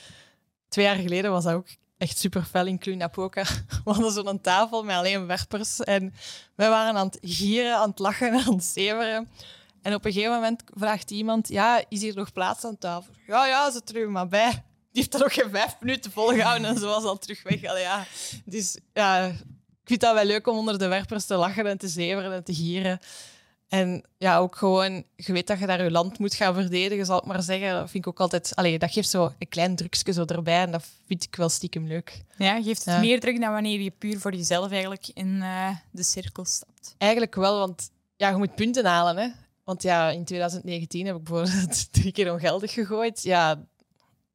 Twee 0.68 0.84
jaar 0.84 0.97
geleden 0.97 1.30
was 1.30 1.45
dat 1.45 1.55
ook 1.55 1.66
echt 1.99 2.18
super 2.18 2.43
fel 2.43 2.66
in 2.66 2.78
Cluj-Napoca. 2.78 3.43
We 3.84 3.90
hadden 3.93 4.12
zo'n 4.12 4.40
tafel 4.40 4.82
met 4.82 4.97
alleen 4.97 5.26
werpers. 5.26 5.80
En 5.80 6.14
wij 6.55 6.68
waren 6.68 6.97
aan 6.97 7.07
het 7.07 7.18
gieren, 7.20 7.76
aan 7.76 7.90
het 7.90 7.99
lachen, 7.99 8.32
aan 8.47 8.55
het 8.55 8.64
zeveren. 8.64 9.28
En 9.82 9.95
op 9.95 10.05
een 10.05 10.12
gegeven 10.12 10.34
moment 10.34 10.62
vraagt 10.74 11.11
iemand... 11.11 11.49
Ja, 11.49 11.84
is 11.88 12.01
hier 12.01 12.14
nog 12.14 12.32
plaats 12.32 12.64
aan 12.64 12.78
tafel? 12.78 13.12
Ja, 13.26 13.47
ja, 13.47 13.70
ze 13.70 13.80
er 13.95 14.11
maar 14.11 14.28
bij. 14.28 14.51
Die 14.51 14.61
heeft 14.93 15.12
dat 15.12 15.20
nog 15.20 15.34
geen 15.34 15.51
vijf 15.51 15.76
minuten 15.80 16.12
volgehouden 16.12 16.68
en 16.68 16.78
ze 16.78 16.86
was 16.86 17.05
al 17.05 17.18
terug 17.18 17.43
weg. 17.43 17.64
Allee, 17.64 17.82
ja. 17.82 18.07
Dus 18.45 18.78
ja, 18.93 19.26
ik 19.26 19.88
vind 19.88 20.01
dat 20.01 20.14
wel 20.14 20.24
leuk 20.24 20.47
om 20.47 20.57
onder 20.57 20.78
de 20.78 20.88
werpers 20.88 21.24
te 21.24 21.34
lachen 21.34 21.66
en 21.66 21.78
te 21.78 21.88
zeveren 21.88 22.32
en 22.32 22.45
te 22.45 22.55
gieren. 22.55 23.01
En 23.73 24.05
ja, 24.18 24.39
ook 24.39 24.57
gewoon, 24.57 25.05
je 25.16 25.33
weet 25.33 25.47
dat 25.47 25.59
je 25.59 25.66
daar 25.66 25.85
je 25.85 25.91
land 25.91 26.18
moet 26.18 26.35
gaan 26.35 26.55
verdedigen, 26.55 27.07
zal 27.07 27.18
ik 27.18 27.25
maar 27.25 27.43
zeggen. 27.43 27.73
Dat 27.73 27.91
vind 27.91 28.05
ik 28.07 28.11
ook 28.11 28.20
altijd... 28.20 28.53
Allee, 28.55 28.79
dat 28.79 28.93
geeft 28.93 29.09
zo 29.09 29.33
een 29.39 29.49
klein 29.49 29.77
drukje 29.77 30.12
zo 30.12 30.25
erbij 30.25 30.62
en 30.62 30.70
dat 30.70 30.85
vind 31.07 31.25
ik 31.25 31.37
wel 31.37 31.49
stiekem 31.49 31.87
leuk. 31.87 32.23
Ja, 32.37 32.62
geeft 32.62 32.85
het 32.85 32.95
Ja. 32.95 33.01
meer 33.01 33.20
druk 33.20 33.41
dan 33.41 33.53
wanneer 33.53 33.81
je 33.81 33.91
puur 33.91 34.18
voor 34.18 34.35
jezelf 34.35 34.70
eigenlijk 34.70 35.09
in 35.14 35.43
eh, 35.43 35.68
de 35.91 36.03
cirkel 36.03 36.45
stapt. 36.45 36.95
Eigenlijk 36.99 37.35
wel, 37.35 37.59
want 37.59 37.91
ja, 38.16 38.29
je 38.29 38.37
moet 38.37 38.55
punten 38.55 38.85
halen. 38.87 39.16
Hè? 39.16 39.29
Want 39.64 39.83
ja, 39.83 40.11
in 40.11 40.25
2019 40.25 41.07
heb 41.07 41.16
ik 41.16 41.25
bijvoorbeeld 41.25 41.93
drie 41.93 42.12
keer 42.12 42.33
ongeldig 42.33 42.73
gegooid. 42.73 43.23
Ja, 43.23 43.55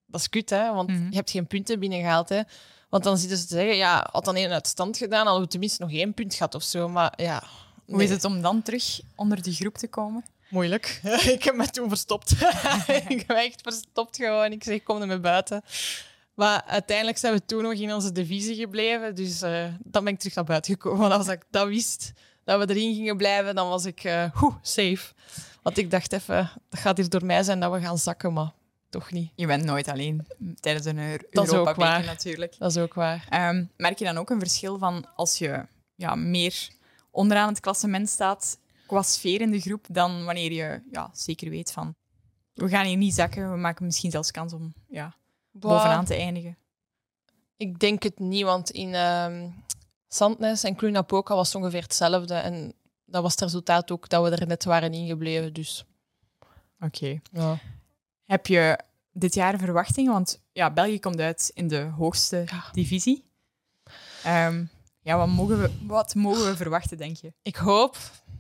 dat 0.06 0.20
is 0.22 0.30
kut, 0.30 0.50
hè? 0.50 0.74
want 0.74 0.90
Mhm. 0.90 1.10
je 1.10 1.16
hebt 1.16 1.32
geen 1.32 1.48
punten 1.48 1.80
binnengehaald. 1.80 2.30
Hè? 2.30 2.42
Want 2.90 3.04
dan 3.04 3.18
zitten 3.18 3.38
ze 3.38 3.46
te 3.48 3.54
zeggen, 3.56 3.76
ja, 3.76 4.08
had 4.12 4.26
dan 4.26 4.36
één 4.36 4.52
uit 4.52 4.68
stand 4.68 4.98
gedaan, 4.98 5.26
hadden 5.26 5.44
we 5.44 5.50
tenminste 5.50 5.82
nog 5.84 5.92
één 5.92 6.14
punt 6.14 6.34
gehad 6.36 6.56
of 6.56 6.64
zo. 6.64 6.90
Maar 6.90 7.14
ja... 7.16 7.44
Hoe 7.88 8.04
is 8.04 8.10
het 8.10 8.24
om 8.24 8.42
dan 8.42 8.62
terug 8.62 9.00
onder 9.16 9.42
die 9.42 9.54
groep 9.54 9.78
te 9.78 9.88
komen? 9.88 10.26
Moeilijk. 10.50 11.00
ik 11.36 11.44
heb 11.44 11.56
me 11.56 11.70
toen 11.70 11.90
verstopt. 11.90 12.32
ik 13.08 13.24
heb 13.28 13.30
echt 13.38 13.62
verstopt 13.62 14.16
gewoon. 14.16 14.52
Ik 14.52 14.64
zeg, 14.64 14.84
kom 14.84 15.02
er 15.02 15.08
mee 15.08 15.20
buiten. 15.20 15.62
Maar 16.34 16.64
uiteindelijk 16.64 17.18
zijn 17.18 17.34
we 17.34 17.46
toen 17.46 17.64
nog 17.64 17.74
in 17.74 17.94
onze 17.94 18.12
divisie 18.12 18.56
gebleven. 18.56 19.16
Dus 19.16 19.42
eh, 19.42 19.66
dan 19.84 20.04
ben 20.04 20.14
ik 20.14 20.20
terug 20.20 20.36
naar 20.36 20.44
buiten 20.44 20.74
gekomen. 20.74 21.00
Want 21.00 21.14
als 21.20 21.28
ik 21.28 21.42
dat 21.52 21.68
wist, 21.68 22.12
dat 22.44 22.60
we 22.60 22.74
erin 22.74 22.96
gingen 22.96 23.18
blijven, 23.18 23.56
dan 23.56 23.70
was 23.70 23.86
ik 23.86 24.04
eh, 24.04 24.42
oeh, 24.42 24.56
safe. 24.62 25.14
Want 25.62 25.78
ik 25.78 25.92
dacht 25.92 26.14
even, 26.14 26.52
dat 26.70 26.80
gaat 26.80 26.98
hier 26.98 27.10
door 27.10 27.26
mij 27.26 27.44
zijn 27.44 27.60
dat 27.60 27.72
we 27.72 27.80
gaan 27.80 27.98
zakken, 27.98 28.34
maar 28.34 28.52
toch 28.90 29.12
niet. 29.12 29.32
Je 29.36 29.46
bent 29.48 29.64
nooit 29.64 29.88
alleen 29.88 30.28
tijdens 30.60 30.86
een 30.86 30.98
Eu- 31.00 31.18
Dat 31.32 31.44
is 31.44 31.50
ook 31.50 31.56
Europa-beker 31.56 31.92
waar. 31.92 32.04
natuurlijk. 32.06 32.56
Dat 32.60 32.72
is 32.72 32.78
ook 32.78 32.94
waar. 32.94 33.26
Ehm, 33.30 33.66
merk 33.78 34.00
je 34.00 34.06
dan 34.06 34.18
ook 34.18 34.30
een 34.30 34.40
verschil 34.40 34.78
van 34.78 35.06
als 35.16 35.38
je 35.38 35.66
ja, 35.96 36.16
meer 36.16 36.68
onderaan 37.18 37.48
het 37.50 37.60
klassement 37.60 38.10
staat 38.10 38.60
qua 38.88 39.02
sfeer 39.02 39.42
in 39.42 39.52
de 39.52 39.60
groep 39.60 39.86
dan 39.90 40.26
wanneer 40.26 40.52
je 40.52 40.82
ja, 40.92 41.10
zeker 41.14 41.50
weet 41.50 41.72
van 41.72 41.96
we 42.54 42.70
gaan 42.70 42.86
hier 42.86 42.98
niet 42.98 43.14
zakken, 43.14 43.52
we 43.52 43.58
maken 43.58 43.86
misschien 43.86 44.12
zelfs 44.12 44.32
kans 44.32 44.54
om 44.54 44.74
ja, 44.88 45.16
bovenaan 45.52 46.06
te 46.06 46.16
eindigen. 46.16 46.58
Ik 47.58 47.80
denk 47.80 48.04
het 48.04 48.20
niet, 48.20 48.44
want 48.44 48.70
in 48.70 48.94
ehm 48.94 49.50
Sandnes 50.08 50.64
en 50.64 50.76
Cluj-Napoca 50.76 51.36
was 51.36 51.48
het 51.54 51.62
ongeveer 51.62 51.82
hetzelfde. 51.82 52.34
En 52.34 52.74
dat 53.06 53.22
was 53.22 53.32
het 53.32 53.42
resultaat 53.42 53.92
ook 53.92 54.10
dat 54.10 54.24
we 54.30 54.36
er 54.36 54.48
net 54.48 54.64
waren 54.64 54.94
ingebleven. 54.94 55.54
Dus 55.54 55.86
Oké. 56.80 57.20
ja. 57.32 57.60
Heb 58.26 58.48
je 58.48 58.80
dit 59.12 59.34
jaar 59.34 59.58
verwachtingen? 59.60 60.12
Want 60.12 60.42
ja, 60.52 60.72
België 60.72 61.00
komt 61.00 61.20
uit 61.20 61.52
in 61.54 61.68
de 61.68 61.82
hoogste 61.82 62.44
Ja. 62.46 62.64
divisie. 62.72 63.26
Ehm, 64.24 64.66
ja, 65.08 65.18
wat 65.18 65.28
mogen, 65.28 65.62
we, 65.62 65.72
wat 65.86 66.16
mogen 66.16 66.46
we 66.46 66.56
verwachten, 66.56 66.98
denk 66.98 67.18
je? 67.18 67.34
Ik 67.42 67.56
hoop 67.56 67.98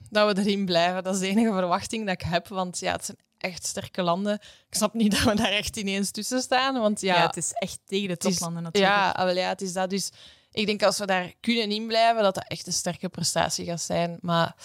dat 0.09 0.35
we 0.35 0.41
erin 0.41 0.65
blijven. 0.65 1.03
Dat 1.03 1.13
is 1.13 1.19
de 1.19 1.27
enige 1.27 1.51
verwachting 1.53 2.05
dat 2.05 2.13
ik 2.13 2.21
heb. 2.21 2.47
Want 2.47 2.79
ja, 2.79 2.91
het 2.91 3.05
zijn 3.05 3.17
echt 3.37 3.65
sterke 3.65 4.01
landen. 4.01 4.33
Ik 4.69 4.75
snap 4.75 4.93
niet 4.93 5.11
dat 5.11 5.21
we 5.23 5.35
daar 5.35 5.51
echt 5.51 5.77
ineens 5.77 6.11
tussen 6.11 6.41
staan. 6.41 6.79
Want 6.79 7.01
ja, 7.01 7.15
Ja, 7.15 7.25
het 7.25 7.37
is 7.37 7.51
echt 7.53 7.79
tegen 7.85 8.07
de 8.07 8.27
is- 8.27 8.33
toplanden 8.35 8.63
natuurlijk. 8.63 8.93
ja, 8.95 9.25
wel, 9.25 9.35
ja, 9.35 9.49
het 9.49 9.61
is 9.61 9.73
dat. 9.73 9.89
Dus 9.89 10.11
ik 10.51 10.65
denk 10.65 10.83
als 10.83 10.97
we 10.97 11.05
daar 11.05 11.33
kunnen 11.39 11.69
inblijven, 11.71 12.23
dat 12.23 12.35
dat 12.35 12.47
echt 12.47 12.67
een 12.67 12.73
sterke 12.73 13.09
prestatie 13.09 13.65
gaat 13.65 13.81
zijn. 13.81 14.17
Maar 14.21 14.55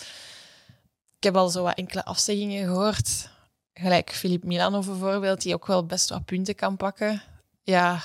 ik 1.17 1.23
heb 1.23 1.37
al 1.37 1.49
zo 1.49 1.63
wat 1.63 1.77
enkele 1.77 2.05
afzeggingen 2.05 2.67
gehoord. 2.67 3.29
Gelijk 3.75 4.13
Filip 4.13 4.45
Milano 4.45 4.81
bijvoorbeeld, 4.81 5.43
die 5.43 5.55
ook 5.55 5.67
wel 5.67 5.87
best 5.87 6.09
wat 6.09 6.25
punten 6.25 6.55
kan 6.55 6.77
pakken. 6.77 7.23
Ja, 7.63 8.01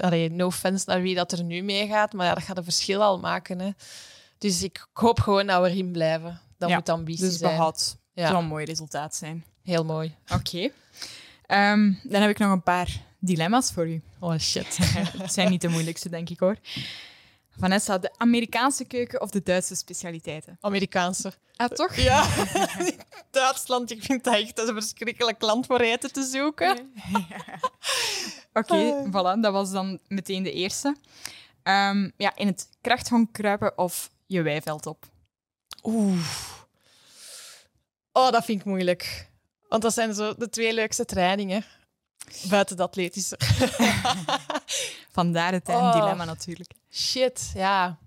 allee, 0.00 0.30
no 0.30 0.46
offense 0.46 0.84
naar 0.88 1.02
wie 1.02 1.14
dat 1.14 1.32
er 1.32 1.44
nu 1.44 1.62
meegaat, 1.62 2.12
maar 2.12 2.26
ja, 2.26 2.34
dat 2.34 2.42
gaat 2.42 2.56
een 2.56 2.64
verschil 2.64 3.02
al 3.02 3.18
maken. 3.18 3.58
Hè. 3.60 3.70
Dus 4.38 4.62
ik 4.62 4.86
hoop 4.92 5.20
gewoon 5.20 5.46
dat 5.46 5.62
we 5.62 5.68
erin 5.70 5.92
blijven. 5.92 6.40
Dat 6.58 6.68
Ja, 6.68 6.74
moet 6.76 6.88
ambitie 6.88 7.24
Dus 7.24 7.38
zijn. 7.38 7.50
behoud 7.50 7.96
Ja. 8.14 8.26
zou 8.28 8.42
een 8.42 8.48
mooi 8.48 8.64
resultaat 8.64 9.14
zijn. 9.14 9.44
Heel 9.62 9.84
mooi. 9.84 10.14
Oké. 10.32 10.70
Ehm, 11.46 11.92
dan 12.02 12.20
heb 12.20 12.30
ik 12.30 12.38
nog 12.38 12.50
een 12.52 12.62
paar 12.62 13.02
dilemma's 13.18 13.72
voor 13.72 13.88
u. 13.88 14.02
Oh 14.20 14.38
shit. 14.38 14.76
Het 15.22 15.32
zijn 15.32 15.50
niet 15.50 15.60
de 15.60 15.68
moeilijkste, 15.68 16.08
denk 16.08 16.30
ik 16.30 16.38
hoor. 16.40 16.56
Vanessa, 17.58 17.98
de 17.98 18.10
Amerikaanse 18.16 18.84
keuken 18.84 19.20
of 19.20 19.30
de 19.30 19.42
Duitse 19.42 19.74
specialiteiten? 19.74 20.58
Amerikaanse. 20.60 21.32
Ah, 21.56 21.68
toch? 21.70 21.94
Ja, 21.96 22.26
Duitsland, 23.30 23.90
ik 23.90 24.02
vind 24.02 24.24
dat 24.24 24.34
echt 24.34 24.58
een 24.58 24.74
verschrikkelijk 24.74 25.42
land 25.42 25.66
voor 25.66 25.80
eten 25.80 26.12
te 26.12 26.22
zoeken. 26.22 26.78
Oké, 28.54 29.04
voilà, 29.08 29.40
dat 29.40 29.52
was 29.52 29.70
dan 29.70 29.98
meteen 30.08 30.42
de 30.42 30.52
eerste. 30.52 30.96
Ehm, 31.62 32.10
ja, 32.16 32.36
in 32.36 32.46
het 32.46 32.68
krachthonk 32.80 33.32
kruipen 33.32 33.78
of 33.78 34.10
je 34.26 34.42
weiveld 34.42 34.86
op? 34.86 35.06
Oeh. 35.82 36.28
Oh, 38.12 38.30
dat 38.30 38.44
vind 38.44 38.60
ik 38.60 38.66
moeilijk. 38.66 39.30
Want 39.68 39.82
dat 39.82 39.94
zijn 39.94 40.14
zo 40.14 40.34
de 40.38 40.48
twee 40.48 40.74
leukste 40.74 41.04
trainingen. 41.04 41.64
Buiten 42.48 42.76
de 42.76 42.82
atletische. 42.82 43.38
Vandaar 45.12 45.52
het 45.52 45.68
Oh. 45.68 45.92
dilemma 45.92 46.24
natuurlijk. 46.24 46.70
Shit, 46.90 47.50
ja. 47.54 47.98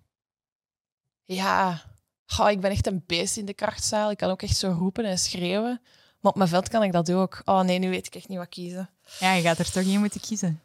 Ja, 1.23 1.81
Goh, 2.25 2.49
ik 2.49 2.59
ben 2.59 2.71
echt 2.71 2.87
een 2.87 3.03
beest 3.07 3.37
in 3.37 3.45
de 3.45 3.53
krachtzaal. 3.53 4.11
Ik 4.11 4.17
kan 4.17 4.29
ook 4.29 4.41
echt 4.41 4.57
zo 4.57 4.75
roepen 4.79 5.05
en 5.05 5.17
schreeuwen. 5.19 5.81
Maar 6.19 6.31
op 6.31 6.37
mijn 6.37 6.49
veld 6.49 6.69
kan 6.69 6.83
ik 6.83 6.91
dat 6.91 7.11
ook. 7.11 7.41
Oh 7.45 7.61
nee, 7.61 7.79
nu 7.79 7.89
weet 7.89 8.05
ik 8.07 8.15
echt 8.15 8.27
niet 8.27 8.37
wat 8.37 8.49
kiezen. 8.49 8.89
Ja, 9.19 9.33
je 9.33 9.41
gaat 9.41 9.59
er 9.59 9.71
toch 9.71 9.83
één 9.83 9.99
moeten 9.99 10.21
kiezen. 10.21 10.61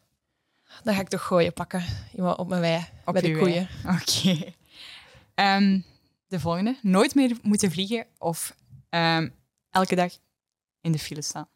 Dan 0.83 0.93
ga 0.95 1.01
ik 1.01 1.07
toch 1.07 1.25
gooien 1.25 1.53
pakken. 1.53 1.85
Iemand 2.15 2.37
op 2.37 2.47
mijn 2.47 2.61
wei, 2.61 2.85
Op 3.05 3.13
bij 3.13 3.21
de 3.21 3.37
koeien. 3.37 3.69
Oké. 3.85 4.53
Ehm, 5.35 5.79
de 6.27 6.39
volgende. 6.39 6.77
Nooit 6.81 7.15
meer 7.15 7.37
moeten 7.41 7.71
vliegen 7.71 8.05
of 8.17 8.55
ehm, 8.89 9.29
elke 9.69 9.95
dag 9.95 10.11
in 10.81 10.91
de 10.91 10.99
file 10.99 11.21
staan. 11.21 11.47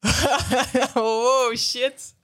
wow, 0.94 1.56
shit. 1.56 2.14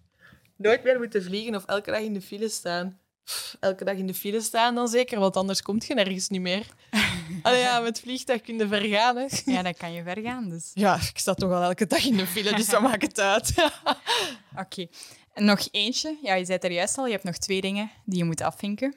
Nooit 0.56 0.84
meer 0.84 0.98
moeten 0.98 1.22
vliegen 1.22 1.54
of 1.54 1.64
elke 1.64 1.90
dag 1.90 2.00
in 2.00 2.14
de 2.14 2.22
file 2.22 2.48
staan. 2.48 3.00
Pff, 3.24 3.56
elke 3.60 3.84
dag 3.84 3.96
in 3.96 4.06
de 4.06 4.14
file 4.14 4.40
staan 4.40 4.74
dan 4.74 4.88
zeker, 4.88 5.18
want 5.18 5.36
anders 5.36 5.62
komt 5.62 5.86
je 5.86 5.94
nergens 5.94 6.28
niet 6.28 6.40
meer. 6.40 6.66
Allee, 7.42 7.60
ja, 7.60 7.80
met 7.80 8.00
vliegtuig 8.00 8.40
kun 8.40 8.58
je 8.58 8.68
ver 8.68 8.82
gaan, 8.82 9.16
hè. 9.16 9.26
Ja, 9.44 9.62
dan 9.62 9.74
kan 9.74 9.92
je 9.92 10.02
ver 10.02 10.22
gaan. 10.22 10.48
Dus. 10.48 10.70
Ja, 10.74 10.94
ik 10.94 11.18
sta 11.18 11.34
toch 11.34 11.52
al 11.52 11.62
elke 11.62 11.86
dag 11.86 12.04
in 12.04 12.16
de 12.16 12.26
file, 12.26 12.54
dus 12.54 12.68
dat 12.68 12.80
maakt 12.80 13.02
het 13.02 13.20
uit. 13.20 13.54
Oké. 14.64 14.86
En 15.34 15.44
nog 15.44 15.68
eentje. 15.70 16.18
Ja, 16.22 16.34
je 16.34 16.44
zei 16.44 16.56
het 16.56 16.64
er 16.64 16.72
juist 16.72 16.98
al. 16.98 17.06
Je 17.06 17.12
hebt 17.12 17.24
nog 17.24 17.36
twee 17.36 17.60
dingen 17.60 17.90
die 18.04 18.18
je 18.18 18.24
moet 18.24 18.40
afvinken. 18.40 18.94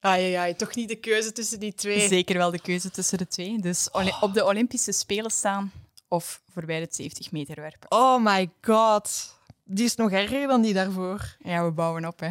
Ai, 0.00 0.22
ai, 0.22 0.34
ai, 0.34 0.56
toch 0.56 0.74
niet 0.74 0.88
de 0.88 0.96
keuze 0.96 1.32
tussen 1.32 1.60
die 1.60 1.74
twee. 1.74 2.08
Zeker 2.08 2.36
wel 2.36 2.50
de 2.50 2.60
keuze 2.60 2.90
tussen 2.90 3.18
de 3.18 3.26
twee. 3.26 3.60
Dus 3.60 3.90
op 4.20 4.34
de 4.34 4.44
Olympische 4.44 4.92
Spelen 4.92 5.30
staan 5.30 5.72
of 6.08 6.42
voorbij 6.52 6.80
de 6.80 6.86
70 6.90 7.32
meter 7.32 7.60
werpen. 7.60 7.90
Oh 7.90 8.24
my 8.24 8.50
god. 8.60 9.38
Die 9.64 9.84
is 9.84 9.94
nog 9.94 10.10
erger 10.10 10.46
dan 10.46 10.62
die 10.62 10.74
daarvoor. 10.74 11.36
Ja, 11.38 11.64
we 11.64 11.70
bouwen 11.70 12.06
op, 12.06 12.20
hè. 12.20 12.30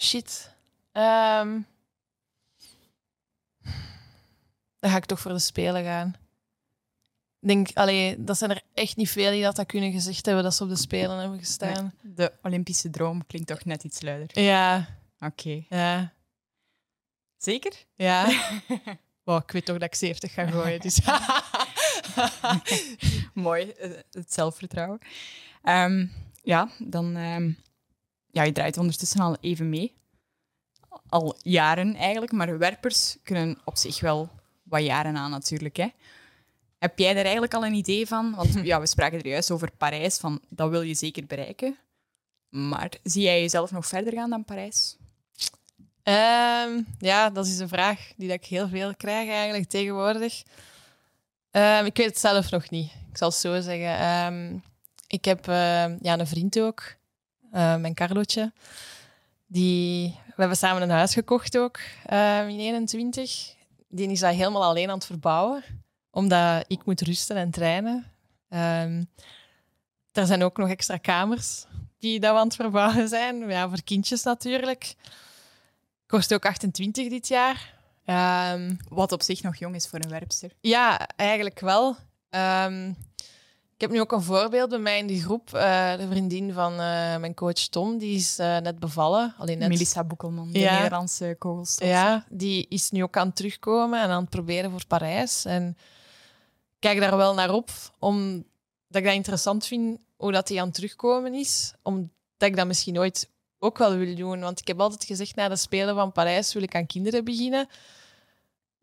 Shit. 0.00 0.50
Ehm, 0.92 1.60
dan 4.78 4.90
ga 4.90 4.96
ik 4.96 5.04
toch 5.04 5.20
voor 5.20 5.32
de 5.32 5.38
Spelen 5.38 5.84
gaan. 5.84 6.14
Ik 7.40 7.48
denk, 7.48 7.68
allee, 7.74 8.24
dat 8.24 8.38
zijn 8.38 8.50
er 8.50 8.62
echt 8.74 8.96
niet 8.96 9.10
veel 9.10 9.30
die 9.30 9.42
dat, 9.42 9.56
dat 9.56 9.66
kunnen 9.66 9.92
gezegd 9.92 10.26
hebben 10.26 10.44
dat 10.44 10.54
ze 10.54 10.62
op 10.62 10.68
de 10.68 10.76
Spelen 10.76 11.18
hebben 11.18 11.38
gestaan. 11.38 11.94
De 12.02 12.32
Olympische 12.42 12.90
droom 12.90 13.26
klinkt 13.26 13.48
toch 13.48 13.64
net 13.64 13.84
iets 13.84 14.00
luider. 14.02 14.40
Ja, 14.42 14.86
Oké. 15.20 15.64
ja, 15.68 16.12
Zeker? 17.36 17.72
ja. 17.94 18.28
Wow, 19.24 19.42
ik 19.42 19.50
weet 19.50 19.64
toch 19.64 19.78
dat 19.78 19.88
ik 19.88 19.94
70 19.94 20.32
ga 20.32 20.46
gooien. 20.46 20.80
Dus. 20.80 21.00
Mooi, 23.34 23.70
eh, 23.70 23.90
het 24.10 24.32
zelfvertrouwen. 24.32 24.98
Ehm, 25.62 26.06
ja, 26.42 26.68
dan... 26.78 27.16
ehm, 27.16 27.52
ja, 28.32 28.42
je 28.42 28.52
draait 28.52 28.78
ondertussen 28.78 29.20
al 29.20 29.36
even 29.40 29.68
mee. 29.68 29.94
Al 31.06 31.36
jaren 31.42 31.94
eigenlijk, 31.94 32.32
maar 32.32 32.58
werpers 32.58 33.16
kunnen 33.22 33.58
op 33.64 33.76
zich 33.76 34.00
wel 34.00 34.30
wat 34.62 34.82
jaren 34.82 35.16
aan 35.16 35.30
natuurlijk. 35.30 35.76
Hè. 35.76 35.88
Heb 36.78 36.98
jij 36.98 37.10
er 37.10 37.24
eigenlijk 37.24 37.54
al 37.54 37.66
een 37.66 37.74
idee 37.74 38.06
van? 38.06 38.34
Want 38.34 38.60
ja, 38.70 38.80
we 38.80 38.86
spraken 38.86 39.18
er 39.18 39.26
juist 39.26 39.50
over 39.50 39.70
Parijs, 39.76 40.16
van 40.16 40.40
dat 40.48 40.70
wil 40.70 40.82
je 40.82 40.94
zeker 40.94 41.26
bereiken. 41.26 41.76
Maar 42.48 42.92
zie 43.02 43.22
jij 43.22 43.40
jezelf 43.40 43.70
nog 43.70 43.86
verder 43.86 44.12
gaan 44.12 44.30
dan 44.30 44.44
Parijs? 44.44 44.96
Ehm, 46.02 46.82
ja, 46.98 47.30
dat 47.30 47.46
is 47.46 47.58
een 47.58 47.68
vraag 47.68 48.12
die 48.16 48.28
dat 48.28 48.36
ik 48.36 48.44
heel 48.44 48.68
veel 48.68 48.96
krijg 48.96 49.28
eigenlijk 49.28 49.68
tegenwoordig. 49.68 50.42
Ehm, 51.50 51.84
ik 51.84 51.96
weet 51.96 52.06
het 52.06 52.18
zelf 52.18 52.50
nog 52.50 52.70
niet. 52.70 52.90
Ik 53.10 53.16
zal 53.16 53.28
het 53.28 53.36
zo 53.36 53.60
zeggen. 53.60 53.98
Ehm, 53.98 54.58
ik 55.06 55.24
heb 55.24 55.44
ja, 56.00 56.18
een 56.18 56.26
vriend 56.26 56.60
ook, 56.60 56.94
eh, 57.52 57.76
mijn 57.76 57.94
Carlotje. 57.94 58.52
Die, 59.46 60.18
we 60.26 60.34
hebben 60.36 60.56
samen 60.56 60.82
een 60.82 60.90
huis 60.90 61.12
gekocht 61.12 61.58
ook 61.58 61.78
ehm, 62.06 62.48
in 62.48 62.58
21. 62.58 63.54
Die 63.88 64.10
is 64.10 64.20
dat 64.20 64.34
helemaal 64.34 64.64
alleen 64.64 64.88
aan 64.88 64.94
het 64.96 65.06
verbouwen, 65.06 65.62
omdat 66.10 66.64
ik 66.66 66.84
moet 66.84 67.00
rusten 67.00 67.36
en 67.36 67.50
trainen. 67.50 68.06
Ehm 68.48 69.02
er 70.12 70.26
zijn 70.26 70.42
ook 70.42 70.56
nog 70.56 70.68
extra 70.68 70.96
kamers 70.96 71.64
die 71.98 72.20
dat 72.20 72.32
we 72.32 72.38
aan 72.38 72.46
het 72.46 72.54
verbouwen 72.56 73.08
zijn. 73.08 73.48
Ja, 73.48 73.68
voor 73.68 73.82
kindjes 73.82 74.22
natuurlijk. 74.22 74.94
Word 76.06 76.34
ook 76.34 76.44
28 76.46 77.08
dit 77.08 77.28
jaar. 77.28 77.74
Ehm, 78.04 78.74
Wat 78.88 79.12
op 79.12 79.22
zich 79.22 79.42
nog 79.42 79.56
jong 79.56 79.74
is 79.74 79.86
voor 79.86 79.98
een 79.98 80.10
werpster. 80.10 80.50
ja, 80.60 81.08
eigenlijk 81.16 81.60
wel. 81.60 81.96
Ehm, 82.30 82.92
ik 83.80 83.86
heb 83.86 83.94
nu 83.94 84.00
ook 84.00 84.12
een 84.12 84.22
voorbeeld 84.22 84.68
bij 84.68 84.78
mij 84.78 84.98
in 84.98 85.06
die 85.06 85.22
groep. 85.22 85.54
Eh, 85.54 85.96
de 85.96 86.06
vriendin 86.10 86.52
van 86.52 86.72
eh, 86.72 87.16
mijn 87.16 87.34
coach 87.34 87.52
Tom, 87.52 87.98
die 87.98 88.16
is 88.16 88.38
eh, 88.38 88.58
net 88.58 88.78
bevallen. 88.78 89.34
Alleen 89.38 89.58
net, 89.58 89.68
Melissa 89.68 90.04
Boekelman, 90.04 90.52
de. 90.52 90.58
Nederlandse 90.58 91.36
kogelstofster. 91.38 91.88
Ja, 91.88 92.24
die 92.28 92.66
is 92.68 92.90
nu 92.90 93.02
ook 93.02 93.16
aan 93.16 93.26
het 93.26 93.36
terugkomen 93.36 94.02
en 94.02 94.08
aan 94.08 94.20
het 94.20 94.30
proberen 94.30 94.70
voor 94.70 94.86
Parijs. 94.86 95.44
En 95.44 95.68
ik 95.68 96.78
kijk 96.78 97.00
daar 97.00 97.16
wel 97.16 97.34
naar 97.34 97.52
op, 97.52 97.70
omdat 97.98 98.44
ik 98.88 99.04
dat 99.04 99.14
interessant 99.14 99.66
vind 99.66 99.98
hoe 100.16 100.32
dat 100.32 100.46
die 100.46 100.60
aan 100.60 100.66
het 100.66 100.74
terugkomen 100.74 101.34
is. 101.34 101.72
Omdat 101.82 102.10
ik 102.38 102.56
dat 102.56 102.66
misschien 102.66 102.98
ooit 102.98 103.30
ook 103.58 103.78
wel 103.78 103.96
wil 103.96 104.14
doen. 104.14 104.40
Want 104.40 104.60
ik 104.60 104.66
heb 104.66 104.80
altijd 104.80 105.04
gezegd, 105.04 105.34
na 105.34 105.48
de 105.48 105.56
Spelen 105.56 105.94
van 105.94 106.12
Parijs 106.12 106.52
wil 106.52 106.62
ik 106.62 106.74
aan 106.74 106.86
kinderen 106.86 107.24
beginnen. 107.24 107.68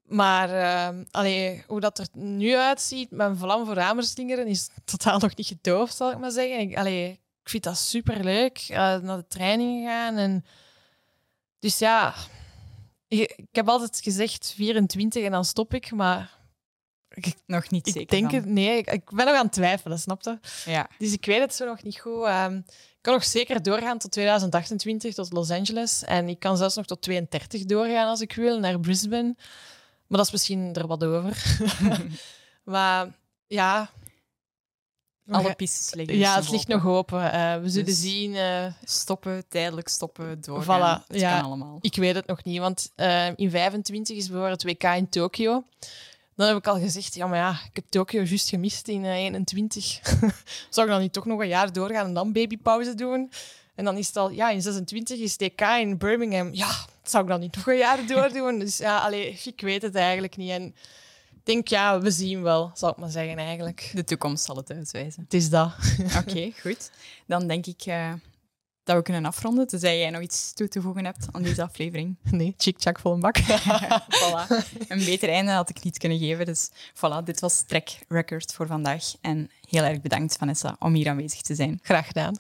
Maar 0.08 0.50
eh, 0.50 1.00
allee, 1.12 1.64
hoe 1.68 1.80
dat 1.80 2.00
er 2.00 2.08
nu 2.14 2.56
uitziet, 2.56 3.12
mijn 3.12 3.38
vlam 3.38 3.66
voor 3.66 3.78
hamerslingeren 3.78 4.48
is 4.48 4.70
totaal 4.86 5.20
nog 5.20 5.36
niet 5.36 5.48
gedoofd, 5.48 5.96
zal 5.96 6.12
ik 6.12 6.18
maar 6.18 6.32
zeggen. 6.32 6.60
Ik, 6.60 6.78
allee, 6.78 7.10
ik 7.44 7.50
vind 7.50 7.64
dat 7.64 7.78
superleuk, 7.78 8.68
uh, 8.70 8.78
naar 8.78 9.18
de 9.18 9.28
training 9.28 9.88
gaan. 9.88 10.16
En... 10.16 10.46
Dus 11.60 11.80
ja, 11.80 12.14
ik, 13.08 13.34
ik 13.36 13.48
heb 13.52 13.70
altijd 13.70 14.00
gezegd 14.04 14.54
24 14.56 15.24
en 15.24 15.32
dan 15.32 15.46
stop 15.46 15.74
ik, 15.74 15.92
maar 15.92 16.38
Nog 17.46 17.70
niet 17.70 17.88
ik 17.88 17.94
zeker 17.94 18.10
denk 18.10 18.30
van. 18.30 18.36
het, 18.36 18.46
nee, 18.46 18.78
ik, 18.78 18.92
ik 18.92 19.10
ben 19.10 19.26
nog 19.26 19.36
aan 19.36 19.46
het 19.46 19.54
twijfelen, 19.54 20.00
snap 20.00 20.24
je? 20.24 20.40
Ja. 20.66 20.90
Dus 20.98 21.14
ik 21.14 21.26
weet 21.26 21.40
het 21.40 21.56
zo 21.56 21.66
nog 21.66 21.84
niet 21.84 22.00
goed. 22.00 22.24
Ehm, 22.24 22.56
ik 22.66 23.02
kan 23.02 23.14
nog 23.14 23.26
zeker 23.26 23.64
doorgaan 23.64 23.98
tot 23.98 24.12
2028, 24.12 25.14
tot 25.14 25.34
Los 25.34 25.52
Angeles. 25.52 26.04
En 26.04 26.30
ik 26.30 26.40
kan 26.40 26.58
zelfs 26.58 26.76
nog 26.76 26.86
tot 26.86 27.02
32 27.02 27.66
doorgaan 27.66 28.08
als 28.08 28.22
ik 28.22 28.34
wil, 28.34 28.60
naar 28.60 28.80
Brisbane. 28.80 29.36
Maar 30.08 30.18
dat 30.18 30.26
is 30.26 30.32
misschien 30.32 30.74
er 30.74 30.88
wat 30.88 31.04
over. 31.04 31.58
maar 32.64 33.08
ja... 33.48 33.90
Alle 35.30 35.56
pistes 35.56 35.94
liggen 35.94 36.18
Ja, 36.18 36.36
dus 36.36 36.44
het 36.46 36.54
ligt 36.54 36.68
nog 36.68 36.86
open. 36.86 37.32
Eh, 37.32 37.60
we 37.62 37.70
zullen 37.70 37.86
Dus- 37.86 38.02
zien. 38.02 38.36
eh, 38.36 38.66
Stoppen, 38.84 39.48
tijdelijk 39.48 39.88
stoppen, 39.88 40.42
doorgaan. 40.42 41.02
Voilà, 41.04 41.08
Het 41.08 41.20
ja. 41.20 41.36
kan 41.36 41.46
allemaal. 41.46 41.78
Ik 41.82 41.96
weet 41.96 42.16
het 42.16 42.28
nog 42.28 42.44
niet, 42.44 42.60
want 42.60 42.92
eh, 42.96 43.28
in 43.36 43.50
25 43.50 44.18
is 44.18 44.28
bijvoorbeeld 44.28 44.62
het 44.62 44.72
WK 44.72 44.84
in 44.84 45.10
Tokio. 45.10 45.64
Dan 46.36 46.48
heb 46.48 46.58
ik 46.58 46.68
al 46.68 46.80
gezegd, 46.80 47.16
ja, 47.16 47.28
maar 47.28 47.38
ja, 47.38 47.52
ik 47.52 47.76
heb 47.76 47.86
Tokio 47.90 48.22
juist 48.24 48.50
gemist 48.50 48.88
in 48.88 49.06
eh, 49.06 49.12
21. 49.16 50.00
Zou 50.70 50.88
ik 50.88 50.94
dan 50.94 51.02
niet 51.02 51.14
toch 51.14 51.26
nog 51.26 51.40
een 51.40 51.48
jaar 51.48 51.74
doorgaan 51.74 52.06
en 52.06 52.14
dan 52.14 52.32
babypauze 52.32 52.96
doen? 52.96 53.32
En 53.78 53.86
dan 53.86 53.98
is 53.98 54.08
het 54.08 54.18
al, 54.18 54.30
ja, 54.30 54.50
in 54.50 54.62
26 54.62 55.20
is 55.20 55.36
TK 55.36 55.62
in 55.62 55.98
Birmingham. 55.98 56.54
Ja, 56.54 56.76
zou 57.04 57.24
ik 57.24 57.30
dan 57.30 57.40
niet 57.40 57.56
nog 57.56 57.68
een 57.68 57.78
jaar 57.78 58.08
doordoen? 58.08 58.60
Dus 58.60 58.78
ja, 58.78 58.98
allee, 58.98 59.40
ik 59.44 59.62
weet 59.62 59.82
het 59.82 59.96
eigenlijk 59.96 60.38
niet. 60.38 60.50
En 60.50 60.64
ik 61.32 61.44
denk, 61.44 61.68
ja, 61.68 62.00
we 62.00 62.12
zien 62.12 62.42
wel, 62.42 62.72
zal 62.74 62.90
ik 62.90 62.98
maar 62.98 63.10
zeggen 63.10 63.38
eigenlijk. 63.38 63.92
De 63.94 64.04
toekomst 64.04 64.46
zal 64.46 64.56
het 64.56 64.72
uitwijzen. 64.72 65.24
Het 65.24 65.34
is 65.34 65.50
dat. 65.50 65.72
Oké, 66.22 66.52
goed. 66.62 66.92
Dan 67.26 67.48
denk 67.48 67.66
ik 67.66 67.82
eh, 67.86 68.14
dat 68.84 68.96
we 68.96 69.02
kunnen 69.02 69.26
afronden, 69.26 69.68
tenzij 69.68 70.00
jij 70.00 70.10
nog 70.10 70.22
iets 70.22 70.54
toe 70.54 70.68
te 70.68 70.82
voegen 70.82 71.06
hebt 71.06 71.28
aan 71.32 71.44
deze 71.44 71.64
aflevering. 71.64 72.18
Nee, 72.32 72.54
chick-chak 72.58 73.00
vol 73.00 73.14
een 73.14 73.20
bak. 73.20 73.40
voilà. 74.20 74.48
Een 74.88 75.06
beter 75.06 75.30
einde 75.30 75.52
had 75.52 75.70
ik 75.70 75.84
niet 75.84 75.98
kunnen 75.98 76.20
geven. 76.20 76.46
Dus 76.46 76.70
voilà, 76.70 77.24
dit 77.24 77.40
was 77.40 77.62
Track 77.62 77.90
Record 78.08 78.54
voor 78.54 78.68
vandaag. 78.68 79.14
En 79.22 79.50
heel 79.70 79.84
erg 79.84 80.02
bedankt, 80.02 80.38
Vanessa, 80.38 80.76
om 80.80 80.94
hier 80.94 81.10
aanwezig 81.10 81.42
te 81.42 81.56
zijn. 81.56 81.80
Graag 81.82 82.08
gedaan. 82.08 82.36